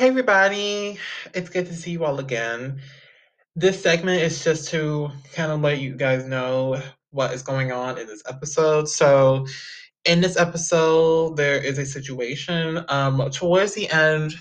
Hey, 0.00 0.08
everybody. 0.08 0.98
It's 1.34 1.50
good 1.50 1.66
to 1.66 1.74
see 1.74 1.90
you 1.90 2.06
all 2.06 2.20
again. 2.20 2.80
This 3.54 3.82
segment 3.82 4.22
is 4.22 4.42
just 4.42 4.70
to 4.70 5.10
kind 5.34 5.52
of 5.52 5.60
let 5.60 5.78
you 5.78 5.94
guys 5.94 6.24
know 6.24 6.80
what 7.10 7.34
is 7.34 7.42
going 7.42 7.70
on 7.70 7.98
in 7.98 8.06
this 8.06 8.22
episode. 8.26 8.88
So, 8.88 9.44
in 10.06 10.22
this 10.22 10.38
episode, 10.38 11.36
there 11.36 11.62
is 11.62 11.76
a 11.76 11.84
situation. 11.84 12.82
Um, 12.88 13.28
towards 13.30 13.74
the 13.74 13.90
end, 13.90 14.36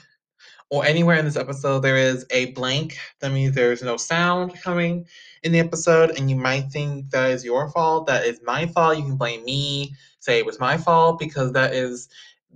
or 0.70 0.86
anywhere 0.86 1.18
in 1.18 1.26
this 1.26 1.36
episode, 1.36 1.82
there 1.82 1.98
is 1.98 2.26
a 2.30 2.52
blank. 2.54 2.98
That 3.20 3.34
means 3.34 3.54
there's 3.54 3.84
no 3.84 3.98
sound 3.98 4.58
coming 4.62 5.08
in 5.44 5.52
the 5.52 5.60
episode, 5.60 6.12
and 6.12 6.30
you 6.30 6.38
might 6.38 6.72
think 6.72 7.10
that 7.10 7.32
is 7.32 7.44
your 7.44 7.70
fault. 7.72 8.08
That 8.08 8.26
is 8.26 8.40
my 8.46 8.66
fault. 8.68 8.98
You 8.98 9.04
can 9.04 9.18
blame 9.18 9.44
me, 9.44 9.94
say 10.22 10.40
it 10.40 10.46
was 10.46 10.58
my 10.58 10.78
fault, 10.78 11.20
because 11.20 11.52
that 11.52 11.74
is 11.74 12.08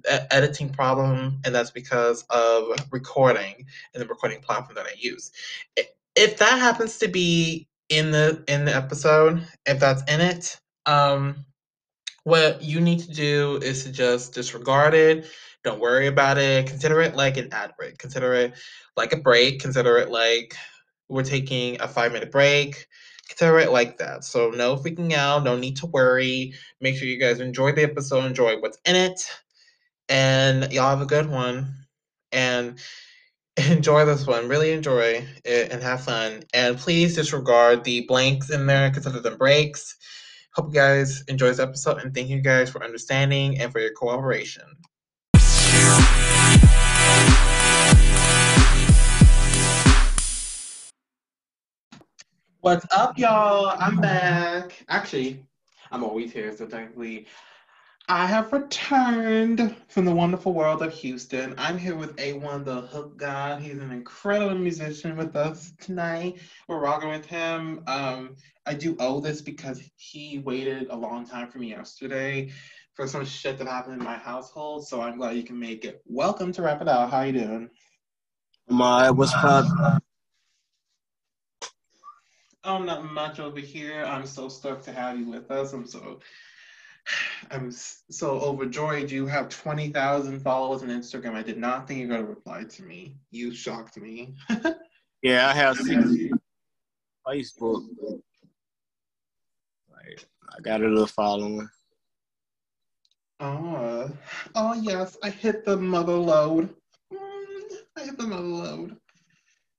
editing 0.05 0.69
problem, 0.69 1.39
and 1.45 1.53
that's 1.53 1.71
because 1.71 2.23
of 2.29 2.67
recording 2.91 3.65
and 3.93 4.01
the 4.01 4.07
recording 4.07 4.41
platform 4.41 4.75
that 4.75 4.85
I 4.85 4.93
use. 4.97 5.31
If 6.15 6.37
that 6.37 6.59
happens 6.59 6.97
to 6.99 7.07
be 7.07 7.67
in 7.89 8.11
the 8.11 8.43
in 8.47 8.65
the 8.65 8.75
episode, 8.75 9.45
if 9.65 9.79
that's 9.79 10.03
in 10.11 10.21
it, 10.21 10.59
um, 10.85 11.45
what 12.23 12.61
you 12.61 12.79
need 12.79 12.99
to 12.99 13.11
do 13.11 13.59
is 13.61 13.83
to 13.83 13.91
just 13.91 14.33
disregard 14.33 14.93
it. 14.93 15.27
Don't 15.63 15.79
worry 15.79 16.07
about 16.07 16.37
it. 16.37 16.67
Consider 16.67 17.01
it 17.01 17.15
like 17.15 17.37
an 17.37 17.49
ad 17.51 17.73
break. 17.77 17.97
Consider 17.97 18.33
it 18.33 18.53
like 18.97 19.13
a 19.13 19.17
break. 19.17 19.61
Consider 19.61 19.97
it 19.97 20.09
like 20.09 20.55
we're 21.09 21.23
taking 21.23 21.79
a 21.81 21.87
five 21.87 22.11
minute 22.11 22.31
break. 22.31 22.87
Consider 23.29 23.59
it 23.59 23.71
like 23.71 23.97
that. 23.97 24.23
So 24.23 24.49
no 24.49 24.75
freaking 24.75 25.13
out. 25.13 25.43
No 25.43 25.57
need 25.57 25.77
to 25.77 25.85
worry. 25.87 26.53
Make 26.81 26.97
sure 26.97 27.07
you 27.07 27.19
guys 27.19 27.39
enjoy 27.39 27.71
the 27.71 27.83
episode. 27.83 28.25
Enjoy 28.25 28.59
what's 28.59 28.77
in 28.85 28.95
it. 28.95 29.21
And 30.09 30.71
y'all 30.71 30.89
have 30.89 31.01
a 31.01 31.05
good 31.05 31.29
one. 31.29 31.73
And 32.31 32.79
enjoy 33.69 34.05
this 34.05 34.25
one. 34.25 34.47
Really 34.47 34.71
enjoy 34.71 35.25
it 35.45 35.71
and 35.71 35.81
have 35.81 36.03
fun. 36.03 36.43
And 36.53 36.77
please 36.77 37.15
disregard 37.15 37.83
the 37.83 38.05
blanks 38.07 38.49
in 38.49 38.65
there. 38.65 38.89
Consider 38.91 39.19
them 39.19 39.37
breaks. 39.37 39.95
Hope 40.55 40.67
you 40.67 40.73
guys 40.73 41.23
enjoy 41.27 41.47
this 41.47 41.59
episode 41.59 41.99
and 41.99 42.13
thank 42.13 42.29
you 42.29 42.41
guys 42.41 42.69
for 42.69 42.83
understanding 42.83 43.59
and 43.59 43.71
for 43.71 43.79
your 43.79 43.93
cooperation. 43.93 44.63
What's 52.61 52.85
up, 52.91 53.17
y'all? 53.17 53.75
I'm 53.77 53.99
back. 53.99 54.85
Actually, 54.87 55.43
I'm 55.91 56.01
always 56.01 56.31
here, 56.31 56.55
so 56.55 56.65
technically, 56.65 57.27
I 58.09 58.25
have 58.25 58.51
returned 58.51 59.77
from 59.87 60.03
the 60.03 60.13
wonderful 60.13 60.53
world 60.53 60.81
of 60.81 60.93
Houston. 60.93 61.55
I'm 61.57 61.77
here 61.77 61.95
with 61.95 62.17
A1, 62.17 62.65
the 62.65 62.81
hook 62.81 63.15
god. 63.15 63.61
He's 63.61 63.77
an 63.77 63.91
incredible 63.91 64.55
musician 64.55 65.15
with 65.15 65.37
us 65.37 65.71
tonight. 65.79 66.39
We're 66.67 66.81
rocking 66.81 67.09
with 67.09 67.25
him. 67.25 67.81
Um, 67.87 68.35
I 68.65 68.73
do 68.73 68.97
owe 68.99 69.21
this 69.21 69.41
because 69.41 69.81
he 69.95 70.39
waited 70.39 70.89
a 70.89 70.95
long 70.95 71.25
time 71.25 71.49
for 71.49 71.59
me 71.59 71.69
yesterday 71.69 72.51
for 72.93 73.07
some 73.07 73.23
shit 73.23 73.57
that 73.59 73.67
happened 73.67 74.01
in 74.01 74.03
my 74.03 74.17
household. 74.17 74.85
So 74.85 75.01
I'm 75.01 75.17
glad 75.17 75.37
you 75.37 75.43
can 75.43 75.57
make 75.57 75.85
it. 75.85 76.01
Welcome 76.05 76.51
to 76.53 76.61
Wrap 76.61 76.81
It 76.81 76.89
Out. 76.89 77.09
How 77.09 77.21
you 77.21 77.31
doing? 77.31 77.69
My 78.67 79.11
what's 79.11 79.33
up? 79.33 79.65
Oh, 82.65 82.79
not 82.79 83.05
much 83.05 83.39
over 83.39 83.61
here. 83.61 84.03
I'm 84.03 84.25
so 84.25 84.49
stoked 84.49 84.83
to 84.85 84.91
have 84.91 85.17
you 85.17 85.29
with 85.29 85.49
us. 85.51 85.71
I'm 85.71 85.87
so 85.87 86.19
I'm 87.51 87.71
so 87.71 88.39
overjoyed. 88.39 89.11
You 89.11 89.25
have 89.27 89.49
20,000 89.49 90.39
followers 90.39 90.83
on 90.83 90.89
Instagram. 90.89 91.35
I 91.35 91.43
did 91.43 91.57
not 91.57 91.87
think 91.87 91.99
you 91.99 92.07
were 92.07 92.13
going 92.13 92.25
to 92.25 92.29
reply 92.29 92.63
to 92.63 92.83
me. 92.83 93.17
You 93.31 93.53
shocked 93.53 93.97
me. 93.97 94.35
yeah, 95.21 95.49
I 95.49 95.53
have 95.53 95.77
Facebook. 97.27 97.83
Like, 99.91 100.25
I 100.49 100.61
got 100.61 100.81
a 100.81 100.87
little 100.87 101.07
following. 101.07 101.69
Oh, 103.39 104.09
oh 104.55 104.73
yes, 104.73 105.17
I 105.21 105.29
hit 105.29 105.65
the 105.65 105.75
mother 105.75 106.13
load. 106.13 106.69
Mm, 107.11 107.77
I 107.97 108.03
hit 108.05 108.17
the 108.17 108.27
mother 108.27 108.43
load. 108.43 108.97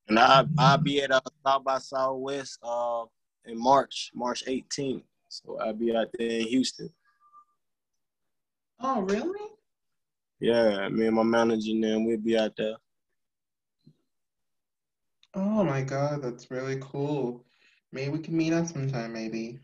And 0.09 0.19
I 0.19 0.45
I'll 0.59 0.77
be 0.77 1.03
at 1.03 1.11
uh, 1.11 1.21
South 1.47 1.65
by 1.65 1.79
Southwest 1.79 2.59
uh 2.63 3.05
in 3.47 3.59
March, 3.59 4.11
March 4.15 4.45
18th. 4.47 5.05
So 5.29 5.59
I'll 5.61 5.73
be 5.73 5.97
out 5.97 6.09
there 6.19 6.29
in 6.29 6.47
Houston. 6.47 6.91
Oh, 8.87 9.01
really? 9.01 9.49
Yeah, 10.41 10.91
me 10.91 11.07
and 11.07 11.17
my 11.17 11.23
manager 11.23 11.71
and 11.71 12.07
we'll 12.07 12.19
be 12.19 12.37
out 12.37 12.55
there. 12.55 12.77
Oh 15.33 15.65
my 15.65 15.81
god, 15.81 16.21
that's 16.21 16.51
really 16.51 16.77
cool. 16.83 17.47
Maybe 17.93 18.11
we 18.11 18.19
can 18.19 18.37
meet 18.37 18.53
up 18.53 18.67
sometime, 18.67 19.15
maybe. 19.15 19.59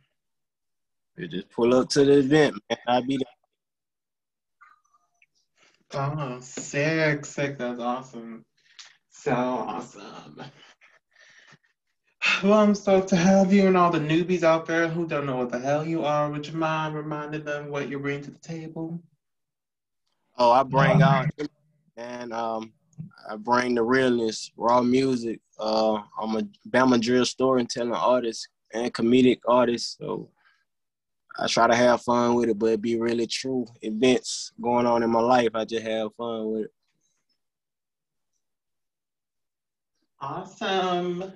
We 1.19 1.28
just 1.28 1.50
pull 1.50 1.75
up 1.75 1.91
to 1.91 2.04
the 2.06 2.20
event, 2.20 2.54
man. 2.70 2.78
I'll 2.86 3.03
be 3.03 3.19
there. 3.19 3.26
Oh, 6.00 6.38
sick, 6.41 7.26
sick. 7.26 7.58
That's 7.58 7.78
awesome. 7.78 8.47
So 9.10 9.32
awesome. 9.32 10.41
Well, 12.42 12.54
I'm 12.54 12.75
stoked 12.75 13.08
to 13.08 13.16
have 13.16 13.52
you 13.52 13.66
and 13.66 13.76
all 13.76 13.91
the 13.91 13.98
newbies 13.98 14.42
out 14.42 14.66
there 14.66 14.88
who 14.88 15.06
don't 15.06 15.26
know 15.26 15.37
what 15.37 15.50
the 15.50 15.58
hell 15.58 15.87
you 15.87 16.04
are. 16.04 16.31
Would 16.31 16.47
you 16.47 16.54
mind 16.54 16.94
reminding 16.94 17.44
them 17.44 17.70
what 17.70 17.88
you 17.88 17.98
bring 17.98 18.22
to 18.22 18.31
the 18.31 18.38
table? 18.38 19.02
Oh, 20.43 20.53
I 20.53 20.62
bring 20.62 21.03
out 21.03 21.28
and 21.99 22.33
um, 22.33 22.73
I 23.31 23.37
bring 23.37 23.75
the 23.75 23.83
realness, 23.83 24.51
raw 24.56 24.81
music. 24.81 25.39
Uh, 25.59 26.01
I'm 26.19 26.34
a 26.34 26.43
Bama 26.67 26.99
drill 26.99 27.27
storytelling 27.27 27.93
artist 27.93 28.49
and 28.73 28.95
comedic 28.95 29.41
artist, 29.47 29.99
so 29.99 30.31
I 31.39 31.47
try 31.47 31.67
to 31.67 31.77
have 31.77 32.00
fun 32.00 32.37
with 32.37 32.49
it, 32.49 32.59
but 32.59 32.71
it 32.71 32.81
be 32.81 32.99
really 32.99 33.27
true 33.27 33.67
events 33.83 34.53
going 34.59 34.87
on 34.87 35.03
in 35.03 35.11
my 35.11 35.21
life. 35.21 35.50
I 35.53 35.67
just 35.67 35.84
have 35.84 36.15
fun 36.15 36.50
with 36.50 36.62
it. 36.62 36.73
Awesome. 40.23 41.34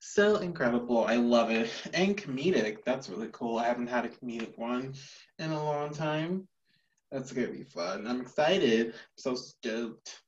So 0.00 0.36
incredible. 0.36 1.04
I 1.04 1.16
love 1.16 1.50
it. 1.50 1.70
And 1.92 2.16
comedic. 2.16 2.78
That's 2.86 3.10
really 3.10 3.28
cool. 3.30 3.58
I 3.58 3.66
haven't 3.66 3.88
had 3.88 4.06
a 4.06 4.08
comedic 4.08 4.56
one 4.56 4.94
in 5.38 5.50
a 5.50 5.62
long 5.62 5.92
time. 5.92 6.48
That's 7.10 7.32
gonna 7.32 7.48
be 7.48 7.64
fun. 7.64 8.06
I'm 8.06 8.20
excited. 8.20 8.88
I'm 8.88 8.92
so 9.16 9.34
stoked. 9.34 10.22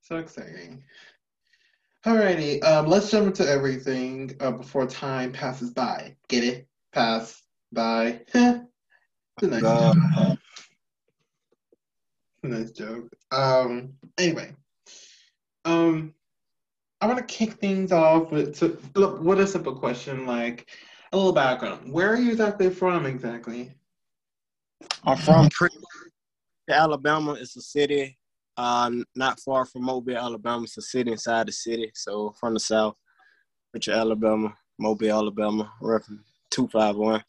So 0.00 0.16
exciting. 0.16 0.82
Alrighty, 2.04 2.64
um, 2.64 2.86
let's 2.86 3.10
jump 3.10 3.26
into 3.26 3.46
everything 3.46 4.34
uh, 4.40 4.52
before 4.52 4.86
time 4.86 5.32
passes 5.32 5.70
by. 5.70 6.16
Get 6.28 6.44
it? 6.44 6.66
Pass 6.92 7.42
by. 7.72 8.22
uh, 8.34 9.94
joke. 9.94 10.38
nice 12.42 12.70
joke. 12.70 13.08
Um, 13.30 13.92
anyway, 14.18 14.54
um, 15.66 16.14
I 17.00 17.06
want 17.06 17.18
to 17.18 17.24
kick 17.24 17.54
things 17.54 17.92
off 17.92 18.32
with 18.32 18.56
so, 18.56 18.76
look, 18.94 19.20
what 19.20 19.38
a 19.38 19.46
simple 19.46 19.74
question, 19.74 20.26
like 20.26 20.70
a 21.12 21.16
little 21.16 21.32
background. 21.32 21.92
Where 21.92 22.12
are 22.12 22.18
you 22.18 22.30
exactly 22.30 22.70
from 22.70 23.06
exactly? 23.06 23.72
I'm 25.04 25.16
from 25.16 25.48
Alabama. 26.68 27.32
It's 27.32 27.56
a 27.56 27.62
city 27.62 28.18
uh, 28.56 28.90
not 29.16 29.40
far 29.40 29.64
from 29.64 29.84
Mobile, 29.84 30.16
Alabama. 30.16 30.64
It's 30.64 30.76
a 30.76 30.82
city 30.82 31.12
inside 31.12 31.48
the 31.48 31.52
city. 31.52 31.90
So 31.94 32.34
from 32.38 32.54
the 32.54 32.60
south, 32.60 32.96
Prichard, 33.72 33.94
Alabama, 33.96 34.54
Mobile, 34.78 35.12
Alabama, 35.12 35.72
reference 35.80 36.22
251. 36.50 37.22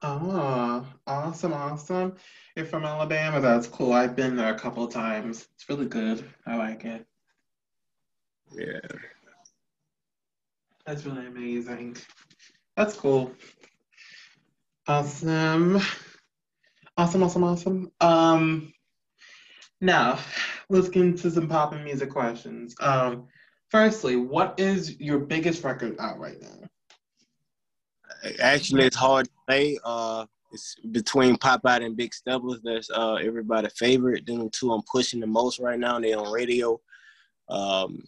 Oh, 0.00 0.86
awesome, 1.08 1.52
awesome. 1.52 2.14
You're 2.54 2.66
from 2.66 2.84
Alabama. 2.84 3.40
That's 3.40 3.66
cool. 3.66 3.92
I've 3.92 4.14
been 4.14 4.36
there 4.36 4.54
a 4.54 4.58
couple 4.58 4.84
of 4.84 4.92
times. 4.92 5.48
It's 5.56 5.68
really 5.68 5.86
good. 5.86 6.24
I 6.46 6.56
like 6.56 6.84
it. 6.84 7.04
Yeah. 8.52 8.78
That's 10.86 11.04
really 11.04 11.26
amazing. 11.26 11.96
That's 12.76 12.94
cool. 12.94 13.32
Awesome. 14.88 15.78
Awesome, 16.96 17.22
awesome, 17.22 17.44
awesome. 17.44 17.92
Um 18.00 18.72
now 19.82 20.18
let's 20.70 20.88
get 20.88 21.02
into 21.02 21.30
some 21.30 21.46
popping 21.46 21.84
music 21.84 22.08
questions. 22.08 22.74
Um 22.80 23.26
firstly, 23.68 24.16
what 24.16 24.58
is 24.58 24.98
your 24.98 25.18
biggest 25.18 25.62
record 25.62 25.94
out 26.00 26.18
right 26.18 26.40
now? 26.40 26.70
Actually 28.40 28.84
it's 28.84 28.96
hard 28.96 29.26
to 29.26 29.32
say. 29.50 29.78
Uh 29.84 30.24
it's 30.52 30.76
between 30.90 31.36
Pop 31.36 31.60
Out 31.66 31.82
and 31.82 31.94
Big 31.94 32.14
Steppers. 32.14 32.60
That's 32.64 32.88
uh 32.88 33.16
everybody's 33.16 33.74
favorite. 33.74 34.24
Them 34.24 34.48
two 34.50 34.72
I'm 34.72 34.80
pushing 34.90 35.20
the 35.20 35.26
most 35.26 35.60
right 35.60 35.78
now. 35.78 36.00
They 36.00 36.14
on 36.14 36.32
radio. 36.32 36.80
Um 37.50 38.04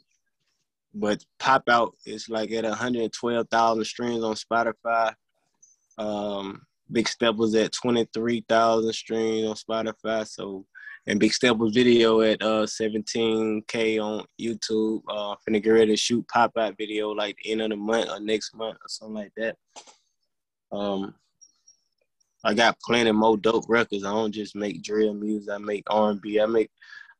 but 0.94 1.22
Pop 1.38 1.64
Out 1.68 1.94
is 2.06 2.30
like 2.30 2.50
at 2.52 2.64
112,000 2.64 3.84
streams 3.84 4.24
on 4.24 4.34
Spotify. 4.34 5.14
Um, 5.98 6.62
Big 6.92 7.08
Step 7.08 7.36
was 7.36 7.54
at 7.54 7.72
23,000 7.72 8.92
streams 8.92 9.48
on 9.48 9.54
Spotify. 9.56 10.26
So 10.26 10.66
and 11.06 11.18
Big 11.18 11.32
Step's 11.32 11.72
video 11.72 12.20
at 12.20 12.42
uh 12.42 12.66
17k 12.66 14.00
on 14.02 14.24
YouTube. 14.40 15.02
Uh, 15.08 15.34
finna 15.48 15.62
get 15.62 15.70
ready 15.70 15.92
to 15.92 15.96
shoot 15.96 16.26
pop 16.28 16.52
out 16.58 16.76
video 16.76 17.10
like 17.10 17.36
the 17.42 17.52
end 17.52 17.62
of 17.62 17.70
the 17.70 17.76
month 17.76 18.10
or 18.10 18.20
next 18.20 18.54
month 18.54 18.76
or 18.76 18.88
something 18.88 19.14
like 19.14 19.32
that. 19.36 19.56
Um, 20.72 21.14
I 22.44 22.54
got 22.54 22.78
plenty 22.80 23.12
more 23.12 23.36
dope 23.36 23.64
records. 23.68 24.04
I 24.04 24.12
don't 24.12 24.32
just 24.32 24.54
make 24.54 24.82
drill 24.82 25.14
music. 25.14 25.52
I 25.52 25.58
make 25.58 25.84
R 25.88 26.10
and 26.10 26.20
B. 26.20 26.40
I 26.40 26.46
make 26.46 26.70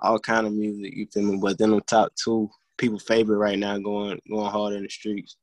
all 0.01 0.19
kind 0.19 0.47
of 0.47 0.53
music. 0.53 0.95
You 0.95 1.07
feel 1.13 1.25
me? 1.25 1.39
But 1.39 1.59
then 1.59 1.71
the 1.73 1.81
top 1.83 2.13
two 2.23 2.49
people 2.79 2.99
favorite 2.99 3.39
right 3.39 3.59
now 3.59 3.79
going 3.79 4.21
going 4.31 4.51
hard 4.51 4.75
in 4.75 4.83
the 4.83 4.89
streets. 4.89 5.37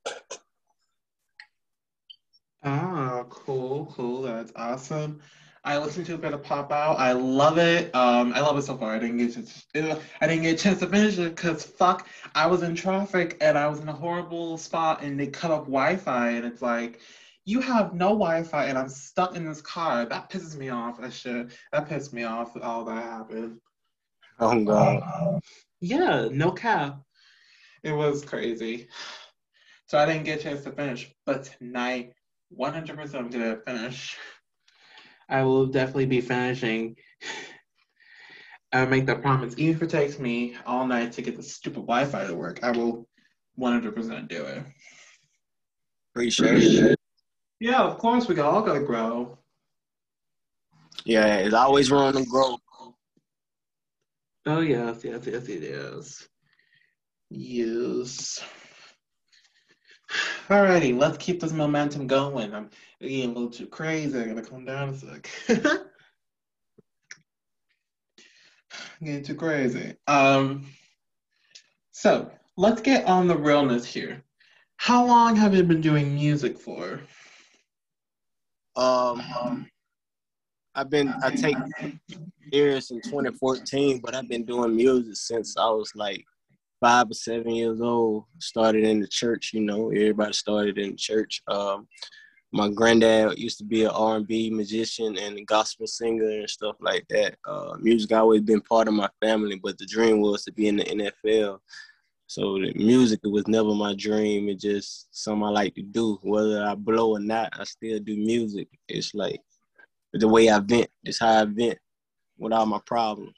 Ah, 2.69 3.23
cool, 3.29 3.85
cool. 3.95 4.23
That's 4.23 4.51
awesome. 4.57 5.21
I 5.63 5.77
listened 5.77 6.05
to 6.07 6.15
a 6.15 6.17
bit 6.17 6.33
of 6.33 6.43
Pop 6.43 6.69
Out. 6.69 6.99
I 6.99 7.13
love 7.13 7.57
it. 7.57 7.95
Um, 7.95 8.33
I 8.33 8.41
love 8.41 8.57
it 8.57 8.63
so 8.63 8.75
far. 8.75 8.93
I 8.93 8.99
didn't 8.99 9.19
get 9.19 9.33
to, 9.73 10.01
I 10.19 10.27
didn't 10.27 10.43
get 10.43 10.59
a 10.59 10.61
chance 10.61 10.79
to 10.79 10.87
finish 10.87 11.17
it 11.17 11.33
because 11.33 11.63
fuck, 11.63 12.09
I 12.35 12.45
was 12.45 12.63
in 12.63 12.75
traffic 12.75 13.37
and 13.39 13.57
I 13.57 13.67
was 13.67 13.79
in 13.79 13.87
a 13.87 13.93
horrible 13.93 14.57
spot 14.57 15.01
and 15.01 15.17
they 15.17 15.27
cut 15.27 15.49
off 15.49 15.63
Wi-Fi 15.63 16.31
and 16.31 16.45
it's 16.45 16.61
like, 16.61 16.99
you 17.45 17.61
have 17.61 17.93
no 17.93 18.09
Wi-Fi 18.09 18.65
and 18.65 18.77
I'm 18.77 18.89
stuck 18.89 19.37
in 19.37 19.45
this 19.45 19.61
car. 19.61 20.05
That 20.05 20.29
pisses 20.29 20.57
me 20.57 20.67
off. 20.67 20.99
That 20.99 21.13
shit. 21.13 21.51
That 21.71 21.87
pissed 21.87 22.11
me 22.11 22.23
off. 22.23 22.51
All 22.61 22.83
that 22.83 23.01
happened. 23.01 23.61
Oh 24.41 24.61
god. 24.65 25.39
Yeah, 25.79 26.27
no 26.29 26.51
cap. 26.51 26.99
It 27.83 27.93
was 27.93 28.25
crazy. 28.25 28.89
So 29.85 29.97
I 29.97 30.05
didn't 30.05 30.25
get 30.25 30.41
a 30.41 30.43
chance 30.43 30.65
to 30.65 30.71
finish, 30.73 31.09
but 31.25 31.45
tonight, 31.45 32.11
100% 32.55 33.15
I'm 33.15 33.29
gonna 33.29 33.57
finish. 33.65 34.17
I 35.29 35.43
will 35.43 35.65
definitely 35.67 36.05
be 36.05 36.21
finishing. 36.21 36.95
I 38.71 38.85
make 38.85 39.05
that 39.05 39.21
promise. 39.21 39.55
Even 39.57 39.75
if 39.75 39.81
it 39.81 39.89
takes 39.89 40.19
me 40.19 40.55
all 40.65 40.85
night 40.85 41.13
to 41.13 41.21
get 41.21 41.37
the 41.37 41.43
stupid 41.43 41.81
Wi-Fi 41.81 42.27
to 42.27 42.35
work, 42.35 42.63
I 42.63 42.71
will 42.71 43.07
100% 43.59 44.27
do 44.27 44.43
it. 44.43 44.63
Appreciate 46.13 46.63
it. 46.63 46.99
Yeah, 47.59 47.81
of 47.81 47.97
course, 47.97 48.27
we 48.27 48.39
all 48.39 48.61
gotta 48.61 48.81
grow. 48.81 49.37
Yeah, 51.05 51.37
it's 51.37 51.53
always 51.53 51.91
room 51.91 52.13
to 52.13 52.25
grow. 52.25 52.57
Oh 54.45 54.59
yes, 54.59 55.03
yes, 55.03 55.25
yes, 55.25 55.47
it 55.47 55.63
is. 55.63 56.29
Yes. 57.29 58.43
Alrighty, 60.47 60.97
let's 60.97 61.17
keep 61.17 61.41
this 61.41 61.51
momentum 61.51 62.07
going. 62.07 62.53
I'm 62.53 62.69
getting 63.01 63.31
a 63.31 63.33
little 63.33 63.49
too 63.49 63.67
crazy. 63.67 64.17
I 64.19 64.27
gotta 64.27 64.41
calm 64.41 64.65
down 64.65 64.89
a 64.89 64.97
sec. 64.97 65.29
getting 69.03 69.23
too 69.23 69.35
crazy. 69.35 69.95
Um, 70.07 70.67
so 71.91 72.31
let's 72.55 72.81
get 72.81 73.05
on 73.05 73.27
the 73.27 73.37
realness 73.37 73.85
here. 73.85 74.23
How 74.77 75.05
long 75.05 75.35
have 75.35 75.53
you 75.53 75.63
been 75.63 75.81
doing 75.81 76.15
music 76.15 76.57
for? 76.57 77.01
Um, 78.75 79.67
I've 80.75 80.89
been 80.89 81.13
I 81.23 81.31
take 81.31 81.57
years 82.51 82.91
in 82.91 83.01
2014, 83.01 83.99
but 83.99 84.13
I've 84.13 84.29
been 84.29 84.45
doing 84.45 84.75
music 84.75 85.15
since 85.15 85.57
I 85.57 85.67
was 85.69 85.91
like 85.95 86.23
five 86.79 87.09
or 87.09 87.13
seven 87.13 87.55
years 87.55 87.81
old. 87.81 88.25
Started 88.39 88.83
in 88.83 88.99
the 88.99 89.07
church, 89.07 89.51
you 89.53 89.61
know. 89.61 89.89
Everybody 89.89 90.33
started 90.33 90.77
in 90.77 90.97
church. 90.97 91.41
Um, 91.47 91.87
my 92.51 92.69
granddad 92.69 93.37
used 93.37 93.57
to 93.57 93.65
be 93.65 93.83
an 93.83 93.91
R&B 93.91 94.49
musician 94.51 95.17
and 95.17 95.37
a 95.37 95.43
gospel 95.43 95.85
singer 95.85 96.29
and 96.29 96.49
stuff 96.49 96.77
like 96.79 97.05
that. 97.09 97.35
Uh, 97.45 97.75
music 97.79 98.13
always 98.13 98.41
been 98.41 98.61
part 98.61 98.87
of 98.87 98.93
my 98.93 99.09
family, 99.21 99.59
but 99.61 99.77
the 99.77 99.85
dream 99.85 100.21
was 100.21 100.43
to 100.45 100.53
be 100.53 100.67
in 100.67 100.77
the 100.77 100.85
NFL. 100.85 101.59
So 102.27 102.59
the 102.59 102.73
music 102.73 103.19
was 103.23 103.47
never 103.47 103.73
my 103.73 103.95
dream. 103.95 104.49
It's 104.49 104.63
just 104.63 105.07
something 105.11 105.43
I 105.43 105.49
like 105.49 105.75
to 105.75 105.81
do. 105.81 106.19
Whether 106.21 106.63
I 106.63 106.75
blow 106.75 107.15
or 107.15 107.19
not, 107.19 107.49
I 107.57 107.63
still 107.63 107.99
do 107.99 108.15
music. 108.17 108.67
It's 108.87 109.13
like 109.13 109.41
the 110.13 110.27
way 110.27 110.49
I 110.49 110.59
vent. 110.59 110.89
It's 111.03 111.19
how 111.19 111.41
I 111.41 111.45
vent 111.45 111.77
with 112.37 112.53
all 112.53 112.65
my 112.65 112.79
problems. 112.85 113.35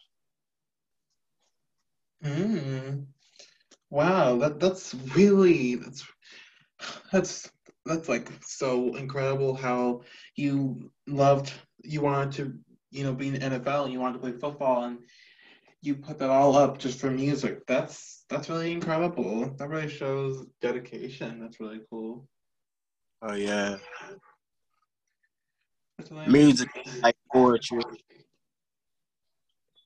Mm. 2.23 3.05
Wow, 3.89 4.37
that 4.37 4.59
that's 4.59 4.93
really 5.15 5.75
that's 5.75 6.05
that's 7.11 7.51
that's 7.85 8.09
like 8.09 8.29
so 8.45 8.95
incredible 8.95 9.55
how 9.55 10.01
you 10.35 10.91
loved 11.07 11.51
you 11.83 12.01
wanted 12.01 12.31
to 12.33 12.53
you 12.91 13.03
know 13.03 13.13
be 13.13 13.27
in 13.27 13.33
the 13.33 13.39
NFL 13.39 13.85
and 13.85 13.93
you 13.93 13.99
wanted 13.99 14.13
to 14.13 14.19
play 14.19 14.31
football 14.31 14.83
and 14.83 14.99
you 15.81 15.95
put 15.95 16.19
that 16.19 16.29
all 16.29 16.55
up 16.55 16.77
just 16.77 16.99
for 16.99 17.09
music. 17.09 17.65
That's 17.67 18.25
that's 18.29 18.49
really 18.49 18.71
incredible. 18.71 19.53
That 19.57 19.69
really 19.69 19.87
shows 19.87 20.45
dedication. 20.61 21.39
That's 21.39 21.59
really 21.59 21.81
cool. 21.89 22.27
Oh 23.21 23.33
yeah. 23.33 23.77
Really 26.11 26.27
music 26.27 26.69
like 27.03 27.15
poetry. 27.31 27.81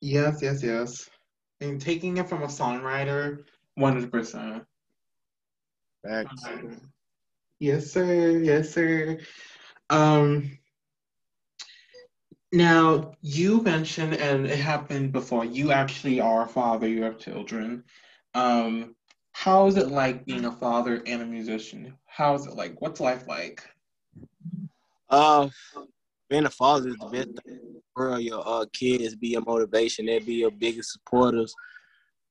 Yes, 0.00 0.40
yes, 0.42 0.62
yes. 0.62 1.08
And 1.60 1.80
taking 1.80 2.18
it 2.18 2.28
from 2.28 2.42
a 2.42 2.46
songwriter, 2.46 3.44
hundred 3.78 4.10
percent. 4.10 4.64
Yes, 7.60 7.92
sir. 7.92 8.38
Yes, 8.38 8.70
sir. 8.70 9.18
Um, 9.90 10.58
now 12.52 13.12
you 13.20 13.62
mentioned, 13.62 14.14
and 14.14 14.46
it 14.46 14.58
happened 14.58 15.12
before. 15.12 15.44
You 15.44 15.72
actually 15.72 16.20
are 16.20 16.44
a 16.44 16.48
father. 16.48 16.88
You 16.88 17.02
have 17.02 17.18
children. 17.18 17.84
Um, 18.34 18.96
how 19.32 19.66
is 19.66 19.76
it 19.76 19.88
like 19.88 20.24
being 20.24 20.44
a 20.44 20.52
father 20.52 21.02
and 21.06 21.22
a 21.22 21.26
musician? 21.26 21.94
How 22.06 22.34
is 22.34 22.46
it 22.46 22.54
like? 22.54 22.80
What's 22.80 23.00
life 23.00 23.26
like? 23.26 23.62
Uh, 25.08 25.48
being 26.30 26.46
a 26.46 26.50
father 26.50 26.90
is 26.90 26.96
the 26.98 27.06
best 27.06 27.28
thing 27.44 27.80
for 27.94 28.18
your 28.18 28.42
uh, 28.46 28.66
kids. 28.72 29.16
Be 29.16 29.28
your 29.28 29.42
motivation. 29.42 30.06
They 30.06 30.18
be 30.18 30.34
your 30.34 30.50
biggest 30.50 30.92
supporters, 30.92 31.54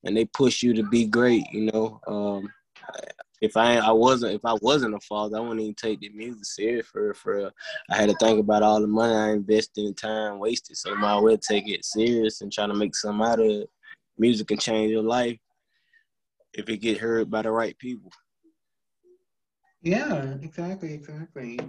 and 0.03 0.15
they 0.15 0.25
push 0.25 0.63
you 0.63 0.73
to 0.73 0.83
be 0.83 1.05
great. 1.05 1.45
You 1.51 1.71
know, 1.71 2.01
um, 2.07 2.51
if 3.41 3.57
I 3.57 3.77
I 3.77 3.91
wasn't 3.91 4.33
if 4.33 4.45
I 4.45 4.55
wasn't 4.61 4.95
a 4.95 4.99
father, 5.01 5.37
I 5.37 5.41
wouldn't 5.41 5.61
even 5.61 5.75
take 5.75 5.99
the 5.99 6.09
music 6.09 6.45
serious 6.45 6.87
for 6.87 7.13
for. 7.13 7.51
I 7.89 7.95
had 7.95 8.09
to 8.09 8.15
think 8.15 8.39
about 8.39 8.63
all 8.63 8.81
the 8.81 8.87
money 8.87 9.13
I 9.13 9.31
invested 9.31 9.85
and 9.85 9.97
time 9.97 10.39
wasted, 10.39 10.77
so 10.77 10.93
I 10.93 11.19
might 11.21 11.41
take 11.41 11.67
it 11.67 11.85
serious 11.85 12.41
and 12.41 12.51
try 12.51 12.67
to 12.67 12.73
make 12.73 12.95
something 12.95 13.25
out 13.25 13.39
of 13.39 13.45
it. 13.45 13.69
Music 14.17 14.47
can 14.47 14.57
change 14.59 14.91
your 14.91 15.03
life 15.03 15.37
if 16.53 16.69
it 16.69 16.77
get 16.77 16.99
heard 16.99 17.29
by 17.29 17.41
the 17.41 17.51
right 17.51 17.77
people. 17.79 18.11
Yeah, 19.81 20.35
exactly, 20.41 20.93
exactly. 20.93 21.59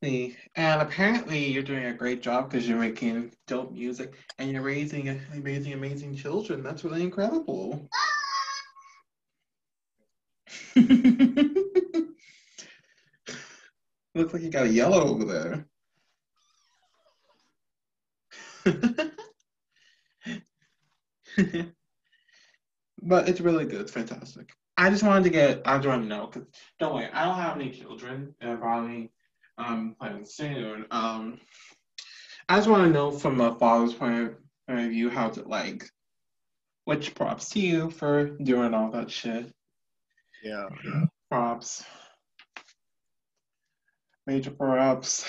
And 0.00 0.82
apparently, 0.82 1.46
you're 1.46 1.62
doing 1.62 1.84
a 1.86 1.94
great 1.94 2.22
job 2.22 2.50
because 2.50 2.68
you're 2.68 2.78
making 2.78 3.32
dope 3.46 3.72
music 3.72 4.14
and 4.38 4.50
you're 4.50 4.62
raising 4.62 5.08
amazing, 5.32 5.72
amazing 5.72 6.14
children. 6.16 6.62
That's 6.62 6.84
really 6.84 7.02
incredible. 7.02 7.90
Looks 10.76 12.14
like 14.32 14.42
you 14.42 14.50
got 14.50 14.66
a 14.66 14.70
yellow 14.70 15.08
over 15.08 15.24
there. 15.24 15.66
but 23.02 23.28
it's 23.28 23.40
really 23.40 23.64
good. 23.64 23.82
It's 23.82 23.92
fantastic. 23.92 24.52
I 24.76 24.90
just 24.90 25.02
wanted 25.02 25.24
to 25.24 25.30
get, 25.30 25.62
I 25.66 25.78
to 26.02 26.08
know, 26.08 26.26
because 26.26 26.48
don't 26.78 26.94
worry, 26.94 27.08
I 27.12 27.24
don't 27.24 27.36
have 27.36 27.56
any 27.56 27.70
children, 27.70 28.34
probably 28.58 29.10
um, 29.58 29.96
planning 29.98 30.24
soon. 30.24 30.86
Um, 30.90 31.40
I 32.48 32.56
just 32.56 32.68
want 32.68 32.84
to 32.84 32.90
know 32.90 33.10
from 33.10 33.40
a 33.40 33.54
father's 33.58 33.92
point 33.92 34.34
of 34.68 34.90
view, 34.90 35.10
how's 35.10 35.38
it 35.38 35.46
like? 35.46 35.84
Which 36.84 37.14
props 37.14 37.50
to 37.50 37.60
you 37.60 37.90
for 37.90 38.30
doing 38.42 38.72
all 38.72 38.90
that 38.92 39.10
shit. 39.10 39.52
Yeah. 40.42 40.68
Props. 41.30 41.84
Major 44.26 44.50
props. 44.50 45.26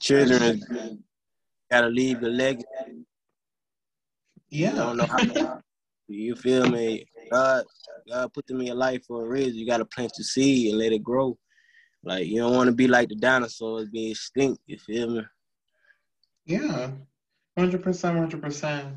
Children 0.00 0.62
gotta 1.70 1.88
leave 1.88 2.20
the 2.20 2.28
legacy. 2.28 2.66
Yeah. 4.50 4.92
You, 4.92 5.60
you 6.08 6.36
feel 6.36 6.68
me? 6.68 7.06
God, 7.30 7.64
God 8.08 8.32
put 8.32 8.46
them 8.46 8.60
in 8.60 8.66
your 8.66 8.76
life 8.76 9.04
for 9.06 9.24
a 9.24 9.28
reason. 9.28 9.54
You 9.54 9.66
gotta 9.66 9.84
plant 9.84 10.12
your 10.18 10.24
seed 10.24 10.70
and 10.70 10.78
let 10.78 10.92
it 10.92 11.02
grow. 11.02 11.38
Like 12.04 12.26
you 12.26 12.40
don't 12.40 12.54
want 12.54 12.68
to 12.68 12.74
be 12.74 12.88
like 12.88 13.08
the 13.08 13.14
dinosaurs 13.14 13.88
being 13.88 14.10
extinct. 14.10 14.60
You 14.66 14.78
feel 14.78 15.10
me? 15.10 15.22
Yeah, 16.46 16.90
hundred 17.56 17.82
percent, 17.82 18.18
hundred 18.18 18.42
percent. 18.42 18.96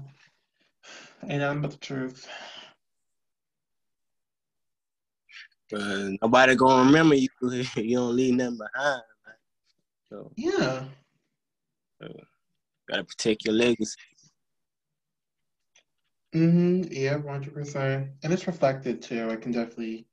Ain't 1.27 1.41
nothing 1.41 1.61
but 1.61 1.71
the 1.71 1.77
truth. 1.77 2.27
But 5.69 6.17
nobody 6.21 6.55
gonna 6.55 6.85
remember 6.85 7.15
you. 7.15 7.27
you 7.75 7.97
don't 7.97 8.15
leave 8.15 8.35
nothing 8.35 8.57
behind. 8.57 9.01
So 10.09 10.31
yeah, 10.35 10.85
so, 12.01 12.07
gotta 12.89 13.03
protect 13.03 13.45
your 13.45 13.53
legacy. 13.53 13.97
Mm-hmm. 16.33 16.91
Yeah, 16.91 17.15
one 17.17 17.35
hundred 17.35 17.53
percent. 17.53 18.09
And 18.23 18.33
it's 18.33 18.47
reflected 18.47 19.01
too. 19.01 19.29
I 19.29 19.35
can 19.35 19.51
definitely 19.51 20.07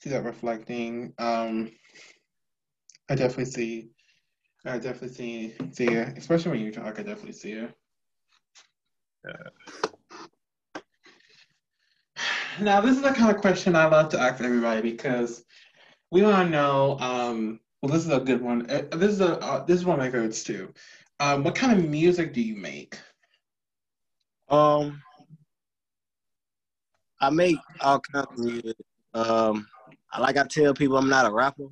see 0.00 0.10
that 0.10 0.24
reflecting. 0.24 1.12
Um, 1.18 1.70
I 3.10 3.16
definitely 3.16 3.46
see. 3.46 3.88
I 4.64 4.78
definitely 4.78 5.08
see 5.08 5.54
see 5.72 5.88
it, 5.88 6.16
especially 6.16 6.52
when 6.52 6.60
you 6.60 6.70
talk. 6.70 6.98
I 6.98 7.02
definitely 7.02 7.32
see 7.32 7.52
it. 7.52 7.74
Yeah. 9.26 9.82
Now, 12.60 12.80
this 12.80 12.96
is 12.96 13.02
the 13.02 13.10
kind 13.10 13.34
of 13.34 13.40
question 13.40 13.74
I 13.74 13.86
love 13.86 14.10
to 14.10 14.20
ask 14.20 14.42
everybody 14.42 14.80
because 14.92 15.44
we 16.12 16.22
want 16.22 16.46
to 16.46 16.50
know. 16.50 16.98
Um, 17.00 17.58
well, 17.82 17.92
this 17.92 18.04
is 18.04 18.12
a 18.12 18.20
good 18.20 18.40
one. 18.40 18.70
Uh, 18.70 18.82
this 18.92 19.10
is 19.10 19.20
a 19.20 19.38
uh, 19.40 19.64
this 19.64 19.78
is 19.78 19.84
one 19.84 19.98
of 19.98 20.04
my 20.04 20.10
favorites 20.10 20.44
too. 20.44 20.72
Um, 21.18 21.42
what 21.42 21.56
kind 21.56 21.76
of 21.76 21.88
music 21.88 22.32
do 22.32 22.40
you 22.40 22.54
make? 22.54 22.96
Um, 24.48 25.02
I 27.20 27.30
make 27.30 27.58
all 27.80 27.98
kinds 27.98 28.28
of 28.38 28.38
music. 28.38 28.76
Um, 29.14 29.66
like 30.18 30.36
I 30.36 30.44
tell 30.44 30.74
people, 30.74 30.96
I'm 30.96 31.08
not 31.08 31.26
a 31.26 31.32
rapper. 31.32 31.66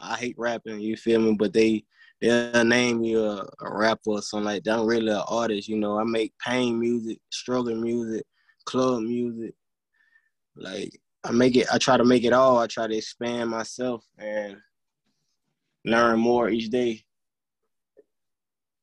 I 0.00 0.16
hate 0.16 0.36
rapping. 0.38 0.80
You 0.80 0.96
feel 0.96 1.20
me? 1.20 1.34
But 1.34 1.52
they 1.52 1.84
they'll 2.20 2.64
name 2.64 3.02
you 3.02 3.24
a, 3.24 3.48
a 3.60 3.78
rapper 3.78 4.10
or 4.10 4.22
something 4.22 4.44
like 4.44 4.64
that. 4.64 4.78
I'm 4.78 4.86
really 4.86 5.12
an 5.12 5.22
artist. 5.28 5.68
You 5.68 5.78
know, 5.78 5.98
I 5.98 6.04
make 6.04 6.32
pain 6.38 6.78
music, 6.78 7.18
struggle 7.30 7.74
music, 7.76 8.24
club 8.64 9.02
music. 9.02 9.54
Like 10.56 11.00
I 11.24 11.32
make 11.32 11.56
it. 11.56 11.66
I 11.72 11.78
try 11.78 11.96
to 11.96 12.04
make 12.04 12.24
it 12.24 12.32
all. 12.32 12.58
I 12.58 12.66
try 12.66 12.86
to 12.86 12.96
expand 12.96 13.50
myself 13.50 14.04
and 14.18 14.56
learn 15.84 16.18
more 16.18 16.50
each 16.50 16.70
day. 16.70 17.02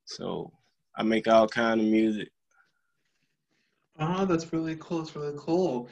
So 0.05 0.51
I 0.95 1.03
make 1.03 1.27
all 1.27 1.47
kind 1.47 1.81
of 1.81 1.87
music. 1.87 2.29
Oh, 3.99 4.25
that's 4.25 4.53
really 4.53 4.75
cool. 4.79 5.01
It's 5.01 5.15
really 5.15 5.35
cool. 5.37 5.89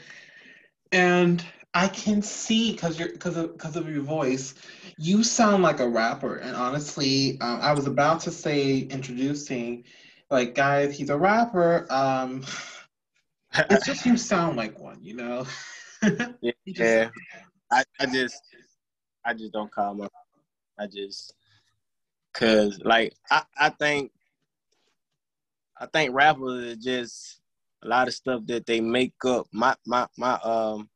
And 0.91 1.43
I 1.75 1.89
can 1.89 2.21
see 2.21 2.71
because 2.71 2.97
you're 2.97 3.09
because 3.09 3.35
of 3.35 3.51
because 3.51 3.75
of 3.75 3.89
your 3.89 4.01
voice, 4.01 4.55
you 4.97 5.25
sound 5.25 5.61
like 5.61 5.81
a 5.81 5.87
rapper. 5.87 6.37
And 6.37 6.55
honestly, 6.55 7.37
um, 7.41 7.59
I 7.61 7.73
was 7.73 7.85
about 7.85 8.21
to 8.21 8.31
say 8.31 8.79
introducing, 8.79 9.83
like 10.31 10.55
guys, 10.55 10.97
he's 10.97 11.09
a 11.09 11.17
rapper. 11.17 11.85
Um, 11.89 12.45
it's 13.69 13.85
just 13.85 14.05
you 14.05 14.15
sound 14.15 14.55
like 14.55 14.79
one, 14.79 15.03
you 15.03 15.15
know. 15.15 15.45
yeah, 16.41 16.53
just, 16.65 17.11
I, 17.69 17.83
I 17.99 18.05
just 18.05 18.41
I 19.25 19.33
just 19.33 19.51
don't 19.51 19.69
call 19.69 19.95
my 19.95 20.07
I 20.79 20.87
just 20.87 21.33
cause 22.33 22.79
like 22.85 23.13
I, 23.29 23.43
I 23.59 23.69
think 23.69 24.13
I 25.77 25.87
think 25.87 26.13
rappers 26.13 26.63
is 26.63 26.77
just 26.77 27.41
a 27.83 27.87
lot 27.89 28.07
of 28.07 28.13
stuff 28.13 28.43
that 28.45 28.65
they 28.65 28.79
make 28.79 29.13
up. 29.25 29.47
My 29.51 29.75
my 29.85 30.07
my 30.17 30.35
um 30.35 30.89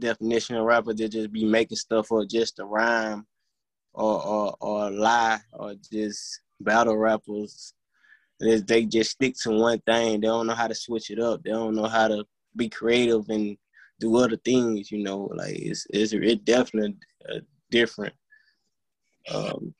definition 0.00 0.56
of 0.56 0.64
rapper 0.64 0.92
they 0.92 1.08
just 1.08 1.32
be 1.32 1.44
making 1.44 1.76
stuff 1.76 2.10
or 2.10 2.24
just 2.24 2.58
a 2.58 2.64
rhyme 2.64 3.26
or 3.94 4.24
or 4.24 4.56
or 4.60 4.90
lie 4.90 5.38
or 5.52 5.74
just 5.92 6.40
battle 6.60 6.96
rappers. 6.96 7.74
They 8.38 8.86
just 8.86 9.10
stick 9.10 9.34
to 9.42 9.50
one 9.50 9.80
thing. 9.80 10.20
They 10.20 10.26
don't 10.26 10.46
know 10.46 10.54
how 10.54 10.68
to 10.68 10.74
switch 10.74 11.10
it 11.10 11.20
up. 11.20 11.42
They 11.42 11.50
don't 11.50 11.74
know 11.74 11.86
how 11.86 12.08
to 12.08 12.24
be 12.56 12.70
creative 12.70 13.28
and 13.28 13.56
do 13.98 14.16
other 14.16 14.38
things. 14.38 14.90
You 14.90 15.02
know, 15.02 15.30
like 15.34 15.56
it's 15.56 15.86
it's 15.90 16.12
it 16.12 16.44
definitely 16.44 16.96
uh, 17.28 17.40
different. 17.70 18.14
Um, 19.32 19.74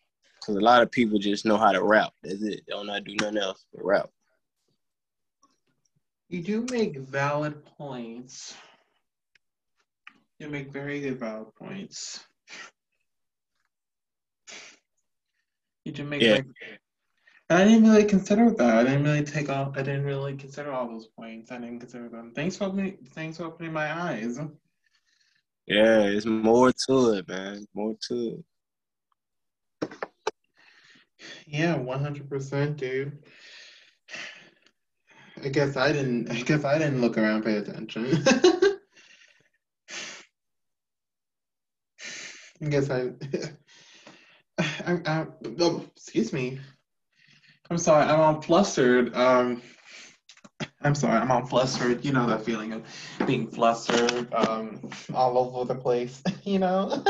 cause 0.44 0.56
a 0.56 0.60
lot 0.60 0.82
of 0.82 0.90
people 0.90 1.18
just 1.18 1.46
know 1.46 1.56
how 1.56 1.72
to 1.72 1.82
rap. 1.82 2.12
That's 2.22 2.42
it. 2.42 2.62
They 2.66 2.72
don't 2.72 2.86
know 2.86 2.92
how 2.92 2.98
to 2.98 3.04
do 3.04 3.16
nothing 3.16 3.38
else 3.38 3.64
but 3.72 3.84
rap. 3.84 4.10
You 6.28 6.42
do 6.42 6.66
make 6.70 6.98
valid 6.98 7.64
points. 7.64 8.54
You 10.40 10.48
make 10.48 10.72
very 10.72 11.00
good 11.00 11.20
valid 11.20 11.54
points. 11.54 12.24
You 15.84 15.92
do 15.92 16.02
make 16.02 16.22
yeah. 16.22 16.36
Like, 16.36 16.46
I 17.50 17.64
didn't 17.64 17.82
really 17.82 18.04
consider 18.04 18.50
that. 18.50 18.76
I 18.76 18.84
didn't 18.84 19.04
really 19.04 19.22
take 19.22 19.50
all. 19.50 19.70
I 19.76 19.82
didn't 19.82 20.04
really 20.04 20.36
consider 20.36 20.72
all 20.72 20.88
those 20.88 21.08
points. 21.08 21.52
I 21.52 21.58
didn't 21.58 21.80
consider 21.80 22.08
them. 22.08 22.32
Thanks 22.34 22.56
for 22.56 22.64
opening. 22.64 22.96
Thanks 23.12 23.36
for 23.36 23.44
opening 23.44 23.74
my 23.74 23.92
eyes. 23.92 24.40
Yeah, 25.66 26.04
it's 26.04 26.24
more 26.24 26.72
to 26.86 27.12
it, 27.12 27.28
man. 27.28 27.66
More 27.74 27.94
to 28.08 28.42
it. 29.82 29.90
Yeah, 31.46 31.76
one 31.76 32.00
hundred 32.00 32.30
percent, 32.30 32.78
dude. 32.78 33.18
I 35.44 35.48
guess 35.48 35.76
I 35.76 35.92
didn't. 35.92 36.30
I 36.30 36.40
guess 36.40 36.64
I 36.64 36.78
didn't 36.78 37.02
look 37.02 37.18
around, 37.18 37.44
pay 37.44 37.56
attention. 37.56 38.24
Guess 42.68 42.90
I. 42.90 43.10
I, 44.58 45.00
I 45.06 45.26
oh, 45.60 45.84
excuse 45.96 46.32
me. 46.32 46.58
I'm 47.70 47.78
sorry. 47.78 48.04
I'm 48.04 48.20
all 48.20 48.42
flustered. 48.42 49.14
Um, 49.14 49.62
I'm 50.82 50.94
sorry. 50.94 51.18
I'm 51.18 51.30
all 51.30 51.46
flustered. 51.46 52.04
You 52.04 52.12
know 52.12 52.26
that 52.26 52.44
feeling 52.44 52.72
of 52.72 52.82
being 53.26 53.48
flustered, 53.48 54.32
um, 54.34 54.90
all 55.14 55.38
over 55.38 55.72
the 55.72 55.80
place. 55.80 56.22
You 56.44 56.58
know. 56.58 57.02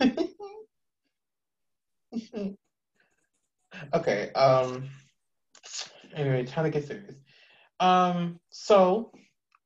okay. 3.94 4.32
Um 4.32 4.88
anyway, 6.14 6.44
trying 6.44 6.64
to 6.64 6.70
get 6.70 6.86
serious. 6.86 7.14
Um, 7.80 8.40
so 8.50 9.12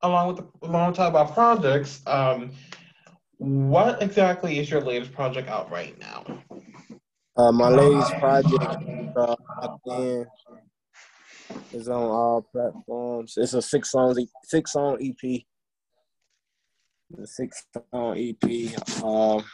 along 0.03 0.29
with 0.29 0.37
the, 0.39 0.67
along 0.67 0.89
with 0.89 0.97
talk 0.97 1.11
about 1.11 1.33
projects, 1.33 2.01
um, 2.07 2.53
what 3.43 4.01
exactly 4.01 4.59
is 4.61 4.71
your 4.71 4.81
latest 4.81 5.13
project 5.13 5.49
out 5.49 5.71
right 5.71 5.99
now? 5.99 6.25
Uh, 7.37 7.51
my 7.51 7.69
latest 7.69 8.13
project 8.15 9.17
uh, 9.17 9.35
is 11.73 11.89
on 11.89 12.03
all 12.03 12.47
platforms. 12.53 13.35
It's 13.37 13.55
a 13.55 13.63
six 13.63 13.91
song 13.91 14.17
six 14.45 14.73
song 14.73 14.99
EP. 15.01 15.43
The 17.11 17.27
six 17.27 17.67
song 17.93 18.17
EP. 18.17 19.03
Um, 19.03 19.45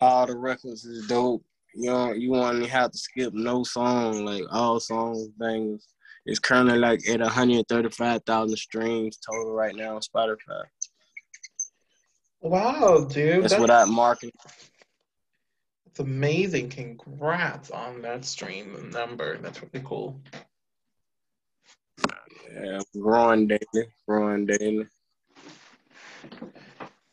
all 0.00 0.26
the 0.26 0.36
records 0.36 0.84
is 0.84 1.06
dope. 1.06 1.42
You 1.74 1.90
know, 1.90 2.12
you 2.12 2.34
only 2.34 2.66
have 2.66 2.92
to 2.92 2.98
skip 2.98 3.32
no 3.32 3.64
song, 3.64 4.26
like 4.26 4.44
all 4.50 4.78
songs, 4.78 5.28
bangers. 5.38 5.86
It's 6.26 6.38
currently 6.38 6.78
like 6.78 7.08
at 7.08 7.20
135,000 7.20 8.56
streams 8.56 9.18
total 9.18 9.52
right 9.54 9.74
now 9.74 9.96
on 9.96 10.02
Spotify. 10.02 10.64
Wow, 12.42 13.06
dude. 13.08 13.44
That's, 13.44 13.52
that's 13.52 13.60
without 13.60 13.88
marketing. 13.88 14.32
It's 15.86 16.00
amazing. 16.00 16.70
Congrats 16.70 17.70
on 17.70 18.02
that 18.02 18.24
stream 18.24 18.90
number. 18.92 19.38
That's 19.38 19.62
really 19.62 19.84
cool. 19.86 20.20
Yeah, 22.52 22.80
growing 22.98 23.46
daily, 23.46 23.88
growing 24.06 24.46
daily. 24.46 24.86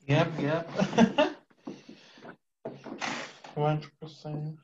Yep, 0.08 0.32
yep. 0.40 0.72
100%. 3.56 4.58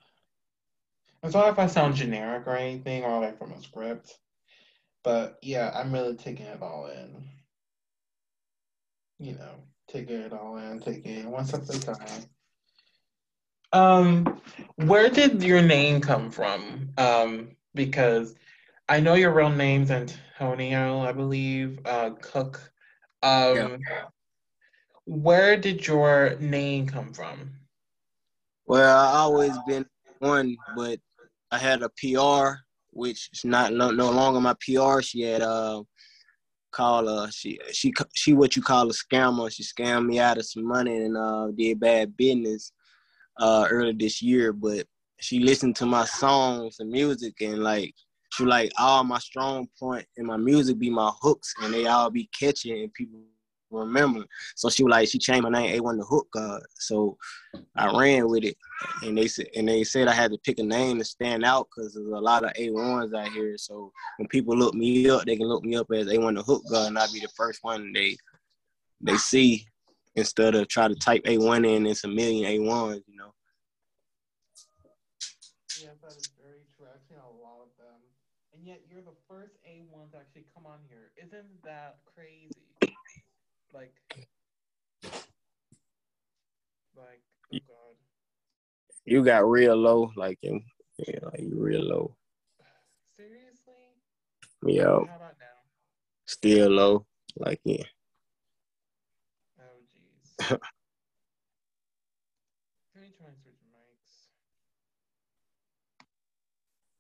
I'm 1.24 1.32
sorry 1.32 1.52
if 1.52 1.60
I 1.60 1.68
sound 1.68 1.96
generic 1.96 2.48
or 2.48 2.56
anything 2.56 3.04
or 3.04 3.22
like 3.22 3.38
from 3.38 3.52
a 3.52 3.62
script. 3.62 4.18
But 5.04 5.38
yeah, 5.42 5.72
I'm 5.76 5.92
really 5.92 6.16
taking 6.16 6.46
it 6.46 6.62
all 6.62 6.88
in. 6.88 7.24
You 9.20 9.34
know, 9.34 9.56
taking 9.88 10.22
it 10.22 10.34
all 10.34 10.58
in, 10.58 10.80
take 10.80 11.06
it 11.06 11.26
one 11.26 11.46
step 11.46 11.64
at 11.64 11.76
a 11.76 11.80
time. 11.80 12.26
Um, 13.74 14.42
where 14.76 15.10
did 15.10 15.44
your 15.44 15.62
name 15.62 16.02
come 16.02 16.32
from? 16.32 16.90
Um, 16.98 17.50
because 17.74 18.36
I 18.88 19.00
know 19.00 19.16
your 19.16 19.34
real 19.34 19.50
name's 19.50 19.92
Antonio, 19.92 21.00
I 21.00 21.12
believe, 21.12 21.80
uh, 21.86 22.12
Cook. 22.22 22.72
Um, 23.22 23.56
yeah. 23.56 23.78
Where 25.06 25.58
did 25.58 25.86
your 25.86 26.38
name 26.40 26.88
come 26.88 27.14
from? 27.14 27.52
Well, 28.66 28.98
I 28.98 29.18
always 29.18 29.56
been 29.68 29.86
one, 30.20 30.56
but 30.76 31.00
I 31.52 31.58
had 31.58 31.84
a 31.84 31.90
PR 31.90 32.60
which 32.96 33.30
is 33.34 33.44
not 33.44 33.74
no, 33.74 33.92
no 33.92 34.10
longer 34.10 34.40
my 34.40 34.56
PR. 34.62 35.02
She 35.02 35.22
had 35.22 35.42
uh 35.42 35.84
called 36.76 37.08
her. 37.08 37.32
she 37.32 37.60
she 37.72 37.94
she 38.14 38.34
what 38.34 38.56
you 38.56 38.62
call 38.62 38.90
a 38.90 38.94
scammer. 38.94 39.52
She 39.52 39.64
scammed 39.64 40.08
me 40.08 40.20
out 40.20 40.38
of 40.38 40.46
some 40.46 40.68
money 40.68 40.96
and 40.96 41.18
uh 41.18 41.48
did 41.58 41.80
bad 41.80 42.16
business 42.18 42.72
uh 43.40 43.68
earlier 43.70 43.94
this 43.94 44.22
year. 44.22 44.52
But 44.54 44.86
she 45.20 45.40
listened 45.40 45.76
to 45.78 45.86
my 45.86 46.06
songs 46.06 46.78
and 46.80 46.90
music 46.90 47.36
and 47.42 47.64
like 47.64 47.94
she 48.32 48.44
like 48.44 48.72
all 48.78 49.04
my 49.04 49.20
strong 49.20 49.68
point 49.80 50.06
in 50.18 50.26
my 50.26 50.38
music 50.38 50.78
be 50.78 50.90
my 50.90 51.12
hooks 51.22 51.54
and 51.62 51.74
they 51.74 51.86
all 51.86 52.10
be 52.10 52.30
catchy 52.38 52.84
and 52.84 52.94
people 52.94 53.20
remember. 53.72 54.26
So 54.56 54.70
she 54.70 54.84
was 54.84 54.92
like, 54.92 55.08
she 55.08 55.20
changed 55.20 55.44
my 55.44 55.50
name 55.50 55.80
A1 55.80 55.98
to 55.98 56.04
Hook 56.04 56.28
God. 56.34 56.62
So 56.76 57.18
I 57.76 57.98
ran 57.98 58.28
with 58.30 58.44
it, 58.44 58.58
and 59.04 59.18
they 59.18 59.28
said, 59.28 59.48
and 59.56 59.68
they 59.68 59.84
said 59.84 60.08
I 60.08 60.14
had 60.14 60.32
to 60.32 60.38
pick 60.40 60.60
a 60.60 60.64
name 60.64 60.98
to 61.00 61.06
stand 61.06 61.44
out 61.44 61.68
because 61.70 61.94
there's 61.94 62.08
a 62.08 62.20
lot 62.20 62.44
of 62.44 62.52
A1s 62.54 63.14
out 63.18 63.32
here. 63.32 63.58
So 63.58 63.92
when 64.18 64.28
people 64.28 64.56
look 64.56 64.74
me 64.74 65.10
up, 65.10 65.26
they 65.26 65.36
can 65.36 65.48
look 65.48 65.64
me 65.64 65.76
up 65.76 65.88
as 65.94 66.08
A1 66.08 66.36
to 66.36 66.44
Hook 66.44 66.64
God, 66.70 66.88
and 66.88 66.98
I'll 66.98 67.12
be 67.12 67.20
the 67.20 67.30
first 67.36 67.60
one 67.64 67.92
they 67.94 68.16
they 69.02 69.18
see 69.18 69.66
instead 70.16 70.56
of 70.56 70.68
try 70.68 70.88
to 70.88 70.96
type 70.96 71.24
A1 71.26 71.68
in. 71.68 71.86
It's 71.86 72.04
a 72.04 72.08
million 72.08 72.50
A1s, 72.50 73.04
you 73.08 73.18
know. 73.18 73.34
Yeah, 75.82 75.90
that 76.02 76.16
is 76.18 76.30
very 76.42 76.64
true. 76.76 76.88
I've 76.88 77.04
seen 77.08 77.18
a 77.18 77.44
lot 77.44 77.62
of 77.62 77.70
them, 77.78 78.00
and 78.54 78.66
yet 78.66 78.82
you're 78.90 79.02
the 79.02 79.18
first 79.28 79.56
A1 79.68 80.12
to 80.12 80.18
actually 80.18 80.46
come 80.56 80.66
on 80.66 80.80
here. 80.90 81.12
Isn't 81.18 81.62
that 81.64 81.98
crazy? 82.16 82.65
Like, 83.76 83.92
like, 86.96 87.20
oh 87.54 87.58
god. 87.68 87.96
You 89.04 89.22
got 89.22 89.50
real 89.50 89.76
low, 89.76 90.12
like 90.16 90.40
in, 90.44 90.64
yeah, 90.98 91.20
like 91.24 91.42
you 91.42 91.58
real 91.60 91.82
low. 91.84 92.16
Seriously? 93.18 93.74
Yeah. 94.66 94.84
How 94.84 95.02
about 95.04 95.36
now? 95.42 95.60
Still 96.26 96.70
low, 96.70 97.06
like 97.36 97.60
yeah. 97.66 97.84
Oh 99.60 99.84
jeez. 99.92 100.40
Let 100.50 100.62
me 103.02 103.10
try 103.18 103.28
and 103.28 103.38
switch 103.44 103.60
mics. 103.68 104.30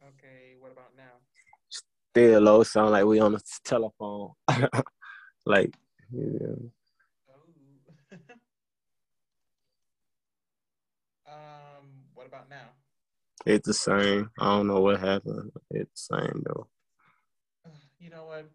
Okay, 0.09 0.55
what 0.59 0.73
about 0.73 0.91
now? 0.97 1.21
Still 1.69 2.41
low. 2.41 2.63
Sound 2.63 2.91
like 2.91 3.05
we 3.05 3.21
on 3.21 3.31
the 3.31 3.41
telephone. 3.63 4.31
like 5.45 5.73
yeah. 6.11 6.55
Oh. 7.29 7.35
um, 11.27 11.85
what 12.13 12.27
about 12.27 12.49
now? 12.49 12.69
It's 13.45 13.67
the 13.67 13.73
same. 13.73 14.31
I 14.39 14.45
don't 14.45 14.67
know 14.67 14.81
what 14.81 14.99
happened. 14.99 15.51
It's 15.69 16.07
the 16.07 16.17
same 16.17 16.43
though. 16.45 16.67
You 17.99 18.11
know 18.11 18.25
what? 18.25 18.47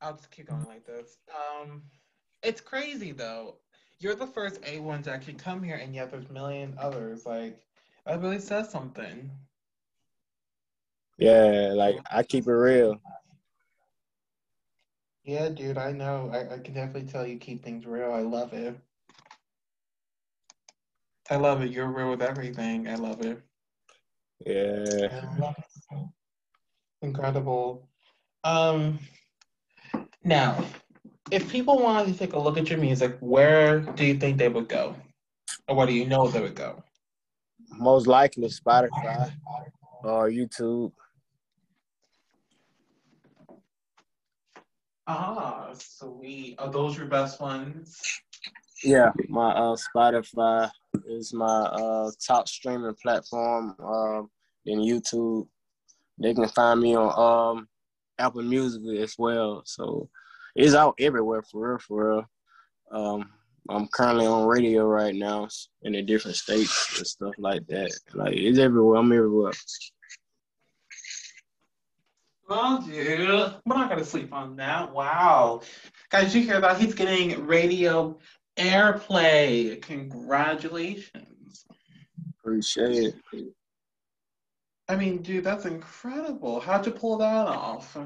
I'll 0.00 0.14
just 0.16 0.30
keep 0.32 0.48
going 0.48 0.64
like 0.64 0.84
this. 0.84 1.18
Um, 1.30 1.82
it's 2.42 2.60
crazy 2.60 3.12
though. 3.12 3.58
You're 4.00 4.16
the 4.16 4.26
first 4.26 4.60
A1 4.62 5.04
to 5.04 5.12
actually 5.12 5.34
come 5.34 5.62
here, 5.62 5.76
and 5.76 5.94
yet 5.94 6.10
there's 6.10 6.28
a 6.28 6.32
million 6.32 6.74
others. 6.76 7.24
Like, 7.24 7.60
that 8.04 8.20
really 8.20 8.40
says 8.40 8.68
something. 8.68 9.30
Yeah, 11.18 11.72
like 11.76 11.98
I 12.10 12.24
keep 12.24 12.48
it 12.48 12.52
real. 12.52 13.00
Yeah, 15.24 15.48
dude, 15.50 15.78
I 15.78 15.92
know. 15.92 16.30
I, 16.32 16.54
I 16.54 16.58
can 16.58 16.74
definitely 16.74 17.08
tell 17.10 17.26
you 17.26 17.38
keep 17.38 17.64
things 17.64 17.86
real. 17.86 18.12
I 18.12 18.20
love 18.20 18.52
it. 18.52 18.76
I 21.30 21.36
love 21.36 21.62
it. 21.62 21.70
You're 21.70 21.86
real 21.86 22.10
with 22.10 22.22
everything. 22.22 22.88
I 22.88 22.96
love 22.96 23.20
it. 23.24 23.40
Yeah. 24.44 25.24
Love 25.38 25.54
it. 25.58 25.98
Incredible. 27.02 27.88
Um, 28.42 28.98
now, 30.24 30.64
if 31.30 31.48
people 31.50 31.78
wanted 31.78 32.12
to 32.12 32.18
take 32.18 32.32
a 32.32 32.38
look 32.38 32.58
at 32.58 32.68
your 32.68 32.78
music, 32.78 33.16
where 33.20 33.80
do 33.80 34.04
you 34.04 34.14
think 34.14 34.38
they 34.38 34.48
would 34.48 34.68
go? 34.68 34.96
Or 35.68 35.76
where 35.76 35.86
do 35.86 35.92
you 35.92 36.06
know 36.06 36.28
they 36.28 36.40
would 36.40 36.56
go? 36.56 36.82
Most 37.78 38.06
likely 38.06 38.48
Spotify 38.48 39.32
or 40.02 40.28
YouTube. 40.30 40.92
Ah, 45.06 45.70
sweet. 45.76 46.56
Are 46.58 46.70
those 46.70 46.96
your 46.96 47.06
best 47.06 47.40
ones? 47.40 48.00
Yeah, 48.84 49.12
my 49.28 49.50
uh, 49.52 49.76
Spotify 49.76 50.70
is 51.06 51.32
my 51.32 51.44
uh, 51.46 52.10
top 52.24 52.48
streaming 52.48 52.94
platform. 53.02 53.74
Um, 53.82 54.30
then 54.64 54.78
YouTube, 54.78 55.46
they 56.18 56.34
can 56.34 56.48
find 56.48 56.80
me 56.80 56.96
on 56.96 57.56
um, 57.58 57.68
Apple 58.18 58.42
Music 58.42 58.82
as 59.00 59.14
well. 59.18 59.62
So 59.66 60.08
it's 60.54 60.74
out 60.74 60.94
everywhere 60.98 61.42
for 61.42 61.70
real, 61.70 61.78
for 61.78 62.08
real. 62.10 62.30
Um, 62.90 63.30
I'm 63.68 63.88
currently 63.88 64.26
on 64.26 64.46
radio 64.46 64.84
right 64.84 65.14
now 65.14 65.48
in 65.82 65.92
the 65.92 66.02
different 66.02 66.36
states 66.36 66.98
and 66.98 67.06
stuff 67.06 67.34
like 67.38 67.66
that. 67.68 67.92
Like 68.14 68.34
it's 68.34 68.58
everywhere. 68.58 68.98
I'm 68.98 69.12
everywhere. 69.12 69.52
Well, 72.48 72.82
dude, 72.82 73.28
we're 73.64 73.76
not 73.76 73.88
gonna 73.88 74.04
sleep 74.04 74.32
on 74.32 74.56
that. 74.56 74.92
Wow. 74.92 75.62
Guys, 76.10 76.34
you 76.34 76.42
hear 76.42 76.60
that? 76.60 76.78
He's 76.78 76.94
getting 76.94 77.46
radio 77.46 78.18
airplay. 78.56 79.80
Congratulations. 79.82 81.66
Appreciate 82.40 83.14
it. 83.32 83.54
I 84.88 84.96
mean, 84.96 85.22
dude, 85.22 85.44
that's 85.44 85.64
incredible. 85.64 86.60
How'd 86.60 86.86
you 86.86 86.92
pull 86.92 87.16
that 87.18 87.46
off? 87.46 87.96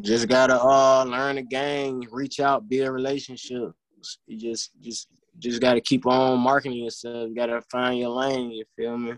Just 0.00 0.28
gotta 0.28 0.60
uh 0.60 1.04
learn 1.04 1.36
the 1.36 1.42
game, 1.42 2.02
reach 2.10 2.40
out, 2.40 2.68
build 2.68 2.94
relationships. 2.94 3.74
You 4.26 4.38
just 4.38 4.70
just 4.80 5.08
just 5.38 5.60
gotta 5.60 5.80
keep 5.80 6.06
on 6.06 6.38
marketing 6.38 6.84
yourself. 6.84 7.28
You 7.28 7.34
gotta 7.34 7.60
find 7.62 7.98
your 7.98 8.10
lane, 8.10 8.52
you 8.52 8.64
feel 8.76 8.96
me? 8.96 9.14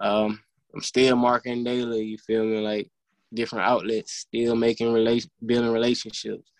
Um 0.00 0.40
I'm 0.74 0.82
still 0.82 1.16
marketing 1.16 1.64
daily, 1.64 2.02
you 2.02 2.18
feel 2.18 2.44
me? 2.44 2.58
Like 2.60 2.90
different 3.32 3.66
outlets, 3.66 4.12
still 4.12 4.56
making 4.56 4.92
relation 4.92 5.30
building 5.44 5.72
relationships. 5.72 6.50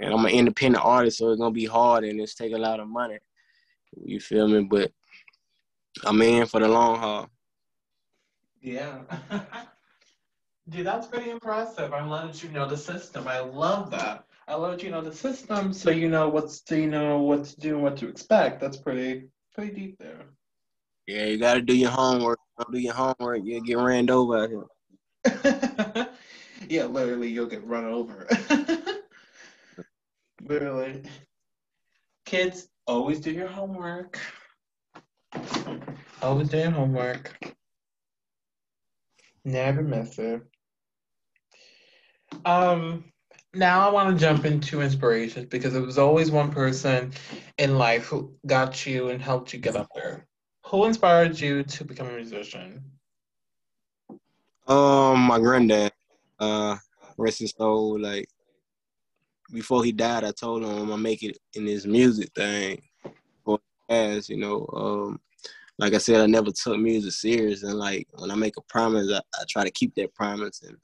And 0.00 0.14
I'm 0.14 0.24
an 0.24 0.32
independent 0.32 0.84
artist, 0.84 1.18
so 1.18 1.30
it's 1.30 1.40
gonna 1.40 1.50
be 1.52 1.66
hard 1.66 2.04
and 2.04 2.20
it's 2.20 2.34
take 2.34 2.52
a 2.54 2.58
lot 2.58 2.80
of 2.80 2.88
money. 2.88 3.18
You 4.04 4.20
feel 4.20 4.48
me? 4.48 4.62
But 4.62 4.92
I'm 6.04 6.22
in 6.22 6.46
for 6.46 6.60
the 6.60 6.68
long 6.68 6.98
haul. 6.98 7.28
Yeah. 8.60 9.00
Dude, 10.68 10.86
that's 10.86 11.06
pretty 11.06 11.30
impressive. 11.30 11.92
I'm 11.92 12.08
letting 12.08 12.40
you 12.40 12.54
know 12.54 12.68
the 12.68 12.76
system. 12.76 13.26
I 13.26 13.40
love 13.40 13.90
that. 13.90 14.24
I 14.46 14.54
love 14.54 14.82
you 14.82 14.90
know 14.90 15.00
the 15.00 15.12
system, 15.12 15.72
so 15.72 15.90
you 15.90 16.08
know 16.08 16.28
what's 16.28 16.62
you 16.70 16.88
know 16.88 17.18
what 17.18 17.44
to 17.44 17.60
do 17.60 17.74
and 17.74 17.82
what 17.82 17.96
to 17.98 18.08
expect. 18.08 18.60
That's 18.60 18.76
pretty 18.76 19.28
pretty 19.54 19.74
deep 19.74 19.98
there. 19.98 20.26
Yeah, 21.10 21.24
you 21.24 21.38
gotta 21.38 21.60
do 21.60 21.76
your 21.76 21.90
homework. 21.90 22.38
Don't 22.56 22.72
do 22.72 22.78
your 22.78 22.94
homework, 22.94 23.40
you'll 23.42 23.62
get 23.62 23.78
ran 23.78 24.08
over 24.08 24.38
out 24.38 24.48
here. 24.48 26.06
yeah, 26.68 26.84
literally, 26.84 27.26
you'll 27.26 27.46
get 27.46 27.66
run 27.66 27.84
over. 27.84 28.28
literally. 30.44 31.02
Kids, 32.26 32.68
always 32.86 33.18
do 33.18 33.32
your 33.32 33.48
homework. 33.48 34.20
Always 36.22 36.48
do 36.48 36.58
your 36.58 36.70
homework. 36.70 37.36
Never 39.44 39.82
miss 39.82 40.16
it. 40.20 40.42
Um, 42.44 43.04
now 43.52 43.88
I 43.88 43.90
want 43.90 44.16
to 44.16 44.20
jump 44.20 44.44
into 44.44 44.80
inspirations 44.80 45.46
because 45.46 45.74
it 45.74 45.80
was 45.80 45.98
always 45.98 46.30
one 46.30 46.52
person 46.52 47.10
in 47.58 47.78
life 47.78 48.04
who 48.04 48.32
got 48.46 48.86
you 48.86 49.08
and 49.08 49.20
helped 49.20 49.52
you 49.52 49.58
get 49.58 49.74
up 49.74 49.88
there. 49.92 50.28
Who 50.70 50.84
inspired 50.84 51.40
you 51.40 51.64
to 51.64 51.84
become 51.84 52.06
a 52.06 52.12
musician? 52.12 52.84
Um, 54.68 55.18
my 55.18 55.40
granddad, 55.40 55.90
uh, 56.38 56.76
rest 57.18 57.40
his 57.40 57.50
soul. 57.50 57.98
Like 57.98 58.28
before 59.52 59.82
he 59.82 59.90
died, 59.90 60.22
I 60.22 60.30
told 60.30 60.62
him 60.62 60.70
I'm 60.70 60.86
gonna 60.86 60.98
make 60.98 61.24
it 61.24 61.38
in 61.54 61.64
this 61.64 61.86
music 61.86 62.30
thing. 62.36 62.82
For 63.44 63.58
as 63.88 64.28
you 64.28 64.36
know, 64.36 64.68
um, 64.72 65.20
like 65.78 65.94
I 65.94 65.98
said, 65.98 66.20
I 66.20 66.26
never 66.26 66.52
took 66.52 66.78
music 66.78 67.14
serious, 67.14 67.64
and 67.64 67.74
like 67.76 68.06
when 68.12 68.30
I 68.30 68.36
make 68.36 68.56
a 68.56 68.62
promise, 68.68 69.10
I, 69.10 69.18
I 69.18 69.44
try 69.48 69.64
to 69.64 69.72
keep 69.72 69.92
that 69.96 70.14
promise. 70.14 70.62
And 70.62 70.76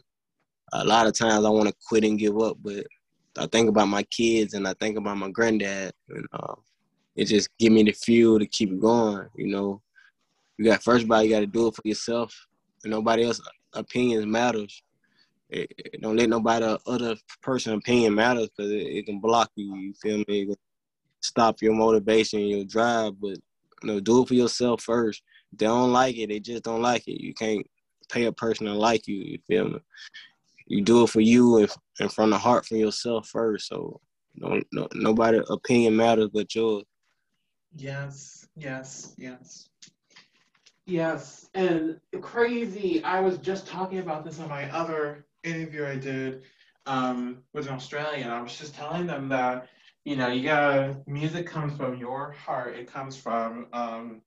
a 0.73 0.85
lot 0.85 1.07
of 1.07 1.17
times 1.17 1.45
I 1.45 1.49
want 1.49 1.69
to 1.69 1.75
quit 1.87 2.03
and 2.03 2.19
give 2.19 2.37
up, 2.41 2.57
but 2.61 2.85
I 3.39 3.47
think 3.47 3.69
about 3.69 3.87
my 3.87 4.03
kids 4.05 4.55
and 4.55 4.67
I 4.67 4.75
think 4.81 4.99
about 4.99 5.17
my 5.17 5.31
granddad, 5.31 5.93
and 6.09 6.27
uh, 6.33 6.55
it 7.17 7.25
just 7.25 7.49
give 7.59 7.73
me 7.73 7.83
the 7.83 7.93
fuel 7.93 8.39
to 8.39 8.47
keep 8.47 8.79
going. 8.79 9.27
You 9.35 9.49
know, 9.49 9.83
you 10.59 10.67
got 10.67 10.83
first, 10.83 11.09
by 11.09 11.23
you 11.23 11.31
got 11.31 11.41
to 11.41 11.47
do 11.47 11.69
it 11.69 11.75
for 11.75 11.83
yourself. 11.85 12.35
Nobody 12.85 13.25
else 13.25 13.41
opinions 13.73 14.27
matters. 14.27 14.83
It, 15.49 15.73
it 15.79 16.03
don't 16.03 16.17
let 16.17 16.29
nobody 16.29 16.77
other 16.87 17.17
person 17.43 17.75
opinion 17.75 18.15
matters 18.15 18.49
because 18.49 18.71
it, 18.71 18.87
it, 18.87 19.07
can 19.07 19.19
block 19.21 19.51
you. 19.57 19.77
You 19.77 19.95
feel 19.95 20.25
me? 20.29 20.55
Stop 21.21 21.63
your 21.63 21.75
motivation, 21.75 22.41
your 22.41 22.65
drive. 22.65 23.15
But 23.21 23.39
you 23.83 23.89
know, 23.89 24.01
do 24.01 24.23
it 24.23 24.29
for 24.29 24.35
yourself 24.35 24.83
first. 24.83 25.23
They 25.53 25.67
don't 25.67 25.93
like 25.93 26.19
it, 26.19 26.29
they 26.29 26.41
just 26.41 26.65
don't 26.65 26.83
like 26.83 27.09
it. 27.09 27.23
You 27.23 27.33
can't 27.33 27.67
pay 28.11 28.25
a 28.25 28.33
person 28.33 28.67
to 28.67 28.75
like 28.75 29.07
you. 29.07 29.17
You 29.17 29.39
feel 29.47 29.69
me? 29.69 29.79
You 30.67 30.83
do 30.83 31.05
it 31.05 31.11
for 31.11 31.21
you 31.21 31.59
and, 31.59 31.71
and 32.01 32.13
from 32.13 32.31
the 32.31 32.39
heart 32.39 32.67
for 32.67 32.77
yourself 32.77 33.29
first. 33.29 33.69
So 33.69 34.01
don't 34.39 34.67
no, 34.73 34.89
nobody 34.95 35.41
opinion 35.49 35.97
matters 35.97 36.29
but 36.33 36.55
yours. 36.55 36.85
Yes, 37.77 38.49
yes, 38.57 39.15
yes. 39.19 39.69
Yes, 40.87 41.51
and 41.55 42.01
crazy. 42.21 43.03
I 43.03 43.21
was 43.21 43.39
just 43.39 43.67
talking 43.67 43.99
about 43.99 44.25
this 44.25 44.39
on 44.41 44.49
my 44.49 44.71
other 44.71 45.27
interview 45.43 45.85
I 45.85 45.97
did 45.97 46.43
um, 46.87 47.43
with 47.53 47.67
an 47.67 47.75
Australian. 47.75 48.31
I 48.31 48.41
was 48.41 48.57
just 48.57 48.75
telling 48.75 49.07
them 49.07 49.29
that 49.31 49.69
you 50.07 50.15
know, 50.15 50.29
you 50.29 50.45
gotta 50.45 50.97
music 51.09 51.49
comes 51.49 51.77
from 51.77 51.99
your 51.99 52.31
heart. 52.31 52.77
It 52.77 52.91
comes 52.91 53.17
from 53.17 53.67
um 53.73 54.23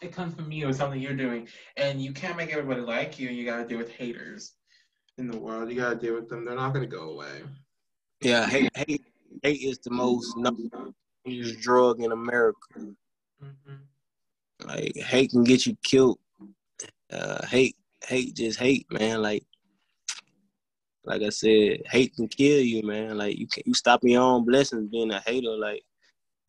it 0.00 0.12
comes 0.12 0.34
from 0.34 0.52
you, 0.52 0.68
it's 0.68 0.78
something 0.78 1.00
you're 1.00 1.14
doing. 1.14 1.48
And 1.78 2.00
you 2.00 2.12
can't 2.12 2.36
make 2.36 2.52
everybody 2.52 2.82
like 2.82 3.18
you, 3.18 3.30
you 3.30 3.46
gotta 3.46 3.66
deal 3.66 3.78
with 3.78 3.90
haters 3.90 4.52
in 5.16 5.26
the 5.28 5.38
world. 5.38 5.70
You 5.70 5.76
gotta 5.76 5.96
deal 5.96 6.14
with 6.14 6.28
them. 6.28 6.44
They're 6.44 6.54
not 6.54 6.74
gonna 6.74 6.86
go 6.86 7.10
away. 7.10 7.42
Yeah, 8.20 8.46
hate 8.46 8.70
hate 8.76 9.06
hate 9.42 9.62
is 9.62 9.78
the 9.78 9.90
most 9.90 10.36
dangerous 11.24 11.56
drug 11.56 12.00
in 12.00 12.12
America. 12.12 12.58
Mm-hmm. 12.76 14.66
Like 14.66 14.96
hate 14.96 15.30
can 15.30 15.44
get 15.44 15.66
you 15.66 15.76
killed. 15.82 16.18
Uh, 17.10 17.46
hate 17.46 17.76
hate 18.04 18.34
just 18.34 18.58
hate, 18.58 18.86
man. 18.90 19.22
Like 19.22 19.44
like 21.04 21.22
I 21.22 21.30
said, 21.30 21.82
hate 21.90 22.14
can 22.16 22.28
kill 22.28 22.60
you, 22.60 22.82
man. 22.82 23.16
Like 23.16 23.38
you 23.38 23.46
can 23.46 23.62
you 23.66 23.74
stop 23.74 24.00
your 24.04 24.22
own 24.22 24.44
blessings 24.44 24.90
being 24.90 25.10
a 25.10 25.20
hater. 25.20 25.56
Like, 25.56 25.82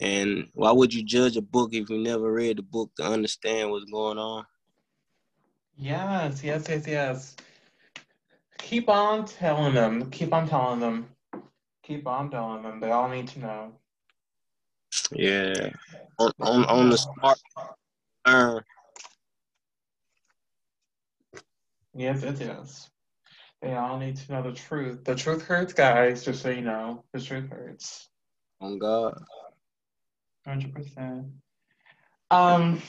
and 0.02 0.48
why 0.54 0.72
would 0.72 0.94
you 0.94 1.04
judge 1.04 1.38
a 1.38 1.42
book 1.42 1.74
if 1.74 1.90
you 1.90 1.98
never 1.98 2.32
read 2.32 2.58
the 2.58 2.64
book 2.64 2.92
to 2.98 3.04
understand 3.04 3.72
what's 3.72 3.90
going 3.90 4.18
on? 4.18 4.46
Yes, 5.78 6.44
yes, 6.44 6.68
yes, 6.68 6.86
yes. 6.86 7.36
Keep 8.58 8.90
on 8.90 9.26
telling 9.26 9.74
them. 9.74 10.10
Keep 10.12 10.34
on 10.34 10.48
telling 10.48 10.82
them. 10.82 11.08
Keep 11.84 12.06
on 12.06 12.30
telling 12.30 12.62
them. 12.62 12.82
They 12.82 12.92
all 12.92 13.08
need 13.08 13.30
to 13.30 13.40
know. 13.40 13.72
Yeah, 15.12 15.70
on 16.20 16.32
on, 16.40 16.66
on 16.66 16.90
the 16.90 16.98
smart. 16.98 17.40
Uh, 18.26 18.60
yes, 21.96 22.24
it 22.24 22.42
is. 22.42 22.90
They 23.62 23.76
all 23.76 23.98
need 23.98 24.16
to 24.16 24.32
know 24.32 24.44
the 24.44 24.54
truth. 24.54 25.04
The 25.04 25.16
truth 25.16 25.42
hurts, 25.44 25.74
guys, 25.74 26.24
just 26.24 26.42
so 26.42 26.50
you 26.50 26.62
know. 26.62 27.04
The 27.14 27.20
truth 27.20 27.50
hurts. 27.50 28.08
On 28.62 28.78
God. 28.78 29.22
100%. 30.48 31.30
Um, 32.32 32.82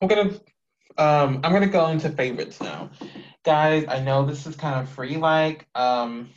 I'm 0.00 0.08
gonna, 0.08 0.30
um, 0.98 1.40
I'm 1.42 1.52
gonna 1.52 1.66
go 1.66 1.88
into 1.88 2.10
favorites 2.10 2.60
now. 2.60 2.90
Guys, 3.44 3.86
I 3.88 4.00
know 4.00 4.24
this 4.24 4.46
is 4.46 4.56
kind 4.56 4.80
of 4.80 4.88
free 4.88 5.16
like, 5.16 5.66
um, 5.74 6.30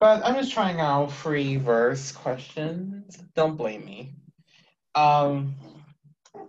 but 0.00 0.24
I'm 0.24 0.34
just 0.34 0.52
trying 0.52 0.80
out 0.80 1.12
free 1.12 1.56
verse 1.56 2.12
questions. 2.12 3.18
Don't 3.34 3.56
blame 3.56 3.84
me. 3.84 4.14
Um, 4.94 5.54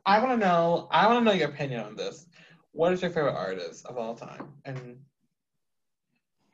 I 0.05 0.19
want 0.19 0.39
to 0.39 0.45
know, 0.45 0.87
I 0.91 1.07
want 1.07 1.19
to 1.19 1.25
know 1.25 1.37
your 1.37 1.49
opinion 1.49 1.81
on 1.81 1.95
this. 1.95 2.27
What 2.71 2.93
is 2.93 3.01
your 3.01 3.11
favorite 3.11 3.35
artist 3.35 3.85
of 3.85 3.97
all 3.97 4.15
time? 4.15 4.53
And 4.65 4.97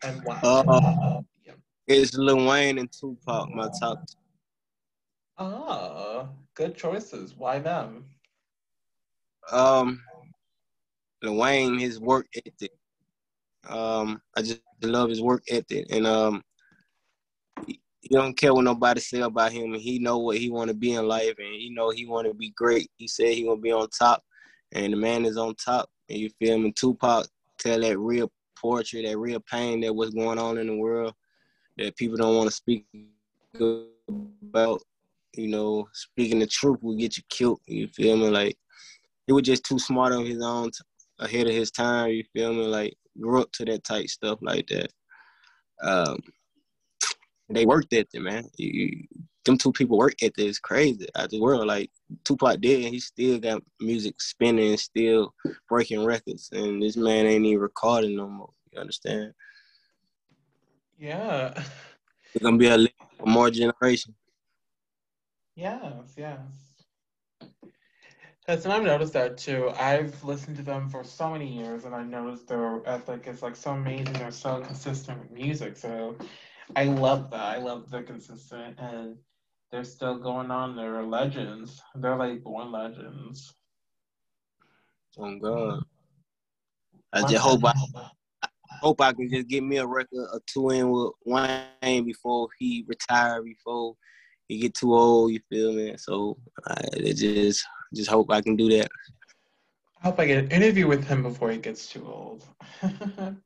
and 0.04 0.23
why? 0.23 0.39
Uh, 0.43 1.21
yeah. 1.45 1.54
It's 1.88 2.15
Lil 2.15 2.45
Wayne 2.47 2.77
and 2.77 2.91
Tupac, 2.91 3.49
my 3.54 3.69
top. 3.80 4.06
Two. 4.08 4.15
Ah, 5.38 6.30
good 6.54 6.75
choices. 6.75 7.36
Why 7.36 7.60
them? 7.60 8.06
Um, 9.51 10.01
Lil 11.23 11.36
Wayne, 11.36 11.80
his 11.80 11.99
work 11.99 12.27
ethic. 12.45 12.71
Um, 13.67 14.21
I 14.36 14.41
just 14.41 14.62
love 14.84 15.10
his 15.10 15.21
work 15.21 15.43
ethic, 15.49 15.88
and 15.89 16.06
um, 16.06 16.43
he, 18.12 18.17
don't 18.17 18.38
care 18.38 18.54
what 18.54 18.65
nobody 18.65 19.00
say 19.00 19.21
about 19.21 19.54
him, 19.54 19.74
and 19.74 19.82
he 19.82 19.97
know 19.97 20.17
what 20.17 20.38
he 20.38 20.50
want 20.50 20.67
to 20.67 20.74
be 20.74 20.93
in 20.93 21.08
life, 21.08 21.34
and 21.38 21.56
he 21.56 21.69
know 21.69 21.91
he 21.91 22.06
want 22.06 22.28
to 22.28 22.34
be 22.34 22.50
great. 22.50 22.91
He 22.97 23.08
said 23.08 23.34
he 23.34 23.45
gonna 23.45 23.62
be 23.62 23.71
on 23.71 23.88
top, 23.89 24.21
and 24.74 24.91
the 24.91 24.97
man 24.97 25.24
is 25.24 25.38
on 25.38 25.56
top. 25.56 25.89
And 26.10 26.19
you 26.19 26.30
feel 26.38 26.58
me? 26.58 26.74
Tupac 26.74 27.26
tell 27.58 27.80
that 27.80 27.97
real 27.97 28.30
portrait, 28.58 29.06
that 29.06 29.17
real 29.17 29.39
pain 29.39 29.80
that 29.82 29.93
what's 29.93 30.13
going 30.13 30.39
on 30.39 30.58
in 30.58 30.67
the 30.67 30.76
world 30.76 31.13
that 31.78 31.95
people 31.95 32.17
don't 32.17 32.36
want 32.36 32.50
to 32.50 32.56
speak 32.56 32.86
about. 33.54 34.82
You 35.34 35.47
know, 35.47 35.88
speaking 35.93 36.39
the 36.39 36.47
truth 36.47 36.80
will 36.82 36.97
get 36.97 37.15
you 37.15 37.24
killed. 37.30 37.62
You 37.65 37.88
feel 37.88 38.17
me? 38.17 38.30
Like 38.30 38.58
he 39.26 39.32
was 39.32 39.43
just 39.43 39.63
too 39.63 39.80
smart 39.80 40.12
on 40.12 40.26
his 40.26 40.41
own, 40.43 40.71
ahead 41.19 41.47
of 41.47 41.54
his 41.54 41.71
time. 41.71 42.10
You 42.10 42.26
feel 42.34 42.54
me? 42.54 42.63
Like 42.63 42.93
grew 43.17 43.41
up 43.41 43.54
to 43.54 43.63
that 43.65 43.86
type 43.86 44.10
stuff 44.10 44.39
like 44.41 44.67
that. 44.67 44.91
Um, 45.82 46.19
they 47.54 47.66
worked 47.66 47.94
at 47.94 48.08
it, 48.14 48.20
man. 48.22 48.46
You, 48.58 49.06
them 49.46 49.58
two 49.58 49.72
people 49.72 49.98
work 49.98 50.22
at 50.22 50.34
this 50.36 50.60
crazy 50.60 51.08
out 51.16 51.30
the 51.30 51.42
world. 51.42 51.68
Like 51.68 51.90
Tupac 52.24 52.62
did, 52.62 52.92
he 52.92 53.00
still 53.00 53.40
got 53.40 53.64
music 53.80 54.22
spinning, 54.22 54.78
still 54.78 55.34
breaking 55.68 56.06
records, 56.06 56.50
and 56.52 56.82
this 56.82 56.96
man 56.96 57.26
ain't 57.26 57.46
even 57.46 57.60
recording 57.60 58.16
no 58.16 58.28
more. 58.28 58.52
You 58.72 58.80
understand? 58.80 59.34
Yeah. 61.00 61.54
It's 62.34 62.44
gonna 62.44 62.58
be 62.58 62.68
a 62.68 62.78
for 63.18 63.26
more 63.26 63.50
generation. 63.50 64.16
Yes, 65.56 66.14
yes. 66.16 66.40
Yes, 68.48 68.64
and 68.66 68.74
I've 68.74 68.84
noticed 68.84 69.14
that 69.14 69.38
too. 69.38 69.72
I've 69.80 70.24
listened 70.24 70.58
to 70.58 70.64
them 70.64 70.90
for 70.90 71.04
so 71.04 71.30
many 71.30 71.48
years, 71.48 71.86
and 71.86 71.94
I 71.94 72.04
noticed 72.04 72.48
their 72.48 72.82
ethic 72.88 73.28
is 73.28 73.42
like 73.42 73.56
so 73.56 73.72
amazing. 73.72 74.14
They're 74.14 74.32
so 74.32 74.62
consistent 74.62 75.20
with 75.20 75.32
music, 75.32 75.78
so 75.78 76.16
I 76.75 76.86
love 76.86 77.29
that. 77.31 77.41
I 77.41 77.57
love 77.57 77.89
they're 77.89 78.03
consistent, 78.03 78.79
and 78.79 79.17
they're 79.71 79.84
still 79.84 80.17
going 80.17 80.51
on. 80.51 80.75
They're 80.75 81.03
legends. 81.03 81.81
They're 81.95 82.15
like 82.15 82.43
born 82.43 82.71
legends. 82.71 83.53
Oh 85.17 85.38
God! 85.39 85.84
I 87.13 87.21
just 87.23 87.43
hope 87.43 87.65
I, 87.65 87.73
I 88.43 88.47
hope 88.81 89.01
I 89.01 89.13
can 89.13 89.29
just 89.29 89.47
get 89.47 89.63
me 89.63 89.77
a 89.77 89.86
record 89.86 90.27
or 90.31 90.41
two 90.47 90.69
in 90.69 90.89
with 90.89 91.12
Wayne 91.25 92.05
before 92.05 92.47
he 92.57 92.86
retire, 92.88 93.41
before 93.43 93.95
he 94.47 94.60
get 94.60 94.73
too 94.73 94.93
old. 94.93 95.31
You 95.31 95.39
feel 95.49 95.73
me? 95.73 95.95
So 95.97 96.38
I 96.65 96.81
just 97.13 97.65
just 97.93 98.10
hope 98.10 98.31
I 98.31 98.41
can 98.41 98.55
do 98.55 98.69
that. 98.77 98.89
I 100.01 100.07
hope 100.07 100.19
I 100.19 100.25
get 100.25 100.43
an 100.43 100.51
interview 100.51 100.88
with 100.88 101.05
him 101.05 101.21
before 101.21 101.51
he 101.51 101.57
gets 101.57 101.88
too 101.88 102.07
old. 102.07 102.45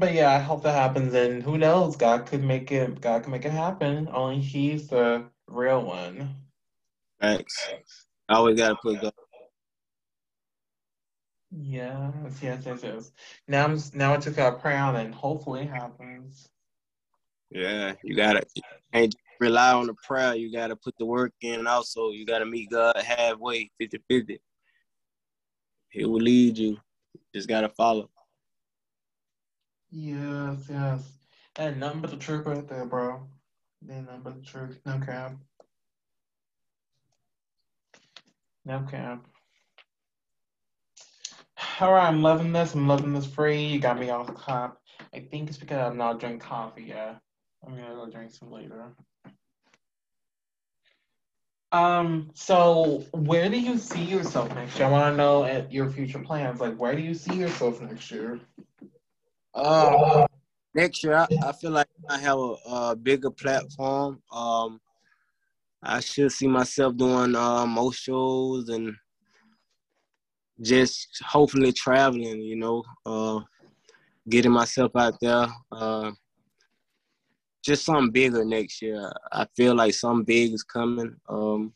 But 0.00 0.14
yeah, 0.14 0.34
I 0.34 0.38
hope 0.38 0.62
that 0.62 0.72
happens. 0.72 1.12
And 1.12 1.42
who 1.42 1.58
knows? 1.58 1.94
God 1.94 2.24
could 2.24 2.42
make 2.42 2.72
it. 2.72 3.02
God 3.02 3.22
can 3.22 3.32
make 3.32 3.44
it 3.44 3.50
happen. 3.50 4.08
Only 4.10 4.40
He's 4.40 4.88
the 4.88 5.26
real 5.46 5.82
one. 5.82 6.36
Thanks. 7.20 7.68
I 8.26 8.36
always 8.36 8.58
gotta 8.58 8.76
put 8.76 8.98
God. 8.98 9.12
Yes, 11.50 12.14
yes, 12.40 12.62
yes, 12.64 12.80
yes. 12.82 13.12
Now 13.46 13.66
I'm 13.66 13.78
now 13.92 14.14
I 14.14 14.16
just 14.16 14.36
gotta 14.36 14.56
pray 14.56 14.74
on 14.74 14.96
and 14.96 15.14
hopefully 15.14 15.62
it 15.62 15.68
happens. 15.68 16.48
Yeah, 17.50 17.92
you 18.02 18.16
gotta 18.16 18.42
and 18.94 19.14
rely 19.38 19.74
on 19.74 19.86
the 19.86 19.94
prayer. 20.02 20.34
You 20.34 20.50
gotta 20.50 20.76
put 20.76 20.96
the 20.96 21.04
work 21.04 21.34
in. 21.42 21.66
Also, 21.66 22.10
you 22.10 22.24
gotta 22.24 22.46
meet 22.46 22.70
God 22.70 22.96
halfway, 22.96 23.70
50-50. 23.78 24.38
He 25.90 26.06
will 26.06 26.22
lead 26.22 26.56
you. 26.56 26.78
Just 27.34 27.50
gotta 27.50 27.68
follow. 27.68 28.08
Yes, 29.90 30.66
yes. 30.68 31.12
And 31.56 31.80
nothing 31.80 32.00
but 32.00 32.10
the 32.10 32.16
truth 32.16 32.46
right 32.46 32.66
there, 32.68 32.86
bro. 32.86 33.22
Ain't 33.90 34.06
nothing 34.06 34.20
but 34.22 34.36
the 34.36 34.42
truth. 34.42 34.80
No 34.86 35.00
cap. 35.00 35.32
No 38.64 38.86
cap. 38.88 39.24
All 41.80 41.92
right, 41.92 42.06
I'm 42.06 42.22
loving 42.22 42.52
this. 42.52 42.74
I'm 42.74 42.86
loving 42.86 43.12
this 43.12 43.26
free. 43.26 43.64
You 43.64 43.80
got 43.80 43.98
me 43.98 44.10
off 44.10 44.26
the 44.26 44.32
clap. 44.32 44.76
I 45.14 45.20
think 45.20 45.48
it's 45.48 45.58
because 45.58 45.78
I'm 45.78 45.96
not 45.96 46.20
drinking 46.20 46.40
coffee 46.40 46.84
yet. 46.84 47.20
I'm 47.66 47.74
gonna 47.74 47.94
go 47.94 48.08
drink 48.10 48.32
some 48.32 48.50
later. 48.50 48.94
Um, 51.72 52.30
so 52.34 53.04
where 53.12 53.48
do 53.48 53.58
you 53.58 53.78
see 53.78 54.02
yourself 54.02 54.54
next 54.54 54.78
year? 54.78 54.88
I 54.88 54.90
want 54.90 55.12
to 55.12 55.16
know 55.16 55.44
at 55.44 55.72
your 55.72 55.88
future 55.88 56.18
plans. 56.18 56.60
Like, 56.60 56.76
where 56.76 56.94
do 56.94 57.02
you 57.02 57.14
see 57.14 57.34
yourself 57.34 57.80
next 57.80 58.10
year? 58.10 58.40
Uh, 59.54 60.26
next 60.74 61.02
year, 61.02 61.14
I, 61.14 61.26
I 61.44 61.52
feel 61.52 61.72
like 61.72 61.88
I 62.08 62.18
have 62.18 62.38
a, 62.38 62.54
a, 62.66 62.96
bigger 62.96 63.30
platform. 63.30 64.22
Um, 64.32 64.80
I 65.82 66.00
should 66.00 66.30
see 66.32 66.46
myself 66.46 66.96
doing 66.96 67.34
uh, 67.34 67.90
shows 67.90 68.68
and 68.68 68.94
just 70.60 71.22
hopefully 71.26 71.72
traveling. 71.72 72.40
You 72.40 72.56
know, 72.56 72.84
uh, 73.06 73.40
getting 74.28 74.52
myself 74.52 74.92
out 74.96 75.14
there. 75.20 75.48
Uh, 75.72 76.12
just 77.64 77.84
something 77.84 78.10
bigger 78.10 78.44
next 78.44 78.80
year. 78.80 79.12
I 79.32 79.46
feel 79.56 79.74
like 79.74 79.94
something 79.94 80.24
big 80.24 80.52
is 80.52 80.62
coming. 80.62 81.14
Um, 81.28 81.74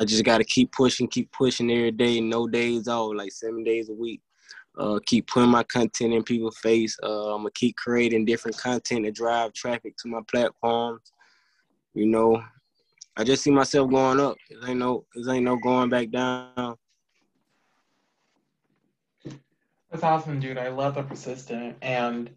I 0.00 0.04
just 0.04 0.24
got 0.24 0.38
to 0.38 0.44
keep 0.44 0.70
pushing, 0.72 1.08
keep 1.08 1.30
pushing 1.32 1.70
every 1.70 1.90
day, 1.90 2.20
no 2.20 2.46
days 2.46 2.86
off, 2.86 3.14
like 3.14 3.32
seven 3.32 3.64
days 3.64 3.90
a 3.90 3.92
week 3.92 4.22
uh, 4.78 4.98
keep 5.06 5.26
putting 5.26 5.50
my 5.50 5.62
content 5.64 6.14
in 6.14 6.22
people's 6.22 6.58
face. 6.58 6.96
Uh, 7.02 7.34
I'm 7.34 7.42
gonna 7.42 7.50
keep 7.54 7.76
creating 7.76 8.24
different 8.24 8.56
content 8.56 9.04
to 9.04 9.12
drive 9.12 9.52
traffic 9.52 9.96
to 9.98 10.08
my 10.08 10.20
platforms. 10.30 11.12
You 11.94 12.06
know, 12.06 12.42
I 13.16 13.24
just 13.24 13.42
see 13.42 13.50
myself 13.50 13.90
going 13.90 14.20
up. 14.20 14.36
It 14.50 14.58
ain't 14.68 14.78
no, 14.78 15.04
it 15.14 15.28
ain't 15.28 15.44
no 15.44 15.56
going 15.56 15.88
back 15.88 16.10
down. 16.10 16.76
That's 19.90 20.02
awesome, 20.02 20.38
dude. 20.38 20.58
I 20.58 20.68
love 20.68 20.94
the 20.94 21.02
persistent. 21.02 21.76
And 21.82 22.30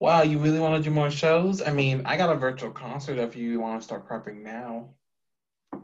Wow, 0.00 0.22
you 0.22 0.38
really 0.38 0.58
want 0.60 0.76
to 0.76 0.86
do 0.86 0.94
more 0.94 1.10
shows? 1.10 1.62
I 1.62 1.72
mean, 1.72 2.02
I 2.04 2.16
got 2.18 2.34
a 2.34 2.38
virtual 2.38 2.70
concert 2.70 3.16
if 3.18 3.36
you 3.36 3.60
want 3.60 3.80
to 3.80 3.84
start 3.84 4.08
prepping 4.08 4.42
now. 4.42 4.90
Uh, 5.72 5.78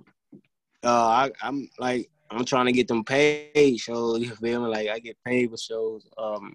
I, 0.84 1.30
I'm 1.42 1.70
like 1.78 2.10
I'm 2.30 2.44
trying 2.44 2.66
to 2.66 2.72
get 2.72 2.88
them 2.88 3.04
paid 3.04 3.78
shows. 3.78 4.20
You 4.20 4.34
feel 4.36 4.62
me? 4.62 4.68
Like 4.68 4.88
I 4.88 4.98
get 4.98 5.16
paid 5.24 5.50
for 5.50 5.56
shows. 5.56 6.06
Um, 6.16 6.54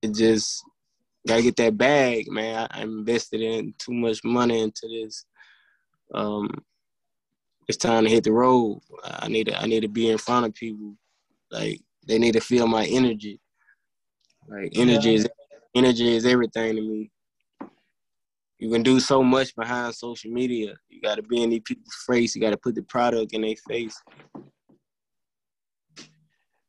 it 0.00 0.14
just 0.14 0.64
gotta 1.26 1.42
get 1.42 1.56
that 1.56 1.76
bag, 1.76 2.30
man. 2.30 2.66
I, 2.70 2.80
I 2.80 2.82
invested 2.82 3.40
in 3.40 3.74
too 3.78 3.92
much 3.92 4.24
money 4.24 4.60
into 4.60 4.88
this. 4.88 5.24
Um, 6.14 6.50
it's 7.68 7.78
time 7.78 8.04
to 8.04 8.10
hit 8.10 8.24
the 8.24 8.32
road. 8.32 8.80
I 9.04 9.28
need 9.28 9.48
to 9.48 9.60
I 9.60 9.66
need 9.66 9.80
to 9.80 9.88
be 9.88 10.10
in 10.10 10.18
front 10.18 10.46
of 10.46 10.54
people. 10.54 10.96
Like 11.50 11.80
they 12.06 12.18
need 12.18 12.32
to 12.32 12.40
feel 12.40 12.66
my 12.66 12.86
energy. 12.86 13.40
Like 14.48 14.72
energy 14.74 15.10
yeah. 15.10 15.16
is 15.16 15.28
energy 15.74 16.16
is 16.16 16.26
everything 16.26 16.76
to 16.76 16.82
me. 16.82 17.10
You 18.62 18.70
can 18.70 18.84
do 18.84 19.00
so 19.00 19.24
much 19.24 19.56
behind 19.56 19.92
social 19.92 20.30
media. 20.30 20.76
You 20.88 21.00
got 21.00 21.16
to 21.16 21.22
be 21.22 21.42
in 21.42 21.50
these 21.50 21.62
people's 21.64 21.96
face. 22.06 22.36
You 22.36 22.40
got 22.40 22.50
to 22.50 22.56
put 22.56 22.76
the 22.76 22.82
product 22.84 23.32
in 23.32 23.42
their 23.42 23.56
face. 23.56 24.00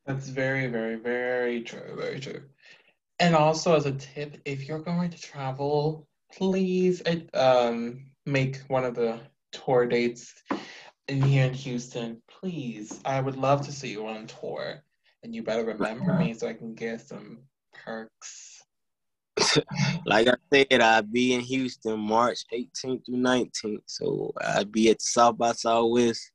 That's 0.07 0.27
very, 0.27 0.65
very, 0.65 0.95
very 0.95 1.61
true. 1.61 1.95
Very 1.95 2.19
true. 2.19 2.41
And 3.19 3.35
also, 3.35 3.75
as 3.75 3.85
a 3.85 3.91
tip, 3.91 4.41
if 4.43 4.67
you're 4.67 4.79
going 4.79 5.11
to 5.11 5.21
travel, 5.21 6.07
please 6.31 7.03
um, 7.35 8.07
make 8.25 8.57
one 8.69 8.85
of 8.85 8.95
the 8.95 9.19
tour 9.51 9.85
dates 9.85 10.33
in 11.07 11.21
here 11.21 11.45
in 11.45 11.53
Houston. 11.53 12.23
Please, 12.27 13.01
I 13.05 13.21
would 13.21 13.37
love 13.37 13.67
to 13.67 13.71
see 13.71 13.91
you 13.91 14.07
on 14.07 14.25
tour, 14.25 14.81
and 15.21 15.35
you 15.35 15.43
better 15.43 15.63
remember 15.63 16.17
me 16.17 16.33
so 16.33 16.47
I 16.47 16.53
can 16.53 16.73
get 16.73 17.01
some 17.01 17.43
perks. 17.85 18.52
like 20.05 20.27
I 20.27 20.35
said, 20.51 20.81
I'll 20.81 21.01
be 21.01 21.33
in 21.33 21.41
Houston 21.41 21.99
March 21.99 22.43
18th 22.53 23.05
through 23.05 23.15
19th. 23.15 23.81
So 23.85 24.33
I'll 24.41 24.65
be 24.65 24.89
at 24.89 24.99
the 24.99 25.05
South 25.05 25.37
by 25.37 25.53
Southwest 25.53 26.31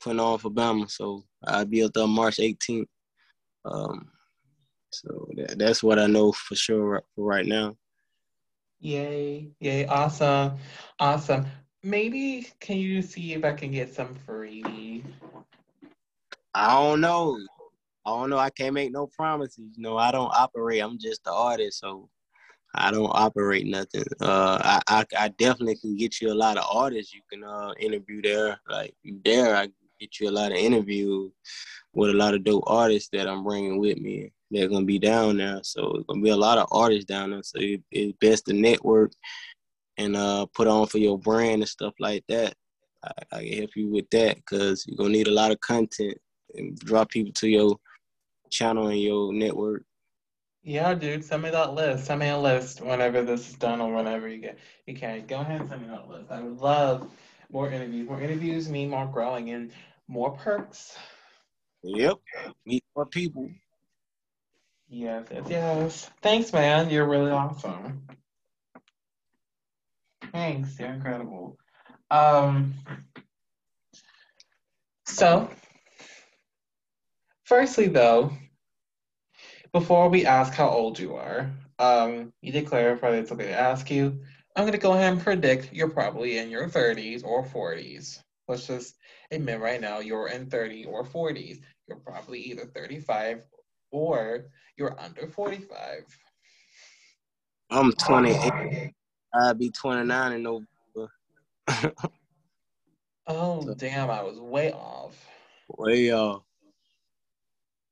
putting 0.00 0.20
on 0.20 0.38
for 0.38 0.50
Bama. 0.50 0.90
So 0.90 1.24
I'll 1.44 1.64
be 1.64 1.82
up 1.84 1.92
there 1.92 2.06
March 2.06 2.36
18th. 2.38 2.86
Um, 3.64 4.10
so 4.90 5.28
that, 5.36 5.58
that's 5.58 5.82
what 5.82 5.98
I 5.98 6.06
know 6.06 6.32
for 6.32 6.54
sure 6.54 7.02
for 7.14 7.24
right 7.24 7.46
now. 7.46 7.76
Yay, 8.80 9.48
yay, 9.60 9.86
awesome, 9.86 10.58
awesome. 10.98 11.46
Maybe 11.84 12.48
can 12.60 12.78
you 12.78 13.00
see 13.00 13.32
if 13.32 13.44
I 13.44 13.52
can 13.52 13.70
get 13.70 13.94
some 13.94 14.14
free? 14.26 15.04
I 16.54 16.74
don't 16.74 17.00
know. 17.00 17.38
I 18.04 18.10
don't 18.10 18.30
know. 18.30 18.38
I 18.38 18.50
can't 18.50 18.74
make 18.74 18.92
no 18.92 19.06
promises. 19.06 19.70
You 19.76 19.82
know, 19.82 19.96
I 19.96 20.10
don't 20.10 20.32
operate. 20.34 20.82
I'm 20.82 20.98
just 20.98 21.24
the 21.24 21.32
artist, 21.32 21.80
so 21.80 22.08
I 22.74 22.90
don't 22.90 23.10
operate 23.12 23.66
nothing. 23.66 24.04
Uh, 24.20 24.58
I, 24.62 24.80
I, 24.88 25.06
I 25.18 25.28
definitely 25.28 25.76
can 25.76 25.96
get 25.96 26.20
you 26.20 26.32
a 26.32 26.34
lot 26.34 26.56
of 26.56 26.64
artists 26.70 27.12
you 27.14 27.20
can 27.30 27.44
uh 27.44 27.72
interview 27.78 28.22
there. 28.22 28.58
Like 28.68 28.94
there, 29.24 29.54
I 29.54 29.68
get 30.00 30.18
you 30.18 30.28
a 30.28 30.32
lot 30.32 30.52
of 30.52 30.58
interviews 30.58 31.32
with 31.94 32.10
a 32.10 32.14
lot 32.14 32.34
of 32.34 32.44
dope 32.44 32.64
artists 32.66 33.10
that 33.12 33.28
I'm 33.28 33.44
bringing 33.44 33.78
with 33.78 33.98
me. 33.98 34.32
They're 34.50 34.68
gonna 34.68 34.86
be 34.86 34.98
down 34.98 35.36
there, 35.36 35.60
so 35.62 35.92
it's 35.94 36.06
gonna 36.06 36.22
be 36.22 36.30
a 36.30 36.36
lot 36.36 36.58
of 36.58 36.68
artists 36.72 37.04
down 37.04 37.30
there. 37.30 37.42
So 37.42 37.58
it, 37.60 37.82
it's 37.90 38.16
best 38.20 38.46
to 38.46 38.52
network 38.52 39.12
and 39.98 40.16
uh 40.16 40.46
put 40.54 40.66
on 40.66 40.86
for 40.86 40.98
your 40.98 41.18
brand 41.18 41.62
and 41.62 41.68
stuff 41.68 41.94
like 42.00 42.24
that. 42.28 42.54
I, 43.04 43.12
I 43.32 43.44
can 43.44 43.58
help 43.58 43.70
you 43.76 43.90
with 43.90 44.08
that 44.10 44.36
because 44.36 44.86
you're 44.86 44.96
gonna 44.96 45.10
need 45.10 45.28
a 45.28 45.32
lot 45.32 45.52
of 45.52 45.60
content 45.60 46.16
and 46.54 46.78
draw 46.78 47.04
people 47.04 47.32
to 47.34 47.48
your 47.48 47.76
channel 48.52 48.88
and 48.88 49.00
your 49.00 49.32
network. 49.32 49.84
Yeah, 50.62 50.94
dude, 50.94 51.24
send 51.24 51.42
me 51.42 51.50
that 51.50 51.74
list. 51.74 52.06
Send 52.06 52.20
me 52.20 52.28
a 52.28 52.38
list 52.38 52.80
whenever 52.80 53.22
this 53.22 53.48
is 53.48 53.54
done 53.56 53.80
or 53.80 53.92
whenever 53.92 54.28
you 54.28 54.38
get 54.38 54.58
you 54.86 54.94
can. 54.94 55.26
Go 55.26 55.40
ahead 55.40 55.62
and 55.62 55.68
send 55.68 55.82
me 55.82 55.88
that 55.88 56.08
list. 56.08 56.30
I 56.30 56.40
would 56.40 56.58
love 56.58 57.10
more 57.50 57.68
interviews. 57.68 58.08
More 58.08 58.20
interviews 58.20 58.68
mean 58.68 58.90
more 58.90 59.06
growing 59.06 59.50
and 59.50 59.72
more 60.06 60.30
perks. 60.30 60.96
Yep. 61.82 62.18
Meet 62.64 62.84
more 62.94 63.06
people. 63.06 63.50
Yes, 64.88 65.26
yes, 65.32 65.46
yes. 65.48 66.10
Thanks, 66.20 66.52
man. 66.52 66.90
You're 66.90 67.08
really 67.08 67.32
awesome. 67.32 68.06
Thanks. 70.30 70.78
You're 70.78 70.90
incredible. 70.90 71.56
Um 72.10 72.74
so 75.06 75.50
Firstly, 77.52 77.88
though, 77.88 78.32
before 79.72 80.08
we 80.08 80.24
ask 80.24 80.54
how 80.54 80.70
old 80.70 80.98
you 80.98 81.16
are, 81.16 81.50
um, 81.78 82.32
you 82.40 82.50
did 82.50 82.66
clarify 82.66 83.10
that 83.10 83.18
it's 83.18 83.30
okay 83.30 83.48
to 83.48 83.60
ask 83.60 83.90
you. 83.90 84.18
I'm 84.56 84.62
going 84.62 84.72
to 84.72 84.78
go 84.78 84.94
ahead 84.94 85.12
and 85.12 85.20
predict 85.20 85.70
you're 85.70 85.90
probably 85.90 86.38
in 86.38 86.48
your 86.48 86.66
30s 86.66 87.22
or 87.22 87.44
40s. 87.44 88.20
Let's 88.48 88.66
just 88.66 88.96
admit 89.30 89.60
right 89.60 89.82
now 89.82 89.98
you're 89.98 90.28
in 90.28 90.46
30 90.46 90.86
or 90.86 91.04
40s. 91.04 91.60
You're 91.86 91.98
probably 91.98 92.40
either 92.40 92.64
35 92.64 93.44
or 93.90 94.46
you're 94.78 94.98
under 94.98 95.26
45. 95.26 96.06
I'm 97.68 97.92
28. 97.92 98.94
I'll 99.34 99.52
be 99.52 99.68
29 99.68 100.32
in 100.32 100.42
November. 100.42 101.12
oh, 103.26 103.74
damn, 103.74 104.08
I 104.08 104.22
was 104.22 104.40
way 104.40 104.72
off. 104.72 105.28
Way 105.76 106.14
off. 106.14 106.44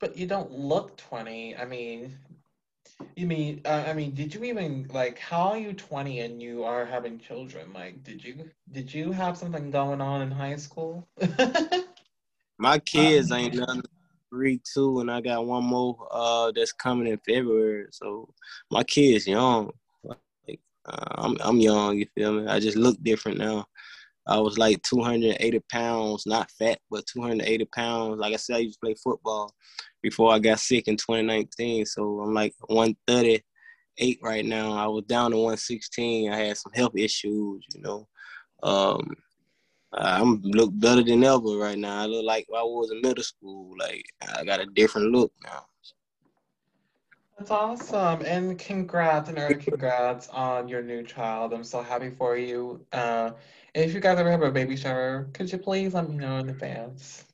But 0.00 0.16
you 0.16 0.26
don't 0.26 0.52
look 0.52 0.96
20. 0.98 1.56
I 1.56 1.66
mean, 1.66 2.18
you 3.16 3.26
mean, 3.26 3.62
uh, 3.64 3.84
I 3.86 3.94
mean, 3.94 4.14
did 4.14 4.34
you 4.34 4.44
even 4.44 4.88
like 4.92 5.18
how 5.18 5.50
are 5.50 5.58
you 5.58 5.74
20 5.74 6.20
and 6.20 6.42
you 6.42 6.64
are 6.64 6.86
having 6.86 7.18
children? 7.20 7.72
Like, 7.74 8.02
did 8.04 8.24
you 8.24 8.50
did 8.72 8.92
you 8.94 9.12
have 9.12 9.36
something 9.38 9.70
going 9.70 10.00
on 10.00 10.22
in 10.22 10.30
high 10.32 10.56
school? 10.56 11.08
My 12.58 12.78
kids 12.78 13.32
um, 13.32 13.32
ain't 13.32 13.54
nothing 13.54 13.82
three, 14.30 14.60
two, 14.74 15.00
and 15.00 15.10
I 15.10 15.20
got 15.20 15.46
one 15.46 15.64
more 15.64 16.08
uh 16.10 16.52
that's 16.54 16.72
coming 16.72 17.08
in 17.08 17.18
February. 17.26 17.86
So 17.92 18.32
my 18.70 18.84
kids 18.84 19.26
young. 19.26 19.72
Like 20.04 20.60
uh, 20.86 21.04
I'm 21.16 21.36
I'm 21.40 21.58
young, 21.60 21.98
you 21.98 22.06
feel 22.14 22.32
me? 22.32 22.46
I 22.46 22.60
just 22.60 22.76
look 22.76 23.02
different 23.02 23.38
now. 23.38 23.66
I 24.30 24.38
was 24.38 24.58
like 24.58 24.80
280 24.82 25.58
pounds, 25.68 26.24
not 26.24 26.52
fat, 26.52 26.78
but 26.88 27.04
280 27.06 27.64
pounds. 27.66 28.18
Like 28.18 28.32
I 28.32 28.36
said, 28.36 28.56
I 28.56 28.60
used 28.60 28.74
to 28.74 28.86
play 28.86 28.94
football 28.94 29.52
before 30.02 30.32
I 30.32 30.38
got 30.38 30.60
sick 30.60 30.86
in 30.86 30.96
2019. 30.96 31.84
So 31.86 32.20
I'm 32.20 32.32
like 32.32 32.54
138 32.68 34.18
right 34.22 34.44
now. 34.44 34.72
I 34.72 34.86
was 34.86 35.02
down 35.08 35.32
to 35.32 35.36
116. 35.36 36.32
I 36.32 36.36
had 36.36 36.56
some 36.56 36.72
health 36.72 36.96
issues, 36.96 37.64
you 37.74 37.82
know. 37.82 38.06
Um, 38.62 39.16
I'm 39.92 40.40
look 40.42 40.70
better 40.74 41.02
than 41.02 41.24
ever 41.24 41.58
right 41.58 41.76
now. 41.76 42.02
I 42.02 42.06
look 42.06 42.24
like 42.24 42.46
I 42.56 42.62
was 42.62 42.92
in 42.92 43.00
middle 43.00 43.24
school. 43.24 43.74
Like 43.76 44.04
I 44.36 44.44
got 44.44 44.60
a 44.60 44.66
different 44.66 45.10
look 45.10 45.32
now. 45.42 45.66
That's 47.40 47.52
awesome. 47.52 48.20
And 48.26 48.58
congrats 48.58 49.30
and 49.30 49.38
early 49.38 49.54
congrats 49.54 50.28
on 50.28 50.68
your 50.68 50.82
new 50.82 51.02
child. 51.02 51.54
I'm 51.54 51.64
so 51.64 51.80
happy 51.80 52.10
for 52.10 52.36
you. 52.36 52.84
Uh, 52.92 53.30
if 53.74 53.94
you 53.94 54.00
guys 54.00 54.18
ever 54.18 54.30
have 54.30 54.42
a 54.42 54.50
baby 54.50 54.76
shower, 54.76 55.28
could 55.32 55.50
you 55.50 55.58
please 55.58 55.94
let 55.94 56.08
me 56.08 56.16
know 56.16 56.38
in 56.38 56.48
advance? 56.48 57.24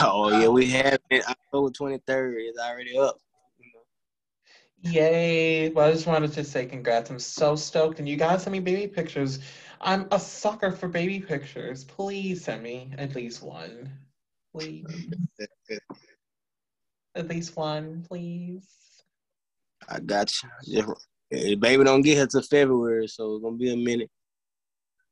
Oh 0.00 0.30
yeah, 0.30 0.48
we 0.48 0.66
have 0.70 0.98
it. 1.10 1.28
October 1.28 1.70
23rd. 1.70 2.50
is 2.50 2.58
already 2.58 2.98
up. 2.98 3.18
Yay. 4.84 5.68
Well, 5.70 5.88
I 5.88 5.92
just 5.92 6.06
wanted 6.06 6.32
to 6.32 6.44
say 6.44 6.66
congrats. 6.66 7.10
I'm 7.10 7.18
so 7.18 7.54
stoked. 7.54 8.00
And 8.00 8.08
you 8.08 8.16
guys 8.16 8.42
send 8.42 8.52
me 8.52 8.60
baby 8.60 8.88
pictures. 8.88 9.38
I'm 9.80 10.08
a 10.10 10.18
sucker 10.18 10.72
for 10.72 10.88
baby 10.88 11.20
pictures. 11.20 11.84
Please 11.84 12.44
send 12.44 12.62
me 12.62 12.90
at 12.98 13.14
least 13.14 13.42
one. 13.42 13.92
Please. 14.52 14.84
at 17.14 17.28
least 17.28 17.56
one, 17.56 18.04
please. 18.08 18.68
I 19.88 20.00
got 20.00 20.32
you. 20.64 20.94
The 21.30 21.54
baby 21.54 21.84
don't 21.84 22.02
get 22.02 22.16
here 22.16 22.26
till 22.26 22.42
February, 22.42 23.08
so 23.08 23.36
it's 23.36 23.44
gonna 23.44 23.56
be 23.56 23.72
a 23.72 23.76
minute. 23.76 24.10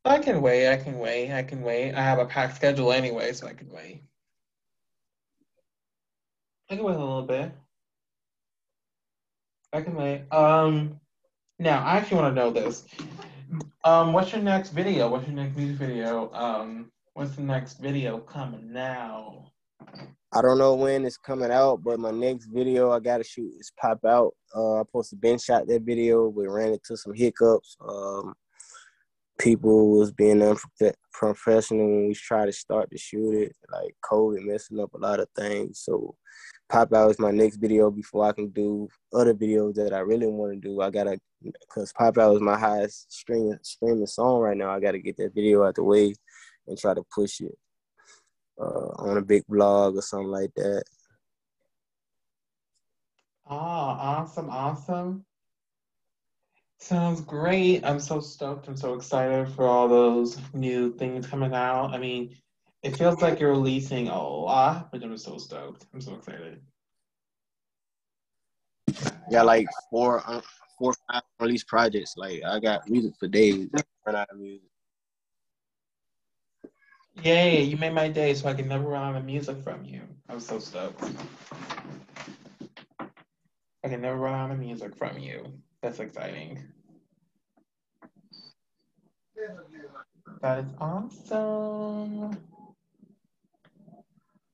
I 0.04 0.18
can 0.18 0.40
wait. 0.40 0.70
I 0.70 0.76
can 0.76 0.98
wait. 0.98 1.32
I 1.32 1.42
can 1.42 1.62
wait. 1.62 1.94
I 1.94 2.02
have 2.02 2.18
a 2.18 2.26
packed 2.26 2.56
schedule 2.56 2.92
anyway, 2.92 3.32
so 3.32 3.46
I 3.46 3.52
can 3.52 3.68
wait. 3.70 4.02
I 6.70 6.76
can 6.76 6.84
wait 6.84 6.96
a 6.96 6.98
little 6.98 7.22
bit. 7.22 7.52
I 9.72 9.82
can 9.82 9.94
wait. 9.94 10.22
Um, 10.32 11.00
now 11.58 11.84
I 11.84 11.96
actually 11.96 12.18
want 12.18 12.34
to 12.34 12.40
know 12.40 12.50
this. 12.50 12.84
Um, 13.84 14.12
what's 14.12 14.32
your 14.32 14.40
next 14.40 14.70
video? 14.70 15.08
What's 15.08 15.26
your 15.26 15.36
next 15.36 15.56
music 15.56 15.76
video? 15.76 16.32
Um, 16.32 16.90
what's 17.14 17.36
the 17.36 17.42
next 17.42 17.78
video 17.78 18.18
coming 18.18 18.72
now? 18.72 19.50
I 20.32 20.42
don't 20.42 20.58
know 20.58 20.74
when 20.74 21.04
it's 21.04 21.16
coming 21.16 21.50
out, 21.50 21.82
but 21.82 21.98
my 21.98 22.12
next 22.12 22.46
video 22.46 22.92
I 22.92 23.00
gotta 23.00 23.24
shoot 23.24 23.52
is 23.58 23.72
pop 23.80 24.04
out. 24.04 24.32
Uh, 24.54 24.80
I 24.80 24.82
posted 24.92 25.20
Ben 25.20 25.38
shot 25.38 25.66
that 25.66 25.82
video, 25.82 26.30
but 26.30 26.48
ran 26.48 26.72
into 26.72 26.96
some 26.96 27.14
hiccups. 27.14 27.76
Um, 27.80 28.34
people 29.40 29.90
was 29.98 30.12
being 30.12 30.42
unprofessional 30.42 31.86
when 31.86 32.08
we 32.08 32.14
tried 32.14 32.46
to 32.46 32.52
start 32.52 32.90
to 32.90 32.98
shoot 32.98 33.32
it. 33.32 33.56
Like 33.72 33.96
COVID 34.04 34.44
messing 34.44 34.78
up 34.78 34.92
a 34.94 34.98
lot 34.98 35.20
of 35.20 35.28
things. 35.36 35.80
So 35.80 36.14
pop 36.68 36.92
out 36.92 37.10
is 37.10 37.18
my 37.18 37.30
next 37.30 37.56
video 37.56 37.90
before 37.90 38.26
I 38.26 38.32
can 38.32 38.48
do 38.50 38.88
other 39.12 39.34
videos 39.34 39.74
that 39.74 39.92
I 39.94 40.00
really 40.00 40.26
want 40.26 40.52
to 40.52 40.68
do. 40.68 40.80
I 40.80 40.90
gotta, 40.90 41.18
cause 41.72 41.92
pop 41.92 42.18
out 42.18 42.36
is 42.36 42.42
my 42.42 42.58
highest 42.58 43.12
streaming 43.12 43.58
streaming 43.62 44.06
song 44.06 44.40
right 44.40 44.56
now. 44.56 44.70
I 44.70 44.80
gotta 44.80 44.98
get 44.98 45.16
that 45.16 45.34
video 45.34 45.64
out 45.64 45.74
the 45.76 45.84
way 45.84 46.14
and 46.66 46.78
try 46.78 46.94
to 46.94 47.02
push 47.14 47.40
it 47.40 47.56
uh, 48.60 48.90
on 48.98 49.16
a 49.16 49.22
big 49.22 49.42
blog 49.48 49.96
or 49.96 50.02
something 50.02 50.30
like 50.30 50.52
that. 50.56 50.84
Oh, 53.48 53.56
awesome, 53.56 54.48
awesome. 54.48 55.24
Sounds 56.80 57.20
great. 57.20 57.84
I'm 57.84 58.00
so 58.00 58.20
stoked. 58.20 58.66
I'm 58.66 58.76
so 58.76 58.94
excited 58.94 59.48
for 59.54 59.66
all 59.66 59.86
those 59.86 60.38
new 60.54 60.92
things 60.94 61.26
coming 61.26 61.52
out. 61.52 61.92
I 61.92 61.98
mean, 61.98 62.34
it 62.82 62.96
feels 62.96 63.20
like 63.20 63.38
you're 63.38 63.50
releasing 63.50 64.08
a 64.08 64.22
lot, 64.22 64.90
but 64.90 65.02
I'm 65.02 65.16
so 65.18 65.36
stoked. 65.36 65.86
I'm 65.92 66.00
so 66.00 66.14
excited. 66.14 66.62
Yeah, 69.30 69.42
like 69.42 69.66
four, 69.90 70.22
uh, 70.26 70.40
four, 70.78 70.94
five 71.12 71.22
release 71.38 71.62
projects. 71.62 72.14
Like 72.16 72.42
I 72.44 72.58
got 72.58 72.88
music 72.88 73.12
for 73.20 73.28
days. 73.28 73.68
Run 74.06 74.16
out 74.16 74.30
of 74.30 74.38
music. 74.38 74.66
Yay! 77.22 77.62
You 77.62 77.76
made 77.76 77.92
my 77.92 78.08
day, 78.08 78.32
so 78.32 78.48
I 78.48 78.54
can 78.54 78.66
never 78.66 78.88
run 78.88 79.02
out 79.02 79.16
of 79.16 79.26
music 79.26 79.62
from 79.62 79.84
you. 79.84 80.00
I'm 80.30 80.40
so 80.40 80.58
stoked. 80.58 81.04
I 83.84 83.88
can 83.88 84.00
never 84.00 84.16
run 84.16 84.32
out 84.32 84.50
of 84.50 84.58
music 84.58 84.96
from 84.96 85.18
you. 85.18 85.44
That's 85.82 85.98
exciting. 85.98 86.62
That 90.42 90.58
is 90.58 90.70
awesome. 90.78 92.30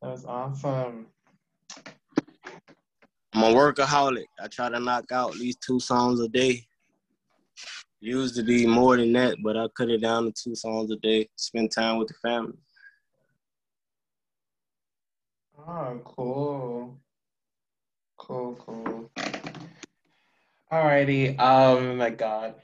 That 0.01 0.11
was 0.11 0.25
awesome. 0.25 1.07
I'm 3.35 3.43
a 3.43 3.57
workaholic. 3.57 4.25
I 4.41 4.47
try 4.47 4.69
to 4.69 4.79
knock 4.79 5.11
out 5.11 5.33
at 5.33 5.37
least 5.37 5.59
two 5.67 5.81
songs 5.81 6.21
a 6.21 6.29
day. 6.29 6.65
Used 8.01 8.37
to 8.37 8.45
be 8.45 8.67
more 8.67 8.97
than 8.97 9.13
that, 9.15 9.39
but 9.43 9.57
I 9.57 9.67
cut 9.77 9.91
it 9.91 9.99
down 9.99 10.27
to 10.27 10.33
two 10.33 10.55
songs 10.55 10.91
a 10.93 10.97
day. 10.97 11.29
Spend 11.35 11.73
time 11.73 11.99
with 11.99 12.09
the 12.09 12.15
family. 12.15 12.57
Oh, 15.59 16.01
cool. 16.05 17.01
Cool, 18.17 18.55
cool. 18.61 18.96
Alrighty. 20.73 21.39
Um, 21.39 21.97
my 21.97 22.11
God. 22.11 22.55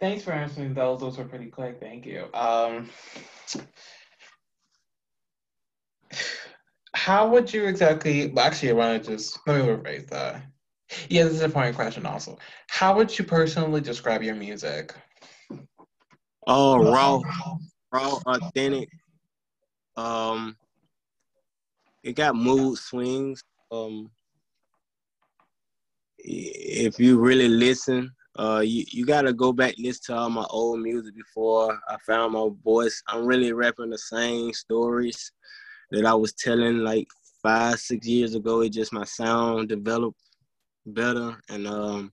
Thanks 0.00 0.24
for 0.24 0.32
answering 0.32 0.74
those. 0.74 1.00
Those 1.00 1.18
were 1.18 1.24
pretty 1.24 1.46
quick. 1.46 1.78
Thank 1.80 2.06
you. 2.06 2.28
Um, 2.34 2.90
how 6.94 7.28
would 7.28 7.52
you 7.52 7.66
exactly? 7.66 8.28
Well, 8.28 8.46
actually, 8.46 8.70
I 8.70 8.74
want 8.74 9.04
to 9.04 9.10
just 9.12 9.38
let 9.46 9.60
me 9.60 9.66
rephrase 9.66 10.08
that. 10.08 10.42
Yeah, 11.08 11.24
this 11.24 11.34
is 11.34 11.42
a 11.42 11.48
point 11.48 11.74
question 11.74 12.06
also. 12.06 12.38
How 12.68 12.96
would 12.96 13.18
you 13.18 13.24
personally 13.24 13.80
describe 13.80 14.22
your 14.22 14.34
music? 14.34 14.94
Oh, 16.46 16.78
raw, 16.78 17.20
raw, 17.92 18.18
authentic. 18.26 18.88
Um, 19.96 20.56
it 22.02 22.14
got 22.14 22.36
mood 22.36 22.78
swings. 22.78 23.42
Um, 23.72 24.10
if 26.26 26.98
you 26.98 27.18
really 27.18 27.48
listen, 27.48 28.10
uh, 28.38 28.62
you, 28.64 28.84
you 28.88 29.06
gotta 29.06 29.32
go 29.32 29.52
back 29.52 29.74
listen 29.78 30.14
to 30.14 30.20
all 30.20 30.30
my 30.30 30.44
old 30.50 30.80
music 30.80 31.14
before 31.14 31.78
I 31.88 31.96
found 32.06 32.32
my 32.32 32.48
voice. 32.64 33.02
I'm 33.08 33.24
really 33.24 33.52
rapping 33.52 33.90
the 33.90 33.98
same 33.98 34.52
stories 34.52 35.32
that 35.92 36.04
I 36.04 36.14
was 36.14 36.34
telling 36.34 36.78
like 36.78 37.06
five, 37.42 37.78
six 37.78 38.06
years 38.06 38.34
ago. 38.34 38.60
It 38.60 38.70
just 38.70 38.92
my 38.92 39.04
sound 39.04 39.68
developed 39.68 40.20
better, 40.84 41.36
and 41.48 41.66
um, 41.66 42.12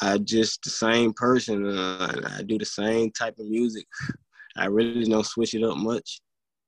I 0.00 0.18
just 0.18 0.62
the 0.62 0.70
same 0.70 1.12
person. 1.14 1.66
Uh, 1.66 2.20
I 2.36 2.42
do 2.42 2.58
the 2.58 2.66
same 2.66 3.10
type 3.12 3.38
of 3.38 3.48
music. 3.48 3.86
I 4.56 4.66
really 4.66 5.04
don't 5.04 5.26
switch 5.26 5.54
it 5.54 5.64
up 5.64 5.78
much. 5.78 6.20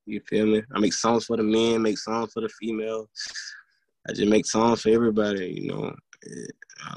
You 0.05 0.19
feel 0.27 0.47
me? 0.47 0.63
I 0.73 0.79
make 0.79 0.93
songs 0.93 1.25
for 1.25 1.37
the 1.37 1.43
men, 1.43 1.83
make 1.83 1.97
songs 1.97 2.31
for 2.33 2.41
the 2.41 2.49
female. 2.49 3.07
I 4.07 4.13
just 4.13 4.27
make 4.27 4.45
songs 4.45 4.81
for 4.81 4.89
everybody. 4.89 5.61
You 5.61 5.67
know, 5.69 5.95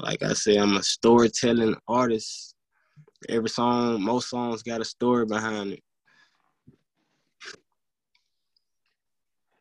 like 0.01 0.23
I 0.23 0.33
say, 0.33 0.57
I'm 0.57 0.75
a 0.75 0.83
storytelling 0.83 1.75
artist. 1.87 2.55
Every 3.29 3.49
song, 3.49 4.01
most 4.01 4.29
songs 4.29 4.63
got 4.63 4.81
a 4.81 4.85
story 4.85 5.25
behind 5.25 5.73
it. 5.73 5.83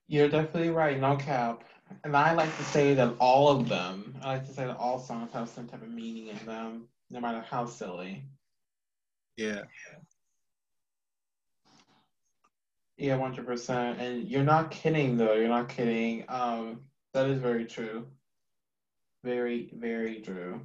You're 0.06 0.28
definitely 0.28 0.70
right, 0.70 1.00
no 1.00 1.16
cap. 1.16 1.64
And 2.02 2.16
I 2.16 2.32
like 2.32 2.54
to 2.56 2.64
say 2.64 2.94
that 2.94 3.14
all 3.18 3.48
of 3.48 3.68
them, 3.68 4.14
I 4.22 4.34
like 4.34 4.46
to 4.46 4.52
say 4.52 4.66
that 4.66 4.76
all 4.76 4.98
songs 4.98 5.32
have 5.32 5.48
some 5.48 5.66
type 5.66 5.82
of 5.82 5.90
meaning 5.90 6.28
in 6.28 6.46
them, 6.46 6.88
no 7.10 7.20
matter 7.20 7.44
how 7.48 7.66
silly. 7.66 8.24
Yeah. 9.36 9.62
Yeah, 12.96 13.18
100%. 13.18 13.98
And 13.98 14.28
you're 14.28 14.44
not 14.44 14.70
kidding, 14.70 15.16
though. 15.16 15.34
You're 15.34 15.48
not 15.48 15.68
kidding. 15.68 16.24
Um, 16.28 16.82
that 17.14 17.26
is 17.30 17.40
very 17.40 17.64
true. 17.64 18.06
Very, 19.22 19.70
very 19.72 20.20
true. 20.20 20.60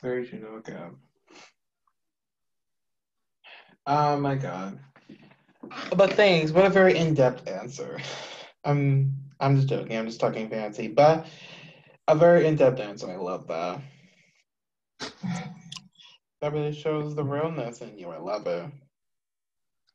Very 0.00 0.26
true, 0.26 0.38
no 0.38 0.60
cap. 0.60 0.92
Oh 3.86 4.18
my 4.18 4.36
god. 4.36 4.78
But 5.96 6.14
thanks. 6.14 6.52
What 6.52 6.64
a 6.64 6.70
very 6.70 6.96
in-depth 6.96 7.46
answer. 7.46 7.98
I'm 8.64 9.14
I'm 9.40 9.56
just 9.56 9.68
joking. 9.68 9.96
I'm 9.96 10.06
just 10.06 10.20
talking 10.20 10.48
fancy, 10.48 10.88
but 10.88 11.26
a 12.08 12.14
very 12.14 12.46
in-depth 12.46 12.80
answer. 12.80 13.10
I 13.10 13.16
love 13.16 13.46
that. 13.48 13.80
That 16.40 16.52
really 16.52 16.72
shows 16.72 17.14
the 17.14 17.24
realness 17.24 17.82
in 17.82 17.98
you. 17.98 18.08
I 18.08 18.18
love 18.18 18.46
it. 18.46 18.64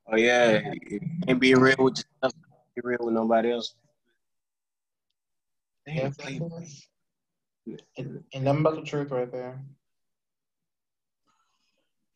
Oh 0.08 0.17
yeah, 0.17 0.62
can't 1.26 1.39
be 1.39 1.56
real 1.56 1.76
with 1.80 1.98
yourself. 1.98 2.34
Be 2.76 2.82
real 2.84 3.00
with 3.02 3.15
nobody 3.15 3.52
else. 3.52 3.74
And, 7.98 8.24
and 8.34 8.43
nothing 8.43 8.63
but 8.63 8.76
the 8.76 8.82
truth 8.84 9.12
right 9.12 9.32
there. 9.32 9.62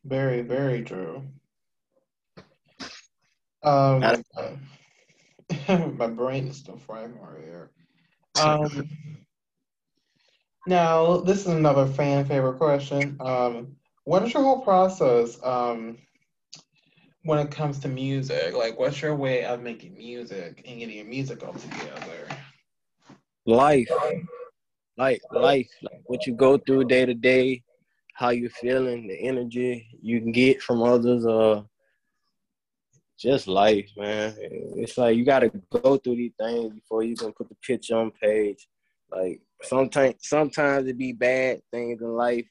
Very, 0.05 0.41
very 0.41 0.83
true. 0.83 1.23
Um, 3.63 4.01
my 5.97 6.07
brain 6.07 6.47
is 6.47 6.57
still 6.57 6.77
frying 6.77 7.17
right 7.19 7.43
here. 7.43 7.71
Um, 8.39 8.87
now, 10.65 11.17
this 11.17 11.39
is 11.39 11.47
another 11.47 11.85
fan 11.87 12.25
favorite 12.25 12.57
question. 12.57 13.17
Um, 13.19 13.75
what 14.05 14.23
is 14.23 14.33
your 14.33 14.43
whole 14.43 14.61
process 14.61 15.41
um, 15.43 15.97
when 17.23 17.39
it 17.39 17.51
comes 17.51 17.79
to 17.79 17.87
music? 17.87 18.53
Like, 18.53 18.79
what's 18.79 19.01
your 19.01 19.15
way 19.15 19.43
of 19.45 19.61
making 19.61 19.95
music 19.97 20.63
and 20.67 20.79
getting 20.79 20.97
your 20.97 21.05
music 21.05 21.43
all 21.43 21.53
together? 21.53 22.27
Life, 23.49 23.89
like 24.95 25.23
life, 25.31 25.71
like 25.81 26.01
what 26.05 26.27
you 26.27 26.35
go 26.35 26.59
through 26.59 26.83
day 26.83 27.03
to 27.07 27.15
day, 27.15 27.63
how 28.13 28.29
you 28.29 28.47
feeling, 28.47 29.07
the 29.07 29.19
energy 29.19 29.87
you 30.03 30.21
can 30.21 30.31
get 30.31 30.61
from 30.61 30.83
others, 30.83 31.25
uh, 31.25 31.63
just 33.17 33.47
life, 33.47 33.89
man. 33.97 34.35
It's 34.37 34.99
like 34.99 35.17
you 35.17 35.25
gotta 35.25 35.49
go 35.71 35.97
through 35.97 36.17
these 36.17 36.33
things 36.39 36.75
before 36.75 37.01
you 37.01 37.15
can 37.15 37.33
put 37.33 37.49
the 37.49 37.55
picture 37.55 37.97
on 37.97 38.11
page. 38.11 38.67
Like 39.11 39.41
sometimes, 39.63 40.17
sometimes 40.19 40.87
it 40.87 40.99
be 40.99 41.11
bad 41.11 41.61
things 41.71 42.03
in 42.03 42.15
life, 42.15 42.45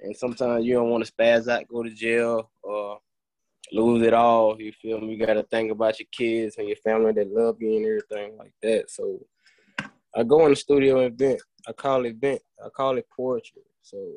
and 0.00 0.16
sometimes 0.16 0.64
you 0.64 0.74
don't 0.74 0.90
want 0.90 1.06
to 1.06 1.12
spaz 1.12 1.46
out, 1.46 1.68
go 1.68 1.84
to 1.84 1.90
jail, 1.90 2.50
or 2.60 2.98
lose 3.70 4.04
it 4.04 4.14
all. 4.14 4.60
You 4.60 4.72
feel 4.72 5.00
me? 5.00 5.14
You 5.14 5.24
gotta 5.24 5.44
think 5.44 5.70
about 5.70 6.00
your 6.00 6.08
kids 6.10 6.56
and 6.58 6.66
your 6.66 6.78
family 6.78 7.12
that 7.12 7.32
love 7.32 7.62
you 7.62 7.76
and 7.76 7.86
everything 7.86 8.36
like 8.36 8.54
that. 8.62 8.90
So 8.90 9.20
I 10.16 10.22
go 10.22 10.44
in 10.44 10.50
the 10.50 10.56
studio 10.56 11.00
and 11.00 11.18
vent. 11.18 11.40
I 11.66 11.72
call 11.72 12.04
it 12.04 12.16
vent. 12.16 12.40
I 12.64 12.68
call 12.68 12.98
it 12.98 13.06
poetry. 13.14 13.62
So 13.82 14.16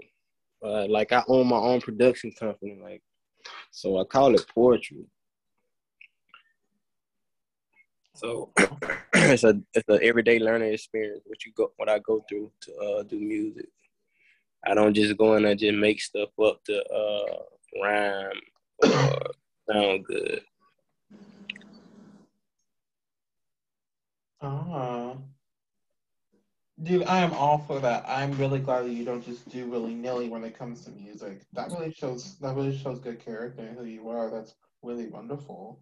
uh, 0.64 0.88
like 0.88 1.12
I 1.12 1.24
own 1.28 1.48
my 1.48 1.58
own 1.58 1.82
production 1.82 2.32
company, 2.32 2.80
like 2.82 3.02
so 3.72 4.00
I 4.00 4.04
call 4.04 4.36
it 4.36 4.46
poetry. 4.54 5.06
So 8.16 8.52
it's 9.14 9.44
a 9.44 9.60
it's 9.74 9.88
an 9.88 10.00
everyday 10.02 10.40
learning 10.40 10.74
experience. 10.74 11.22
What 11.26 11.46
you 11.46 11.52
go, 11.56 11.72
what 11.78 11.90
I 11.90 12.00
go 12.00 12.24
through 12.30 12.52
to 12.62 12.76
uh, 12.76 13.04
do 13.04 13.20
music. 13.20 13.70
I 14.66 14.74
don't 14.74 14.94
just 14.94 15.18
go 15.18 15.36
in 15.36 15.46
and 15.46 15.60
just 15.60 15.78
make 15.78 16.02
stuff 16.02 16.30
up 16.44 16.64
to 16.66 16.84
uh, 16.84 17.82
rhyme 17.82 18.42
or 18.84 19.22
sound 19.72 20.06
good. 20.06 20.42
Ah. 24.42 25.16
Dude, 26.84 27.06
I 27.06 27.20
am 27.20 27.34
all 27.34 27.58
for 27.58 27.80
that. 27.80 28.06
I'm 28.08 28.34
really 28.34 28.60
glad 28.60 28.84
that 28.84 28.92
you 28.92 29.04
don't 29.04 29.26
just 29.26 29.50
do 29.50 29.68
willy 29.68 29.96
nilly 29.96 30.30
when 30.30 30.44
it 30.44 30.58
comes 30.58 30.86
to 30.86 30.92
music. 30.92 31.42
That 31.54 31.72
really 31.72 31.92
shows 31.92 32.38
that 32.38 32.56
really 32.56 32.78
shows 32.78 33.00
good 33.00 33.20
character 33.20 33.76
who 33.76 33.86
you 33.86 34.10
are. 34.10 34.30
That's 34.30 34.54
really 34.84 35.08
wonderful. 35.08 35.80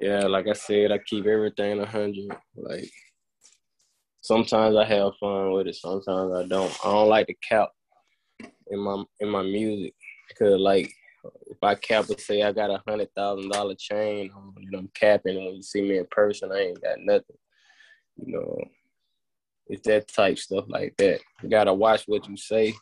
Yeah, 0.00 0.24
like 0.26 0.46
I 0.48 0.54
said, 0.54 0.90
I 0.90 0.98
keep 0.98 1.26
everything 1.26 1.82
hundred. 1.82 2.34
Like 2.56 2.90
sometimes 4.22 4.74
I 4.74 4.86
have 4.86 5.12
fun 5.20 5.52
with 5.52 5.66
it, 5.66 5.74
sometimes 5.74 6.32
I 6.32 6.46
don't. 6.46 6.72
I 6.82 6.90
don't 6.90 7.10
like 7.10 7.26
to 7.26 7.34
cap 7.46 7.68
in 8.70 8.78
my 8.78 9.04
in 9.20 9.28
my 9.28 9.42
music 9.42 9.92
because 10.28 10.58
like 10.58 10.90
if 11.46 11.58
I 11.62 11.74
cap 11.74 12.08
and 12.08 12.18
say 12.18 12.42
I 12.42 12.52
got 12.52 12.70
a 12.70 12.82
hundred 12.88 13.10
thousand 13.14 13.50
dollar 13.50 13.74
chain 13.74 14.30
on, 14.34 14.54
you 14.58 14.70
know, 14.70 14.78
I'm 14.78 14.90
capping. 14.94 15.36
And 15.36 15.44
when 15.44 15.56
you 15.56 15.62
see 15.62 15.82
me 15.82 15.98
in 15.98 16.06
person, 16.10 16.52
I 16.52 16.60
ain't 16.60 16.82
got 16.82 17.00
nothing. 17.00 17.36
You 18.16 18.32
know, 18.32 18.58
it's 19.68 19.86
that 19.86 20.08
type 20.08 20.38
stuff 20.38 20.64
like 20.68 20.96
that. 20.96 21.20
You 21.42 21.48
gotta 21.48 21.72
watch 21.72 22.04
what 22.06 22.28
you 22.28 22.36
say, 22.36 22.74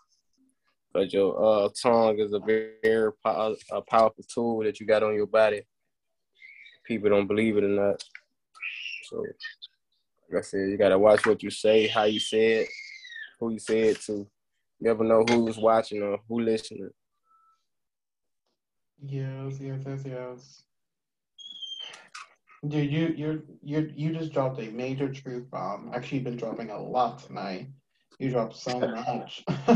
but 0.93 1.13
your 1.13 1.65
uh, 1.65 1.69
tongue 1.81 2.19
is 2.19 2.33
a 2.33 2.39
very, 2.39 2.73
very 2.83 3.13
a 3.25 3.83
powerful 3.83 4.25
tool 4.33 4.63
that 4.63 4.79
you 4.81 4.87
got 4.87 5.03
on 5.03 5.15
your 5.15 5.27
body. 5.27 5.63
People 6.85 7.11
don't 7.11 7.27
believe 7.27 7.57
it 7.57 7.65
or 7.65 7.69
not. 7.69 8.03
So, 9.05 9.25
like 10.31 10.39
I 10.39 10.41
said, 10.43 10.71
you 10.71 10.77
gotta 10.77 10.99
watch 10.99 11.27
what 11.27 11.43
you 11.43 11.51
say, 11.51 11.89
how 11.89 12.05
you 12.05 12.21
say 12.21 12.63
it, 12.63 12.69
who 13.41 13.53
you 13.53 13.59
say 13.59 13.81
it 13.89 14.01
to. 14.03 14.13
You 14.13 14.29
never 14.81 15.05
know 15.05 15.25
who's 15.29 15.59
watching 15.59 16.03
or 16.03 16.19
who 16.29 16.41
listening. 16.41 16.91
Yes, 19.03 19.59
yes, 19.61 19.81
yes, 19.87 20.03
yes. 20.07 20.63
Dude, 22.69 22.91
you 22.91 23.15
you 23.17 23.43
you 23.63 23.93
you 23.95 24.13
just 24.13 24.33
dropped 24.33 24.61
a 24.61 24.71
major 24.71 25.13
truth 25.13 25.51
bomb. 25.51 25.91
Actually, 25.95 26.19
you've 26.19 26.25
been 26.25 26.37
dropping 26.37 26.71
a 26.71 26.79
lot 26.81 27.19
tonight. 27.19 27.69
You 28.19 28.31
dropped 28.31 28.57
so 28.57 28.81
much. 28.81 29.45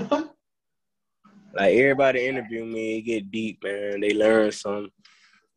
like 1.52 1.74
everybody 1.74 2.26
interview 2.26 2.64
me, 2.64 3.02
get 3.02 3.30
deep, 3.30 3.62
man. 3.62 4.00
They 4.00 4.14
learn 4.14 4.50
some. 4.50 4.90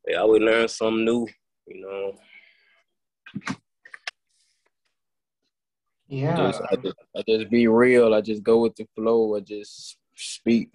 They 0.06 0.16
always 0.16 0.42
learn 0.42 0.68
something 0.68 1.06
new, 1.06 1.28
you 1.68 1.82
know. 1.82 2.14
Yeah. 6.08 6.34
I 6.34 6.52
just, 6.52 6.62
I 6.72 6.76
just, 6.76 6.96
I 7.16 7.24
just 7.28 7.50
be 7.50 7.68
real. 7.68 8.14
I 8.14 8.22
just 8.22 8.44
go 8.44 8.60
with 8.60 8.76
the 8.76 8.86
flow. 8.96 9.38
I 9.38 9.40
just 9.40 9.98
speak, 10.14 10.70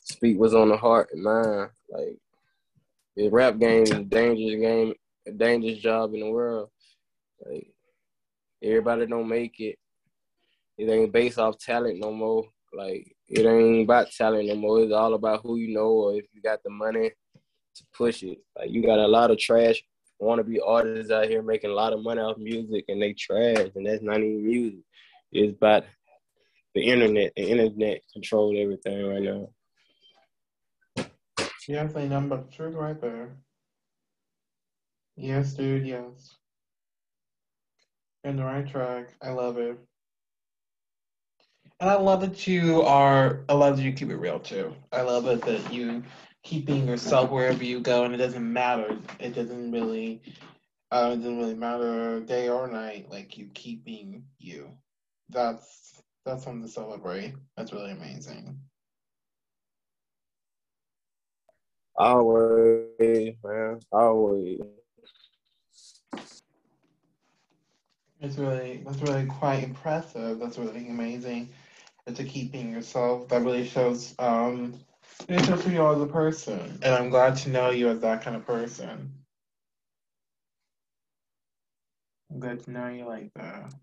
speak 0.00 0.38
what's 0.38 0.52
on 0.52 0.68
the 0.68 0.76
heart 0.76 1.10
and 1.12 1.22
mind. 1.22 1.70
Like 1.88 2.18
the 3.16 3.28
rap 3.28 3.58
game 3.58 3.84
is 3.84 3.92
a 3.92 4.02
dangerous 4.02 4.60
game 4.60 4.94
a 5.30 5.32
dangerous 5.32 5.78
job 5.78 6.14
in 6.14 6.20
the 6.20 6.30
world. 6.30 6.68
Like 7.44 7.72
everybody 8.62 9.06
don't 9.06 9.28
make 9.28 9.58
it. 9.60 9.78
It 10.78 10.88
ain't 10.88 11.12
based 11.12 11.38
off 11.38 11.58
talent 11.58 11.98
no 11.98 12.12
more. 12.12 12.44
Like 12.72 13.14
it 13.28 13.46
ain't 13.46 13.84
about 13.84 14.10
talent 14.10 14.48
no 14.48 14.54
more. 14.54 14.80
It's 14.82 14.92
all 14.92 15.14
about 15.14 15.42
who 15.42 15.56
you 15.56 15.74
know 15.74 15.90
or 15.90 16.14
if 16.14 16.26
you 16.32 16.40
got 16.42 16.62
the 16.62 16.70
money 16.70 17.10
to 17.74 17.84
push 17.94 18.22
it. 18.22 18.38
Like 18.56 18.70
you 18.70 18.82
got 18.82 18.98
a 18.98 19.06
lot 19.06 19.30
of 19.30 19.38
trash 19.38 19.82
wanna 20.20 20.44
be 20.44 20.60
artists 20.60 21.10
out 21.10 21.26
here 21.26 21.42
making 21.42 21.70
a 21.70 21.74
lot 21.74 21.92
of 21.92 22.02
money 22.02 22.20
off 22.20 22.36
music 22.36 22.84
and 22.88 23.00
they 23.00 23.14
trash 23.14 23.68
and 23.74 23.86
that's 23.86 24.02
not 24.02 24.18
even 24.18 24.44
music. 24.44 24.80
It's 25.32 25.56
about 25.56 25.84
the 26.74 26.82
internet. 26.82 27.32
The 27.36 27.42
internet 27.42 28.02
controls 28.12 28.54
everything 28.58 29.06
right 29.06 29.22
now. 29.22 29.48
Yeah, 31.66 31.84
I 31.84 31.88
say 31.88 32.08
number 32.08 32.42
truth 32.50 32.74
right 32.74 33.00
there. 33.00 33.30
Yes, 35.20 35.54
dude, 35.54 35.86
yes. 35.86 36.38
In 38.24 38.36
the 38.36 38.44
right 38.44 38.66
track. 38.68 39.14
I 39.22 39.30
love 39.30 39.58
it. 39.58 39.78
And 41.80 41.90
I 41.90 41.96
love 41.96 42.20
that 42.22 42.46
you 42.46 42.82
are, 42.82 43.40
I 43.48 43.54
love 43.54 43.76
that 43.76 43.82
you 43.82 43.92
keep 43.92 44.10
it 44.10 44.16
real 44.16 44.40
too. 44.40 44.74
I 44.92 45.02
love 45.02 45.26
it 45.26 45.42
that 45.42 45.72
you 45.72 46.02
keep 46.42 46.66
being 46.66 46.86
yourself 46.88 47.30
wherever 47.30 47.64
you 47.64 47.80
go 47.80 48.04
and 48.04 48.14
it 48.14 48.18
doesn't 48.18 48.52
matter. 48.52 48.96
It 49.18 49.34
doesn't 49.34 49.72
really, 49.72 50.22
uh, 50.90 51.10
it 51.14 51.16
doesn't 51.18 51.38
really 51.38 51.54
matter 51.54 52.20
day 52.20 52.48
or 52.48 52.66
night. 52.68 53.10
Like 53.10 53.38
you 53.38 53.48
keep 53.54 53.84
being 53.84 54.24
you. 54.38 54.70
That's, 55.30 56.02
that's 56.24 56.44
something 56.44 56.62
to 56.62 56.68
celebrate. 56.68 57.34
That's 57.56 57.72
really 57.72 57.92
amazing. 57.92 58.60
Always, 61.96 63.34
man. 63.44 63.80
Always. 63.92 64.60
It's 68.20 68.38
really 68.38 68.82
that's 68.84 69.02
really 69.02 69.26
quite 69.26 69.64
impressive. 69.64 70.38
That's 70.38 70.58
really 70.58 70.88
amazing. 70.88 71.50
To 72.06 72.24
keep 72.24 72.52
being 72.52 72.72
yourself, 72.72 73.28
that 73.28 73.42
really 73.42 73.66
shows 73.66 74.14
um 74.18 74.80
it 75.28 75.44
shows 75.46 75.64
who 75.64 75.72
you 75.72 75.82
are 75.82 75.94
as 75.94 76.02
a 76.02 76.06
person. 76.06 76.78
And 76.82 76.94
I'm 76.94 77.10
glad 77.10 77.36
to 77.38 77.50
know 77.50 77.70
you 77.70 77.88
as 77.88 78.00
that 78.00 78.22
kind 78.22 78.36
of 78.36 78.46
person. 78.46 79.24
I'm 82.30 82.40
glad 82.40 82.60
to 82.64 82.70
know 82.70 82.88
you 82.88 83.04
like 83.06 83.32
that. 83.34 83.74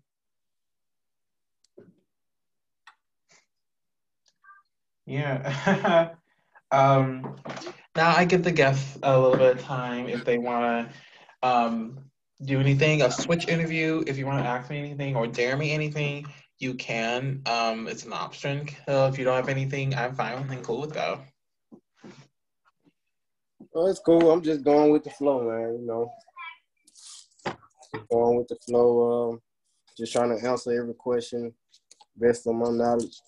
Yeah. 5.06 6.14
um 6.72 7.36
now 7.96 8.16
I 8.16 8.24
give 8.24 8.44
the 8.44 8.52
guests 8.52 8.98
a 9.02 9.18
little 9.18 9.38
bit 9.38 9.56
of 9.58 9.62
time 9.64 10.08
if 10.08 10.24
they 10.24 10.38
wanna 10.38 10.90
um 11.42 12.07
do 12.42 12.60
anything, 12.60 13.02
a 13.02 13.10
switch 13.10 13.48
interview, 13.48 14.04
if 14.06 14.16
you 14.16 14.26
want 14.26 14.42
to 14.42 14.48
ask 14.48 14.70
me 14.70 14.78
anything 14.78 15.16
or 15.16 15.26
dare 15.26 15.56
me 15.56 15.72
anything, 15.72 16.26
you 16.58 16.74
can. 16.74 17.42
Um, 17.46 17.88
it's 17.88 18.04
an 18.04 18.12
option. 18.12 18.68
So 18.86 19.06
if 19.08 19.18
you 19.18 19.24
don't 19.24 19.36
have 19.36 19.48
anything, 19.48 19.94
I'm 19.94 20.14
fine 20.14 20.46
and 20.50 20.62
cool 20.62 20.80
with 20.80 20.94
that. 20.94 21.20
Oh, 23.74 23.86
it's 23.86 24.00
cool. 24.00 24.30
I'm 24.30 24.42
just 24.42 24.64
going 24.64 24.92
with 24.92 25.04
the 25.04 25.10
flow, 25.10 25.48
man. 25.50 25.78
You 25.80 25.86
know, 25.86 26.12
going 28.10 28.38
with 28.38 28.48
the 28.48 28.56
flow. 28.66 29.30
Um, 29.30 29.40
just 29.96 30.12
trying 30.12 30.36
to 30.36 30.48
answer 30.48 30.72
every 30.72 30.94
question 30.94 31.52
best 32.16 32.46
of 32.46 32.54
my 32.54 32.70
knowledge. 32.70 33.20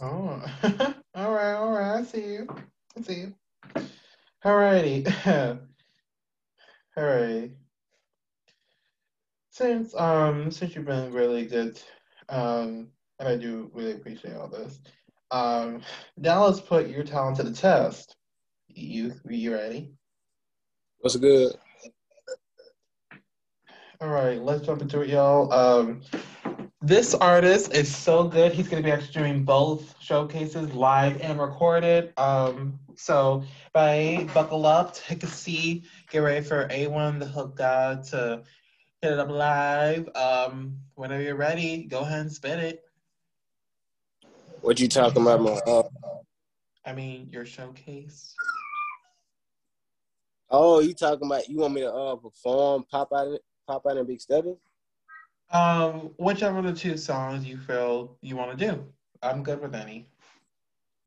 Oh, 0.00 0.42
all 1.14 1.32
right, 1.32 1.54
all 1.54 1.72
right. 1.72 2.00
I 2.00 2.02
see 2.02 2.32
you. 2.32 2.48
I 2.96 3.02
see 3.02 3.14
you. 3.14 3.34
All 4.44 4.56
righty. 4.56 5.06
Hooray. 6.96 7.52
Since 9.50 9.94
um 9.94 10.50
since 10.50 10.74
you've 10.74 10.86
been 10.86 11.12
really 11.12 11.46
good, 11.46 11.80
um, 12.28 12.88
and 13.18 13.28
I 13.28 13.36
do 13.36 13.70
really 13.74 13.92
appreciate 13.92 14.34
all 14.34 14.48
this. 14.48 14.80
Um, 15.30 15.82
now 16.16 16.44
let's 16.44 16.60
put 16.60 16.88
your 16.88 17.04
talent 17.04 17.36
to 17.38 17.42
the 17.42 17.52
test. 17.52 18.16
You 18.68 19.14
you 19.28 19.52
ready? 19.52 19.94
What's 21.00 21.16
good? 21.16 21.54
All 24.00 24.08
right, 24.08 24.42
let's 24.42 24.66
jump 24.66 24.82
into 24.82 25.00
it, 25.02 25.10
y'all. 25.10 25.52
Um, 25.52 26.02
this 26.82 27.14
artist 27.14 27.72
is 27.72 27.94
so 27.94 28.24
good. 28.24 28.52
He's 28.52 28.68
going 28.68 28.82
to 28.82 28.86
be 28.86 28.92
actually 28.92 29.12
doing 29.12 29.44
both 29.44 29.94
showcases, 30.00 30.72
live 30.72 31.20
and 31.20 31.40
recorded. 31.40 32.12
Um, 32.16 32.78
so, 32.96 33.44
by 33.72 34.28
buckle 34.34 34.66
up, 34.66 34.94
take 34.94 35.22
a 35.22 35.28
seat, 35.28 35.84
get 36.10 36.18
ready 36.18 36.44
for 36.44 36.66
A1 36.68 37.20
the 37.20 37.26
Hook 37.26 37.56
God 37.56 38.04
to 38.04 38.42
hit 39.00 39.12
it 39.12 39.18
up 39.18 39.30
live. 39.30 40.08
Um, 40.16 40.78
whenever 40.94 41.22
you're 41.22 41.36
ready, 41.36 41.84
go 41.84 42.00
ahead 42.00 42.20
and 42.20 42.32
spin 42.32 42.58
it. 42.58 42.82
What 44.60 44.80
you 44.80 44.88
talking 44.88 45.22
about, 45.22 45.40
my? 45.40 45.52
Uh... 45.52 45.82
I 46.84 46.92
mean, 46.92 47.28
your 47.30 47.46
showcase. 47.46 48.34
Oh, 50.50 50.80
you 50.80 50.94
talking 50.94 51.26
about? 51.26 51.48
You 51.48 51.58
want 51.58 51.74
me 51.74 51.82
to 51.82 51.92
uh 51.92 52.16
perform, 52.16 52.84
pop 52.90 53.08
out, 53.14 53.38
pop 53.68 53.86
out 53.88 53.96
in 53.96 54.06
Big 54.06 54.20
Steppin'? 54.20 54.56
Um, 55.52 56.12
whichever 56.16 56.58
of 56.58 56.64
the 56.64 56.72
two 56.72 56.96
songs 56.96 57.44
you 57.44 57.58
feel 57.58 58.16
you 58.22 58.36
want 58.36 58.58
to 58.58 58.66
do. 58.66 58.84
I'm 59.22 59.42
good 59.42 59.60
with 59.60 59.74
any. 59.74 60.08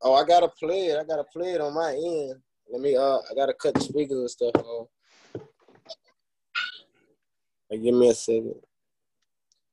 Oh, 0.02 0.14
I 0.14 0.24
gotta 0.24 0.48
play 0.48 0.86
it. 0.86 0.98
I 0.98 1.04
gotta 1.04 1.24
play 1.24 1.52
it 1.52 1.60
on 1.60 1.74
my 1.74 1.90
end. 1.92 2.40
Let 2.70 2.80
me. 2.80 2.96
Uh, 2.96 3.18
I 3.18 3.34
gotta 3.34 3.54
cut 3.54 3.74
the 3.74 3.80
speakers 3.80 4.18
and 4.18 4.30
stuff 4.30 4.54
off. 4.54 4.88
Hey, 7.68 7.78
give 7.78 7.94
me 7.94 8.08
a 8.08 8.14
second. 8.14 8.54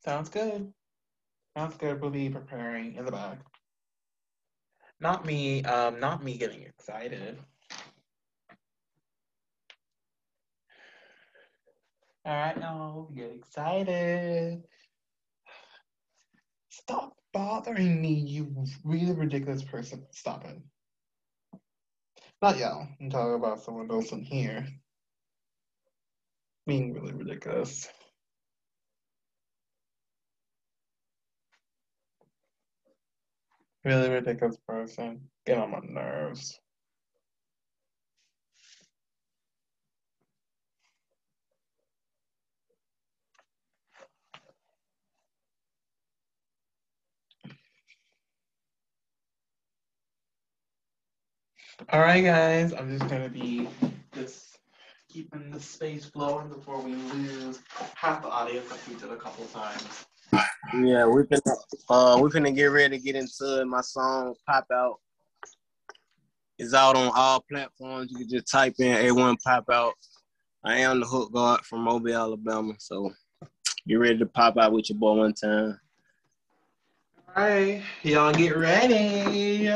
Sounds 0.03 0.29
good. 0.29 0.73
Sounds 1.55 1.77
good. 1.77 2.01
We'll 2.01 2.09
be 2.09 2.29
preparing 2.29 2.95
in 2.95 3.05
the 3.05 3.11
back. 3.11 3.39
Not 4.99 5.25
me. 5.25 5.63
Um, 5.63 5.99
not 5.99 6.23
me 6.23 6.37
getting 6.37 6.63
excited. 6.63 7.37
All 12.25 12.33
right, 12.33 12.57
now 12.57 13.09
get 13.15 13.31
excited. 13.35 14.63
Stop 16.69 17.17
bothering 17.33 18.01
me, 18.01 18.13
you 18.13 18.65
really 18.85 19.13
ridiculous 19.13 19.63
person. 19.63 20.05
Stop 20.11 20.45
it. 20.45 20.57
Not 22.41 22.57
y'all. 22.57 22.87
I'm 23.01 23.09
talking 23.09 23.35
about 23.35 23.61
someone 23.61 23.91
else 23.91 24.11
in 24.11 24.21
here. 24.21 24.65
Being 26.65 26.93
really 26.93 27.13
ridiculous. 27.13 27.89
Really 33.83 34.09
ridiculous 34.09 34.57
person. 34.65 35.29
Get 35.45 35.57
on 35.57 35.71
my 35.71 35.79
nerves. 35.83 36.57
All 51.91 52.01
right, 52.01 52.23
guys. 52.23 52.73
I'm 52.73 52.97
just 52.97 53.09
gonna 53.09 53.29
be 53.29 53.67
just 54.13 54.59
keeping 55.09 55.49
the 55.49 55.59
space 55.59 56.05
flowing 56.05 56.49
before 56.49 56.79
we 56.79 56.93
lose 56.93 57.59
half 57.95 58.21
the 58.21 58.29
audience 58.29 58.69
like 58.69 58.87
we 58.87 58.95
did 58.95 59.11
a 59.11 59.15
couple 59.15 59.45
times. 59.45 60.05
Yeah, 60.75 61.07
we 61.07 61.25
can 61.25 61.39
uh 61.89 62.19
we 62.21 62.29
finna 62.29 62.55
get 62.55 62.65
ready 62.65 62.97
to 62.97 63.03
get 63.03 63.15
into. 63.15 63.65
My 63.65 63.81
song 63.81 64.35
Pop 64.47 64.65
Out 64.71 64.99
is 66.59 66.73
out 66.73 66.95
on 66.95 67.11
all 67.15 67.43
platforms. 67.49 68.11
You 68.11 68.19
can 68.19 68.29
just 68.29 68.51
type 68.51 68.75
in 68.79 69.05
A1 69.05 69.37
Pop 69.43 69.69
Out. 69.71 69.93
I 70.63 70.77
am 70.77 70.99
the 70.99 71.07
Hook 71.07 71.33
God 71.33 71.61
from 71.65 71.81
Mobile, 71.81 72.15
Alabama. 72.15 72.73
So 72.77 73.11
get 73.87 73.95
ready 73.95 74.19
to 74.19 74.25
pop 74.27 74.57
out 74.57 74.73
with 74.73 74.89
your 74.89 74.99
boy 74.99 75.13
one 75.13 75.33
time. 75.33 75.79
All 77.35 77.43
right, 77.43 77.81
y'all 78.03 78.31
get 78.31 78.55
ready. 78.55 79.71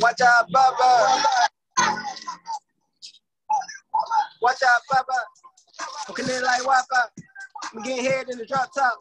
Watch 0.00 0.20
out, 0.22 0.46
Baba. 0.52 1.22
Watch 4.42 4.62
out, 4.64 4.80
Baba. 4.90 5.18
I'm 6.08 6.14
like. 6.42 6.62
I'm 7.74 7.82
getting 7.82 8.04
head 8.04 8.26
in 8.30 8.38
the 8.38 8.46
drop 8.46 8.72
top. 8.74 8.98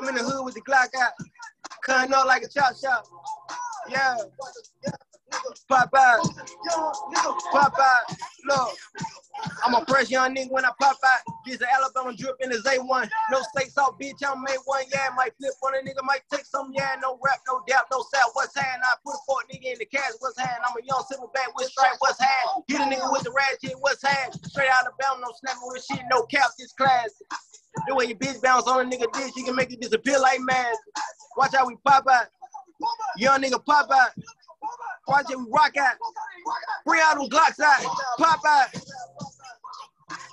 I'm 0.00 0.08
in 0.08 0.14
the 0.14 0.22
hood 0.22 0.44
with 0.44 0.54
the 0.54 0.62
Glock 0.62 0.88
out. 1.00 1.12
Cutting 1.84 2.14
up 2.14 2.26
like 2.26 2.42
a 2.42 2.48
chop 2.48 2.76
shop. 2.76 3.06
Yeah. 3.90 4.16
Pop 5.68 5.90
out. 5.96 6.20
Pop 7.52 7.74
out. 7.78 8.16
Look. 8.44 8.78
I'm 9.64 9.74
a 9.74 9.84
fresh 9.86 10.10
young 10.10 10.34
nigga 10.34 10.50
when 10.50 10.64
I 10.64 10.70
pop 10.80 10.96
out. 11.04 11.20
This 11.44 11.60
an 11.60 11.68
Alabama 11.72 12.16
drip 12.16 12.36
in 12.40 12.50
the 12.50 12.56
A1. 12.56 13.08
No 13.30 13.40
stakes 13.52 13.76
off, 13.76 13.98
bitch. 14.00 14.22
I'm 14.26 14.42
made 14.42 14.58
one. 14.64 14.84
Yeah, 14.92 15.08
might 15.14 15.36
flip 15.36 15.52
on 15.64 15.74
a 15.74 15.78
nigga, 15.78 16.02
might 16.04 16.22
take 16.32 16.44
some. 16.46 16.72
Yeah, 16.74 16.96
no 17.02 17.18
rap, 17.22 17.40
no 17.46 17.62
doubt, 17.68 17.84
no 17.90 18.04
sound. 18.12 18.30
What's 18.32 18.56
hand? 18.56 18.82
I 18.82 18.94
put 19.04 19.14
a 19.14 19.18
fork 19.26 19.44
nigga 19.52 19.72
in 19.72 19.78
the 19.78 19.84
cash. 19.86 20.12
What's 20.20 20.38
hand? 20.38 20.60
I'm 20.66 20.76
a 20.76 20.84
young 20.84 21.04
civil 21.10 21.30
back 21.34 21.54
with 21.56 21.68
stripe. 21.68 21.96
What's 21.98 22.20
hand? 22.20 22.64
Hit 22.68 22.80
a 22.80 22.84
nigga 22.84 23.10
with 23.12 23.22
the 23.22 23.32
ratchet. 23.32 23.76
What's 23.80 24.02
hand? 24.02 24.34
Straight 24.44 24.70
out 24.70 24.86
of 24.86 24.92
bound, 25.00 25.20
no 25.20 25.28
snapping 25.40 25.62
with 25.64 25.84
shit, 25.84 26.02
no 26.10 26.22
cap. 26.26 26.50
This 26.58 26.72
class. 26.72 27.10
The 27.88 27.94
way 27.94 28.06
your 28.06 28.16
bitch 28.16 28.40
bounce 28.42 28.66
on 28.66 28.86
a 28.86 28.88
nigga 28.88 29.12
dish, 29.12 29.32
you 29.36 29.44
can 29.44 29.54
make 29.54 29.72
it 29.72 29.80
disappear 29.80 30.18
like 30.18 30.40
man. 30.40 30.72
Watch 31.36 31.54
how 31.54 31.66
we 31.66 31.76
pop 31.84 32.06
out. 32.10 32.26
Young 33.18 33.42
nigga 33.42 33.64
pop 33.64 33.90
out. 33.90 34.10
Watch 35.08 35.26
how 35.30 35.38
we 35.38 35.46
rock 35.50 35.76
out. 35.76 35.96
Bring 36.84 37.00
out 37.02 37.16
them 37.16 37.28
Glocks 37.28 37.60
out. 37.60 37.82
Pop 38.18 38.40
out. 38.46 38.68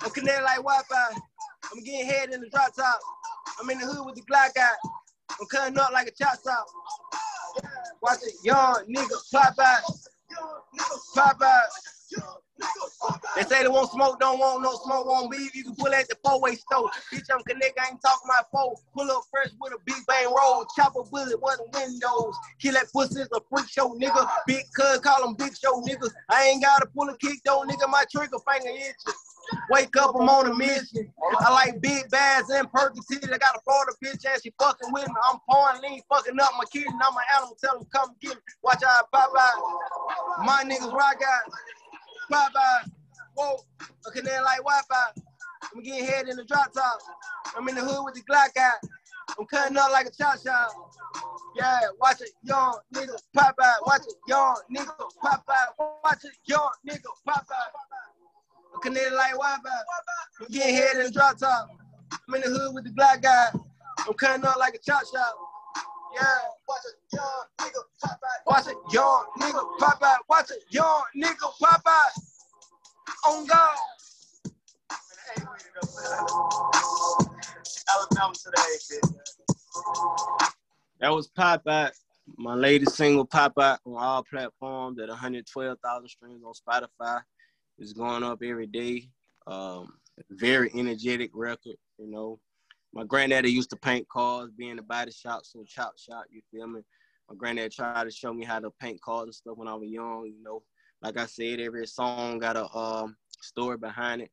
I'm 0.02 0.10
connected 0.10 0.42
like 0.42 0.56
Wi-Fi. 0.56 1.20
I'm 1.72 1.82
getting 1.84 2.06
head 2.06 2.32
in 2.32 2.40
the 2.40 2.48
drop 2.48 2.74
top. 2.74 2.98
I'm 3.60 3.70
in 3.70 3.78
the 3.78 3.86
hood 3.86 4.06
with 4.06 4.14
the 4.16 4.22
Glock 4.22 4.56
out. 4.58 4.76
I'm 5.40 5.46
cutting 5.46 5.78
up 5.78 5.92
like 5.92 6.08
a 6.08 6.10
chop 6.12 6.36
stop. 6.36 6.66
Watch 8.02 8.18
it, 8.22 8.34
young 8.44 8.84
nigga 8.88 9.32
pop 9.32 9.54
out. 9.58 9.82
Pop 11.14 11.42
out. 11.42 11.62
They 13.36 13.42
say 13.42 13.62
they 13.62 13.68
won't 13.68 13.90
smoke, 13.90 14.20
don't 14.20 14.38
want 14.38 14.62
no 14.62 14.72
smoke, 14.84 15.06
won't 15.06 15.30
leave. 15.30 15.54
You 15.54 15.64
can 15.64 15.74
pull 15.74 15.92
at 15.92 16.08
the 16.08 16.16
four-way 16.24 16.54
stove. 16.54 16.90
Bitch, 17.12 17.26
I'm 17.32 17.42
connected, 17.42 17.80
I 17.80 17.90
ain't 17.90 18.00
talking 18.00 18.28
my 18.28 18.40
foe. 18.52 18.76
Pull 18.94 19.10
up 19.10 19.24
fresh 19.30 19.48
with 19.60 19.72
a 19.72 19.78
big 19.84 20.06
bang 20.06 20.26
roll. 20.26 20.64
Chop 20.76 20.94
a 20.96 21.02
bullet, 21.02 21.30
the 21.30 21.68
windows. 21.74 22.36
Kill 22.60 22.74
that 22.74 22.86
pussy, 22.92 23.22
a 23.22 23.40
freak 23.50 23.68
show, 23.68 23.94
nigga. 23.94 24.28
Big 24.46 24.64
cuz, 24.74 25.00
call 25.00 25.26
them 25.26 25.34
big 25.34 25.56
show 25.56 25.82
niggas. 25.82 26.12
I 26.30 26.46
ain't 26.46 26.62
gotta 26.62 26.86
pull 26.86 27.08
a 27.08 27.18
kick 27.18 27.40
though, 27.44 27.64
nigga. 27.66 27.88
My 27.88 28.04
trigger 28.10 28.38
finger 28.48 28.70
itching. 28.70 29.14
Wake 29.68 29.94
up, 29.96 30.14
I'm 30.14 30.28
on 30.28 30.50
a 30.50 30.54
mission. 30.54 31.12
I 31.40 31.52
like 31.52 31.80
big 31.80 32.08
bags 32.10 32.48
and 32.50 32.70
Percocet. 32.72 33.32
I 33.32 33.38
got 33.38 33.56
a 33.56 33.60
Florida 33.64 33.92
bitch 34.02 34.24
and 34.24 34.42
she 34.42 34.52
fucking 34.58 34.92
with 34.92 35.06
me. 35.06 35.14
I'm 35.28 35.38
pouring 35.48 35.82
lean, 35.82 36.00
fucking 36.08 36.38
up 36.40 36.52
my 36.56 36.64
kid, 36.72 36.86
and 36.86 37.00
I'm 37.02 37.14
an 37.14 37.22
animal. 37.36 37.56
Tell 37.62 37.78
them 37.78 37.86
come 37.92 38.14
get 38.20 38.36
me. 38.36 38.40
Watch 38.62 38.82
out, 38.88 39.10
bye 39.10 39.26
bye. 39.34 40.44
My 40.44 40.64
niggas 40.64 40.92
rock 40.92 41.20
out. 41.22 41.52
Bye 42.30 42.48
bye. 42.54 42.80
Whoa, 43.34 43.56
okay, 44.08 44.20
then 44.20 44.42
like 44.44 44.58
Wi-Fi. 44.58 45.22
I'm 45.74 45.82
getting 45.82 46.04
head 46.04 46.28
in 46.28 46.36
the 46.36 46.44
drop 46.44 46.72
top. 46.72 47.00
I'm 47.56 47.68
in 47.68 47.74
the 47.74 47.80
hood 47.82 48.04
with 48.04 48.14
the 48.14 48.22
Glock 48.22 48.56
out. 48.56 48.78
I'm 49.38 49.46
cutting 49.46 49.76
up 49.76 49.90
like 49.90 50.06
a 50.06 50.10
chop 50.10 50.40
shop. 50.42 50.70
Yeah, 51.56 51.80
watch 52.00 52.20
it, 52.20 52.30
young 52.42 52.78
nigga 52.94 53.16
pop 53.32 53.54
out. 53.62 53.86
Watch 53.86 54.02
it, 54.02 54.14
young 54.28 54.56
nigga 54.74 54.92
pop 55.22 55.44
out. 55.50 55.98
Watch 56.04 56.24
it, 56.24 56.32
young 56.46 56.68
nigga 56.88 57.00
pop 57.26 57.46
out. 57.50 57.72
I'm 58.74 58.80
connected 58.80 59.14
like 59.14 59.32
Wi-Fi. 59.32 59.70
I'm 60.40 60.46
getting 60.48 60.74
head 60.74 60.96
in 60.96 61.04
the 61.04 61.10
drop 61.10 61.38
top. 61.38 61.68
I'm 62.28 62.34
in 62.34 62.40
the 62.42 62.48
hood 62.48 62.74
with 62.74 62.84
the 62.84 62.90
Glock 62.90 63.22
guy. 63.22 63.48
I'm 64.06 64.14
cutting 64.14 64.44
up 64.44 64.56
like 64.56 64.74
a 64.74 64.78
chop 64.78 65.02
shop. 65.12 65.34
Yeah, 66.14 66.24
watch 66.68 66.80
it, 66.86 67.16
young 67.16 67.44
nigga 67.60 67.82
pop 68.00 68.12
out. 68.12 68.46
Watch 68.46 68.66
it, 68.68 68.76
young 68.92 69.24
nigga 69.40 69.78
pop 69.78 70.02
out. 70.02 70.18
Watch 70.28 70.50
it, 70.50 70.64
young 70.70 71.02
nigga 71.16 71.50
pop 71.60 71.82
out. 71.86 72.10
On 73.26 73.46
God. 73.46 73.76
Alabama 77.90 78.34
That 81.00 81.10
was 81.10 81.28
Pop 81.28 81.66
Out. 81.66 81.92
My 82.36 82.54
latest 82.54 82.96
single, 82.96 83.24
Pop 83.24 83.58
Out, 83.58 83.80
on 83.84 83.96
all 83.96 84.24
platforms 84.24 84.98
at 84.98 85.08
112,000 85.08 86.08
streams 86.08 86.42
on 86.44 86.52
Spotify. 86.54 87.20
It's 87.78 87.92
going 87.92 88.22
up 88.22 88.42
every 88.42 88.66
day. 88.66 89.08
Um, 89.46 89.94
very 90.30 90.70
energetic 90.74 91.30
record, 91.34 91.76
you 91.98 92.10
know. 92.10 92.38
My 92.94 93.02
granddaddy 93.02 93.50
used 93.50 93.70
to 93.70 93.76
paint 93.76 94.08
cars, 94.08 94.50
be 94.56 94.68
in 94.68 94.76
the 94.76 94.82
body 94.82 95.10
shop, 95.10 95.44
so 95.44 95.64
chop 95.66 95.98
shop, 95.98 96.26
you 96.30 96.40
feel 96.52 96.68
me? 96.68 96.80
My 97.28 97.34
granddad 97.34 97.72
tried 97.72 98.04
to 98.04 98.10
show 98.10 98.32
me 98.32 98.44
how 98.44 98.60
to 98.60 98.70
paint 98.80 99.00
cars 99.00 99.24
and 99.24 99.34
stuff 99.34 99.56
when 99.56 99.66
I 99.66 99.74
was 99.74 99.90
young, 99.90 100.26
you 100.26 100.40
know. 100.40 100.62
Like 101.02 101.18
I 101.18 101.26
said, 101.26 101.58
every 101.58 101.88
song 101.88 102.38
got 102.38 102.56
a 102.56 102.72
um, 102.72 103.16
story 103.40 103.78
behind 103.78 104.22
it. 104.22 104.30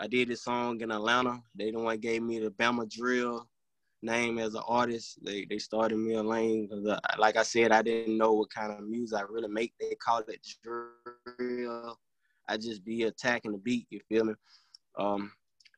I 0.00 0.08
did 0.08 0.28
this 0.28 0.42
song 0.42 0.80
in 0.80 0.90
Atlanta. 0.90 1.40
They 1.54 1.70
the 1.70 1.78
one 1.78 1.98
gave 1.98 2.22
me 2.22 2.40
the 2.40 2.50
Bama 2.50 2.90
Drill 2.90 3.48
name 4.02 4.38
as 4.38 4.54
an 4.54 4.62
artist. 4.66 5.18
They 5.24 5.46
they 5.48 5.58
started 5.58 5.96
me 5.98 6.14
a 6.14 6.22
lane 6.22 6.68
like 7.18 7.36
I 7.36 7.42
said, 7.44 7.70
I 7.70 7.82
didn't 7.82 8.18
know 8.18 8.32
what 8.32 8.50
kind 8.50 8.72
of 8.72 8.88
music 8.88 9.18
I 9.18 9.22
really 9.22 9.48
make. 9.48 9.72
They 9.78 9.94
call 9.94 10.22
it 10.26 10.44
drill. 10.64 11.98
I 12.48 12.56
just 12.56 12.84
be 12.84 13.04
attacking 13.04 13.52
the 13.52 13.58
beat. 13.58 13.86
You 13.90 14.00
feel 14.08 14.24
me? 14.24 14.34
Um, 14.98 15.30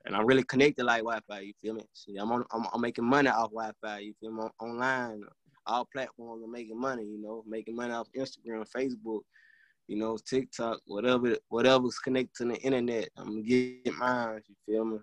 and 0.05 0.16
I'm 0.16 0.26
really 0.26 0.42
connected 0.44 0.84
like 0.84 1.03
Wi-Fi. 1.03 1.40
You 1.40 1.53
feel 1.61 1.74
me? 1.74 1.82
See, 1.92 2.16
I'm 2.16 2.32
on. 2.32 2.44
I'm, 2.53 2.66
I'm 2.72 2.80
making 2.80 3.05
money 3.05 3.28
off 3.28 3.50
Wi-Fi. 3.50 3.98
You 4.00 4.14
feel 4.20 4.32
me? 4.32 4.44
online, 4.61 5.22
all 5.66 5.88
platforms 5.92 6.44
are 6.44 6.50
making 6.50 6.80
money. 6.80 7.05
You 7.05 7.20
know, 7.20 7.44
making 7.46 7.76
money 7.76 7.92
off 7.92 8.09
Instagram, 8.16 8.66
Facebook 8.74 9.20
you 9.88 9.98
know, 9.98 10.16
TikTok, 10.16 10.80
whatever, 10.86 11.36
whatever's 11.48 11.98
connected 11.98 12.34
to 12.36 12.44
the 12.46 12.57
internet. 12.62 13.09
I'm 13.16 13.26
gonna 13.26 13.42
get 13.42 13.94
mine. 13.94 14.40
You 14.48 14.55
feel 14.66 14.84
me? 14.84 14.98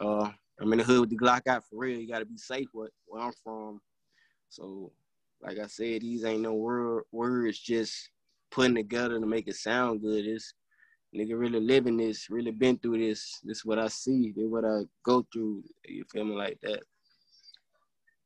Uh, 0.00 0.30
I'm 0.60 0.72
in 0.72 0.78
the 0.78 0.84
hood 0.84 1.00
with 1.00 1.10
the 1.10 1.16
Glock 1.16 1.46
out 1.46 1.64
for 1.64 1.78
real. 1.78 1.98
You 1.98 2.08
gotta 2.08 2.26
be 2.26 2.36
safe 2.36 2.68
where, 2.72 2.90
where 3.06 3.22
I'm 3.22 3.32
from. 3.42 3.80
So, 4.48 4.92
like 5.40 5.58
I 5.58 5.66
said, 5.66 6.02
these 6.02 6.24
ain't 6.24 6.42
no 6.42 6.54
word, 6.54 7.04
words 7.12 7.58
just 7.58 8.10
putting 8.50 8.74
together 8.74 9.20
to 9.20 9.26
make 9.26 9.46
it 9.48 9.56
sound 9.56 10.02
good. 10.02 10.26
It's 10.26 10.52
nigga 11.14 11.38
really 11.38 11.60
living 11.60 11.96
this, 11.96 12.28
really 12.30 12.50
been 12.50 12.78
through 12.78 12.98
this. 12.98 13.40
This 13.44 13.58
is 13.58 13.64
what 13.64 13.78
I 13.78 13.88
see. 13.88 14.32
This 14.36 14.46
what 14.46 14.64
I 14.64 14.82
go 15.04 15.26
through. 15.32 15.62
You 15.86 16.04
feel 16.10 16.24
me 16.24 16.34
like 16.34 16.58
that? 16.62 16.80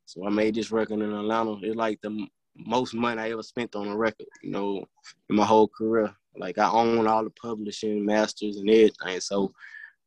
So 0.05 0.27
I 0.27 0.31
made 0.31 0.55
this 0.55 0.73
record 0.73 1.01
in 1.01 1.13
Atlanta. 1.13 1.57
It's 1.63 1.77
like 1.77 2.01
the 2.03 2.27
most 2.57 2.95
money 2.95 3.21
I 3.21 3.31
ever 3.31 3.43
spent 3.43 3.75
on 3.75 3.89
a 3.89 3.97
record, 3.97 4.27
you 4.43 4.51
know, 4.51 4.85
in 5.31 5.37
my 5.37 5.45
whole 5.45 5.69
career. 5.69 6.15
Like 6.37 6.59
I 6.59 6.69
own 6.71 7.07
all 7.07 7.25
the 7.25 7.31
publishing, 7.31 8.05
masters, 8.05 8.57
and 8.57 8.69
everything. 8.69 9.21
So 9.21 9.53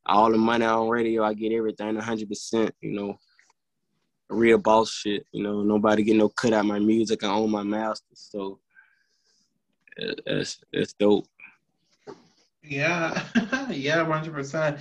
all 0.06 0.32
the 0.32 0.38
money 0.38 0.66
on 0.66 0.90
radio, 0.90 1.24
I 1.24 1.34
get 1.34 1.54
everything 1.54 1.96
100%. 1.96 2.72
You 2.82 2.92
know, 2.92 3.20
real 4.30 4.58
boss 4.58 4.92
shit. 4.92 5.26
You 5.32 5.44
know, 5.44 5.64
nobody 5.64 6.04
get 6.04 6.18
no 6.18 6.30
cut 6.30 6.54
out 6.54 6.66
my 6.66 6.80
music. 6.80 7.24
I 7.24 7.30
own 7.30 7.52
my 7.52 7.64
masters, 7.64 8.30
so 8.32 8.60
it's 9.98 10.60
it's 10.72 10.94
dope. 10.94 11.28
Yeah, 12.68 13.24
yeah, 13.70 14.06
100%. 14.06 14.80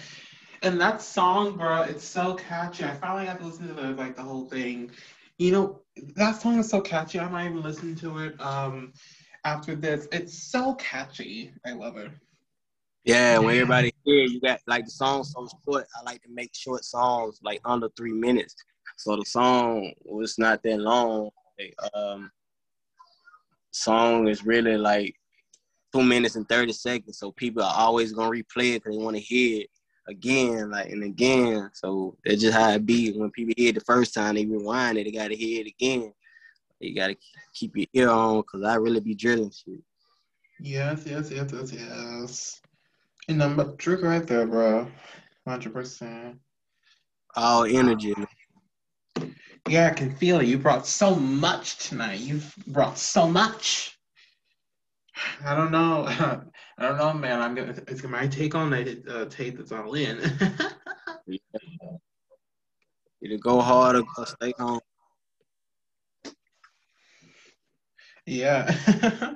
And 0.63 0.81
that 0.81 1.03
song, 1.03 1.57
bro, 1.57 1.83
it's 1.83 2.05
so 2.05 2.35
catchy. 2.35 2.85
I 2.85 2.95
finally 2.95 3.27
got 3.27 3.39
to 3.39 3.47
listen 3.47 3.69
to 3.69 3.75
the, 3.75 3.89
like 3.91 4.17
the 4.17 4.23
whole 4.23 4.47
thing. 4.47 4.91
You 5.39 5.53
know, 5.53 5.81
that 6.17 6.41
song 6.41 6.59
is 6.59 6.69
so 6.69 6.81
catchy. 6.81 7.21
I 7.21 7.29
might 7.29 7.47
even 7.47 7.63
listen 7.63 7.95
to 7.97 8.19
it 8.19 8.41
um, 8.41 8.93
after 9.45 9.75
this. 9.75 10.09
It's 10.13 10.51
so 10.51 10.75
catchy. 10.77 11.53
I 11.67 11.73
love 11.73 11.97
it. 11.99 12.11
Yeah, 13.05 13.39
when 13.39 13.57
everybody 13.57 13.93
here, 14.05 14.25
you 14.25 14.41
got 14.41 14.61
like 14.67 14.87
the 14.87 14.91
song 14.91 15.25
so 15.25 15.47
short. 15.67 15.87
I 15.99 16.03
like 16.05 16.23
to 16.23 16.31
make 16.31 16.55
short 16.55 16.85
songs 16.85 17.39
like 17.43 17.61
under 17.67 17.91
three 17.97 18.15
minutes. 18.15 18.55
So 18.97 19.17
the 19.17 19.25
song 19.27 19.93
was 20.05 20.39
not 20.39 20.63
that 20.63 20.79
long. 20.79 21.29
Like, 21.59 21.75
um, 21.93 22.31
song 23.73 24.29
is 24.29 24.47
really 24.47 24.79
like 24.79 25.15
two 25.95 26.03
minutes 26.03 26.37
and 26.37 26.49
thirty 26.49 26.73
seconds. 26.73 27.19
So 27.19 27.31
people 27.31 27.63
are 27.63 27.75
always 27.75 28.13
gonna 28.13 28.31
replay 28.31 28.75
it 28.75 28.83
because 28.83 28.97
they 28.97 29.03
want 29.03 29.17
to 29.17 29.23
hear 29.23 29.63
it 29.63 29.71
again, 30.09 30.71
like 30.71 30.91
and 30.91 31.05
again. 31.05 31.71
So 31.73 32.17
that's 32.25 32.41
just 32.41 32.57
how 32.57 32.71
it 32.71 32.85
be. 32.85 33.13
When 33.13 33.31
people 33.31 33.55
hear 33.57 33.71
it 33.71 33.77
the 33.77 33.81
first 33.81 34.15
time, 34.15 34.35
they 34.35 34.47
rewind 34.47 34.99
it. 34.99 35.05
They 35.05 35.13
gotta 35.13 35.37
hear 35.37 35.61
it 35.61 35.69
again. 35.69 36.13
You 36.81 36.95
gotta 36.95 37.17
keep 37.55 37.77
your 37.77 37.87
ear 37.95 38.11
on 38.11 38.39
because 38.39 38.65
I 38.65 38.75
really 38.75 39.01
be 39.01 39.15
drilling 39.15 39.51
shit. 39.51 39.81
Yes, 40.61 41.05
yes, 41.07 41.31
yes, 41.31 41.51
yes, 41.53 41.73
yes. 41.73 42.61
And 43.29 43.43
I'm 43.43 43.59
a 43.59 43.73
trick 43.77 44.03
right 44.03 44.27
there, 44.27 44.47
bro. 44.47 44.91
Hundred 45.47 45.73
percent. 45.73 46.39
All 47.37 47.65
energy. 47.65 48.15
Yeah, 49.69 49.87
I 49.87 49.95
can 49.95 50.15
feel 50.17 50.41
it. 50.41 50.47
You 50.47 50.59
brought 50.59 50.87
so 50.87 51.15
much 51.15 51.79
tonight. 51.89 52.21
You've 52.21 52.55
brought 52.67 52.99
so 52.99 53.29
much. 53.29 53.94
I 55.45 55.55
don't 55.55 55.71
know. 55.71 56.05
I 56.79 56.89
don't 56.89 56.99
know, 56.99 57.13
man. 57.13 57.41
I'm 57.41 57.55
gonna. 57.55 57.75
It's 57.89 58.03
my 58.05 58.27
take 58.27 58.55
on 58.55 58.73
it. 58.73 59.09
Uh, 59.09 59.27
take 59.27 59.57
this 59.57 59.73
all 59.73 59.95
in. 59.95 60.19
yeah. 61.27 61.39
Either 63.23 63.39
go 63.39 63.61
hard 63.61 63.97
or 63.97 64.27
stay 64.27 64.53
home. 64.59 64.81
Yeah. 68.27 68.75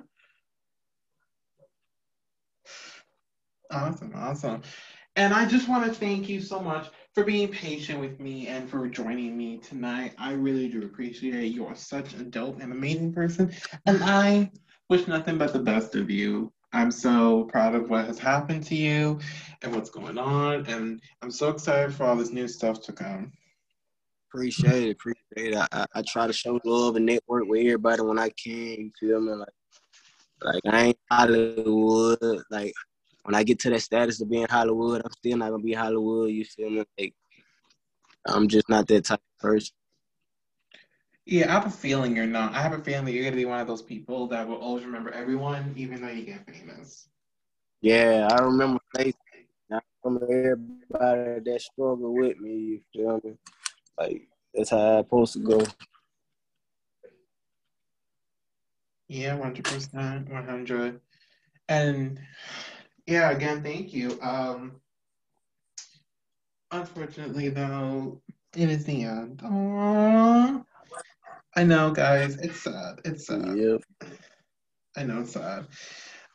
awesome, 3.71 4.13
awesome. 4.15 4.63
And 5.17 5.35
I 5.35 5.47
just 5.47 5.69
want 5.69 5.85
to 5.85 5.93
thank 5.99 6.29
you 6.29 6.41
so 6.41 6.61
much 6.61 6.89
for 7.15 7.25
being 7.25 7.49
patient 7.49 7.99
with 8.01 8.21
me 8.21 8.47
and 8.47 8.69
for 8.69 8.89
joining 8.89 9.37
me 9.37 9.59
tonight. 9.59 10.15
I 10.19 10.33
really 10.33 10.69
do 10.69 10.85
appreciate 10.85 11.35
it. 11.35 11.47
You 11.47 11.67
are 11.67 11.75
such 11.75 12.15
a 12.15 12.23
dope 12.23 12.61
and 12.61 12.73
amazing 12.73 13.13
person. 13.13 13.53
And 13.87 14.03
I 14.05 14.51
wish 14.89 15.07
nothing 15.07 15.39
but 15.39 15.53
the 15.53 15.59
best 15.59 15.95
of 15.95 16.11
you. 16.11 16.53
I'm 16.73 16.91
so 16.91 17.45
proud 17.45 17.75
of 17.75 17.89
what 17.89 18.07
has 18.07 18.19
happened 18.19 18.65
to 18.65 18.75
you 18.75 19.19
and 19.63 19.75
what's 19.75 19.91
going 19.91 20.19
on. 20.19 20.67
And 20.67 21.01
I'm 21.23 21.31
so 21.31 21.49
excited 21.49 21.95
for 21.95 22.05
all 22.05 22.17
this 22.17 22.31
new 22.31 22.49
stuff 22.49 22.83
to 22.83 22.93
come. 22.93 23.33
Appreciate 24.31 24.89
it. 24.89 24.91
Appreciate 24.91 25.55
it. 25.55 25.69
I, 25.73 25.87
I, 25.95 26.03
try 26.03 26.27
to 26.27 26.33
show 26.33 26.61
love 26.65 26.97
and 26.97 27.07
network 27.07 27.45
with 27.47 27.61
everybody 27.61 28.03
when 28.03 28.19
I 28.19 28.29
can. 28.31 28.53
You 28.55 28.93
feel 29.01 29.21
me? 29.21 29.33
Like, 29.33 29.49
like 30.43 30.63
I 30.71 30.83
ain't 30.85 30.99
Hollywood. 31.11 32.43
Like 32.51 32.75
when 33.23 33.35
I 33.35 33.43
get 33.43 33.59
to 33.61 33.71
that 33.71 33.81
status 33.81 34.21
of 34.21 34.31
being 34.31 34.47
Hollywood, 34.49 35.01
I'm 35.03 35.13
still 35.13 35.39
not 35.39 35.51
gonna 35.51 35.63
be 35.63 35.73
Hollywood. 35.73 36.31
You 36.31 36.45
feel 36.45 36.69
me? 36.69 36.85
Like 36.99 37.15
I'm 38.27 38.49
just 38.49 38.69
not 38.69 38.87
that 38.89 39.07
type 39.07 39.21
of 39.21 39.41
person. 39.41 39.75
Yeah, 41.29 41.51
I 41.51 41.53
have 41.53 41.67
a 41.67 41.71
feeling 41.71 42.17
you're 42.17 42.27
not. 42.27 42.55
I 42.55 42.63
have 42.63 42.73
a 42.73 42.79
feeling 42.79 43.05
that 43.05 43.13
you're 43.13 43.25
gonna 43.25 43.37
be 43.37 43.45
one 43.45 43.61
of 43.61 43.67
those 43.67 43.83
people 43.83 44.29
that 44.29 44.49
will 44.49 44.57
always 44.57 44.83
remember 44.83 45.11
everyone, 45.11 45.75
even 45.77 46.01
though 46.01 46.09
you 46.09 46.25
get 46.25 46.47
famous. 46.51 47.11
Yeah, 47.83 48.29
I 48.33 48.43
remember 48.43 48.81
faces. 48.97 49.15
I 49.71 49.81
remember 50.03 50.33
everybody 50.33 51.41
that 51.45 51.61
struggled 51.61 52.17
with 52.17 52.39
me. 52.41 52.51
You 52.57 52.81
feel 52.95 53.21
me? 53.23 53.35
Like 53.99 54.27
that's 54.55 54.71
how 54.71 54.79
I'm 54.79 55.05
supposed 55.05 55.35
to 55.35 55.41
go. 55.41 55.63
Yeah, 59.09 59.35
one 59.35 59.49
hundred 59.49 59.67
percent, 59.67 60.31
one 60.31 60.47
hundred. 60.47 61.01
And 61.69 62.19
yeah, 63.07 63.33
again, 63.33 63.63
thank 63.63 63.93
you. 63.93 64.19
Um, 64.23 64.81
unfortunately, 66.71 67.51
though, 67.51 68.23
it 68.57 68.71
is 68.71 68.87
the 68.87 69.03
end. 69.03 69.43
Aww. 69.45 70.65
I 71.59 71.65
know, 71.65 71.91
guys. 71.91 72.37
It's 72.37 72.63
sad. 72.63 73.01
It's 73.05 73.27
sad. 73.27 73.59
Yep. 73.59 73.83
I 74.97 75.03
know 75.03 75.23
it's 75.23 75.33
sad. 75.33 75.67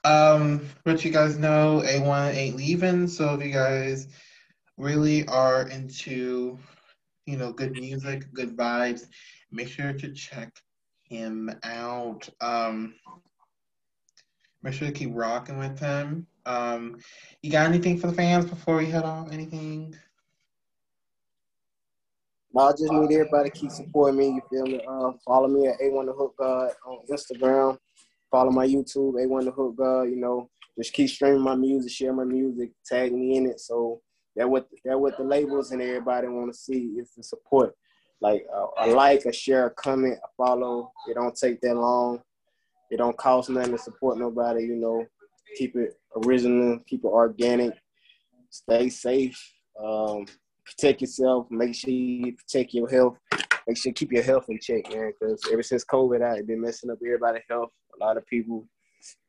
Um, 0.04 0.68
but 0.84 1.06
you 1.06 1.12
guys 1.12 1.38
know 1.38 1.82
A1 1.86 2.36
ain't 2.36 2.58
leaving. 2.58 3.08
So 3.08 3.34
if 3.34 3.42
you 3.42 3.54
guys 3.54 4.10
really 4.76 5.26
are 5.30 5.70
into, 5.70 6.60
you 7.26 7.38
know, 7.38 7.54
good 7.54 7.72
music, 7.72 8.34
good 8.34 8.58
vibes, 8.58 9.06
make 9.50 9.70
sure 9.70 9.94
to 9.94 10.12
check 10.12 10.60
him 11.04 11.50
out. 11.64 12.28
Um, 12.42 12.96
make 14.62 14.74
sure 14.74 14.90
to 14.90 14.94
keep 14.94 15.12
rocking 15.14 15.58
with 15.58 15.80
him. 15.80 16.28
Um, 16.46 16.98
you 17.42 17.50
got 17.50 17.70
anything 17.70 17.98
for 17.98 18.08
the 18.08 18.14
fans 18.14 18.44
before 18.44 18.76
we 18.76 18.88
head 18.88 19.06
off? 19.06 19.32
Anything? 19.32 19.96
I 22.62 22.72
just 22.72 22.92
need 22.92 23.12
everybody 23.12 23.50
to 23.50 23.56
keep 23.56 23.72
supporting 23.72 24.20
me. 24.20 24.28
You 24.28 24.42
feel 24.50 24.66
me? 24.66 24.82
Uh, 24.88 25.12
follow 25.26 25.48
me 25.48 25.68
at 25.68 25.80
A1 25.80 26.06
the 26.06 26.14
Hook 26.14 26.36
God 26.38 26.72
on 26.86 27.00
Instagram. 27.12 27.78
Follow 28.30 28.52
my 28.52 28.68
YouTube, 28.68 29.14
A1 29.16 29.46
the 29.46 29.52
Hook 29.52 29.76
God. 29.76 30.04
You 30.04 30.18
know, 30.18 30.50
just 30.78 30.94
keep 30.94 31.10
streaming 31.10 31.42
my 31.42 31.56
music, 31.56 31.92
share 31.92 32.14
my 32.14 32.24
music, 32.24 32.72
tag 32.86 33.12
me 33.12 33.38
in 33.38 33.48
it. 33.48 33.60
So 33.60 34.02
that 34.36 34.50
what 34.50 34.68
that 34.86 35.00
what 35.00 35.18
the 35.18 35.24
labels 35.24 35.72
and 35.72 35.82
everybody 35.82 36.28
want 36.28 36.52
to 36.54 36.58
see 36.58 36.94
is 37.00 37.12
the 37.18 37.24
support. 37.24 37.76
Like 38.22 38.46
uh, 38.56 38.68
a 38.78 38.88
like, 38.88 39.26
a 39.26 39.34
share, 39.34 39.68
a 39.68 39.72
comment, 39.72 40.20
a 40.24 40.28
follow. 40.38 40.92
It 41.10 41.16
don't 41.16 41.36
take 41.36 41.60
that 41.62 41.76
long. 41.76 42.22
It 42.92 42.98
don't 42.98 43.18
cost 43.18 43.50
nothing 43.50 43.72
to 43.72 43.78
support 43.80 44.20
nobody. 44.20 44.64
You 44.64 44.76
know, 44.76 45.06
keep 45.58 45.76
it 45.76 46.00
original, 46.24 46.80
keep 46.88 47.04
it 47.04 47.08
organic, 47.08 47.74
stay 48.50 48.90
safe. 48.90 49.54
Um, 49.84 50.28
protect 50.66 51.02
yourself. 51.02 51.48
Make 51.50 51.76
sure 51.76 51.90
you 51.90 52.34
protect 52.34 52.74
your 52.74 52.90
health. 52.90 53.18
Make 53.68 53.78
sure 53.78 53.90
you 53.90 53.94
keep 53.94 54.12
your 54.12 54.24
health 54.24 54.46
in 54.50 54.60
check, 54.60 54.90
man. 54.92 55.14
Because 55.20 55.42
ever 55.52 55.64
since 55.64 55.86
COVID, 55.86 56.22
I've 56.22 56.48
been 56.48 56.62
messing 56.62 56.90
up 56.90 56.98
everybody's 57.04 57.44
health. 57.50 57.70
A 58.00 58.04
lot 58.04 58.18
of 58.18 58.26
people 58.26 58.68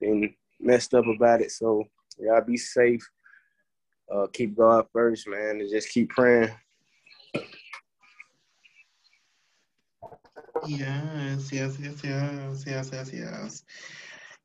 been 0.01 0.35
messed 0.61 0.95
up 0.95 1.05
about 1.07 1.41
it. 1.41 1.51
So 1.51 1.85
y'all 2.19 2.41
be 2.41 2.57
safe. 2.57 3.07
Uh, 4.13 4.27
keep 4.33 4.57
God 4.57 4.87
first, 4.93 5.27
man, 5.29 5.61
and 5.61 5.71
just 5.71 5.89
keep 5.89 6.11
praying. 6.11 6.51
Yes, 10.67 11.53
yes, 11.53 11.79
yes, 11.81 12.01
yes, 12.05 12.65
yes, 12.67 12.91
yes, 12.93 13.13
yes. 13.13 13.65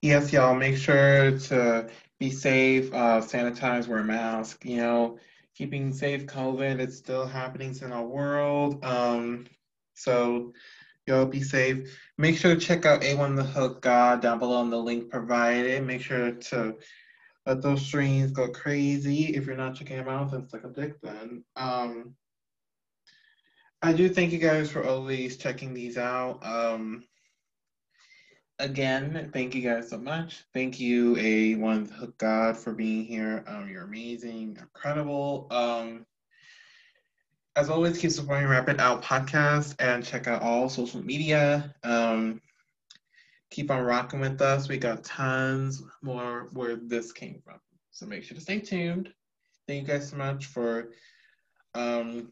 Yes, 0.02 0.32
y'all. 0.32 0.56
Make 0.56 0.78
sure 0.78 1.38
to 1.38 1.90
be 2.20 2.32
safe. 2.32 2.94
Uh, 2.94 3.20
sanitize, 3.20 3.88
wear 3.88 4.00
a 4.00 4.04
mask. 4.04 4.64
You 4.64 4.78
know 4.78 5.20
keeping 5.60 5.92
safe 5.92 6.26
COVID. 6.26 6.80
It's 6.80 6.96
still 6.96 7.28
happening 7.28 7.76
in 7.82 7.92
our 7.92 8.06
world. 8.06 8.84
Um, 8.84 9.46
so 9.94 10.54
y'all 11.06 11.26
be 11.26 11.44
safe. 11.44 12.00
Make 12.18 12.38
sure 12.38 12.56
to 12.56 12.62
check 12.62 12.86
out 12.86 13.02
A1 13.02 13.36
The 13.36 13.44
Hook 13.44 13.82
God 13.82 14.22
down 14.22 14.40
below 14.40 14.62
in 14.62 14.70
the 14.70 14.78
link 14.78 15.12
provided. 15.12 15.86
Make 15.86 16.02
sure 16.02 16.32
to 16.32 16.78
let 17.46 17.62
those 17.62 17.86
streams 17.86 18.32
go 18.32 18.48
crazy. 18.48 19.36
If 19.36 19.46
you're 19.46 19.58
not 19.58 19.76
checking 19.76 19.98
them 19.98 20.08
out, 20.08 20.32
then 20.32 20.48
suck 20.48 20.64
a 20.64 20.70
dick 20.70 20.94
then. 21.02 21.44
Um, 21.58 22.16
I 23.82 23.92
do 23.92 24.08
thank 24.08 24.32
you 24.32 24.40
guys 24.40 24.72
for 24.72 24.88
always 24.88 25.36
checking 25.36 25.74
these 25.74 25.98
out. 25.98 26.40
Um, 26.42 27.04
again, 28.60 29.30
thank 29.34 29.56
you 29.56 29.62
guys 29.62 29.90
so 29.90 29.98
much. 29.98 30.44
Thank 30.54 30.80
you, 30.80 31.18
a 31.18 31.56
one 31.56 31.86
hook 31.86 32.18
God, 32.18 32.58
for 32.58 32.74
being 32.74 33.06
here. 33.06 33.44
Um, 33.48 33.70
you're 33.70 33.86
amazing, 33.86 34.58
incredible. 34.60 35.48
Um, 35.50 36.06
as 37.56 37.70
always, 37.70 37.98
keep 37.98 38.12
supporting 38.12 38.48
Rapid 38.48 38.80
Out 38.80 39.02
Podcast 39.02 39.76
and 39.80 40.06
check 40.06 40.28
out 40.28 40.42
all 40.42 40.70
social 40.70 41.02
media. 41.04 41.74
Um, 41.84 42.42
keep 43.50 43.72
on 43.72 43.82
rocking 43.82 44.20
with 44.20 44.42
us. 44.42 44.70
We 44.70 44.78
got 44.78 45.04
tons 45.04 45.84
more 46.02 46.50
where 46.54 46.76
this 46.76 47.12
came 47.12 47.42
from. 47.44 47.60
So 47.92 48.06
make 48.06 48.24
sure 48.24 48.36
to 48.36 48.42
stay 48.42 48.60
tuned. 48.60 49.10
Thank 49.68 49.82
you 49.82 49.88
guys 49.94 50.10
so 50.10 50.18
much 50.18 50.46
for 50.46 50.92
um, 51.76 52.32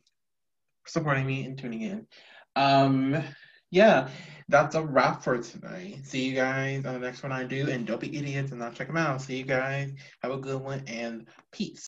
supporting 0.85 1.25
me 1.25 1.45
and 1.45 1.57
tuning 1.57 1.81
in. 1.81 2.07
Um, 2.55 3.23
yeah, 3.69 4.09
that's 4.49 4.75
a 4.75 4.81
wrap 4.81 5.21
for 5.21 5.37
tonight. 5.37 6.05
See 6.05 6.25
you 6.25 6.35
guys 6.35 6.85
on 6.85 6.93
the 6.93 6.99
next 6.99 7.23
one 7.23 7.31
I 7.31 7.43
do. 7.43 7.69
And 7.69 7.85
don't 7.85 7.99
be 7.99 8.17
idiots 8.17 8.51
and 8.51 8.59
not 8.59 8.75
check 8.75 8.87
them 8.87 8.97
out. 8.97 9.21
See 9.21 9.37
you 9.37 9.43
guys. 9.43 9.93
Have 10.23 10.31
a 10.31 10.37
good 10.37 10.61
one 10.61 10.83
and 10.87 11.27
peace. 11.51 11.85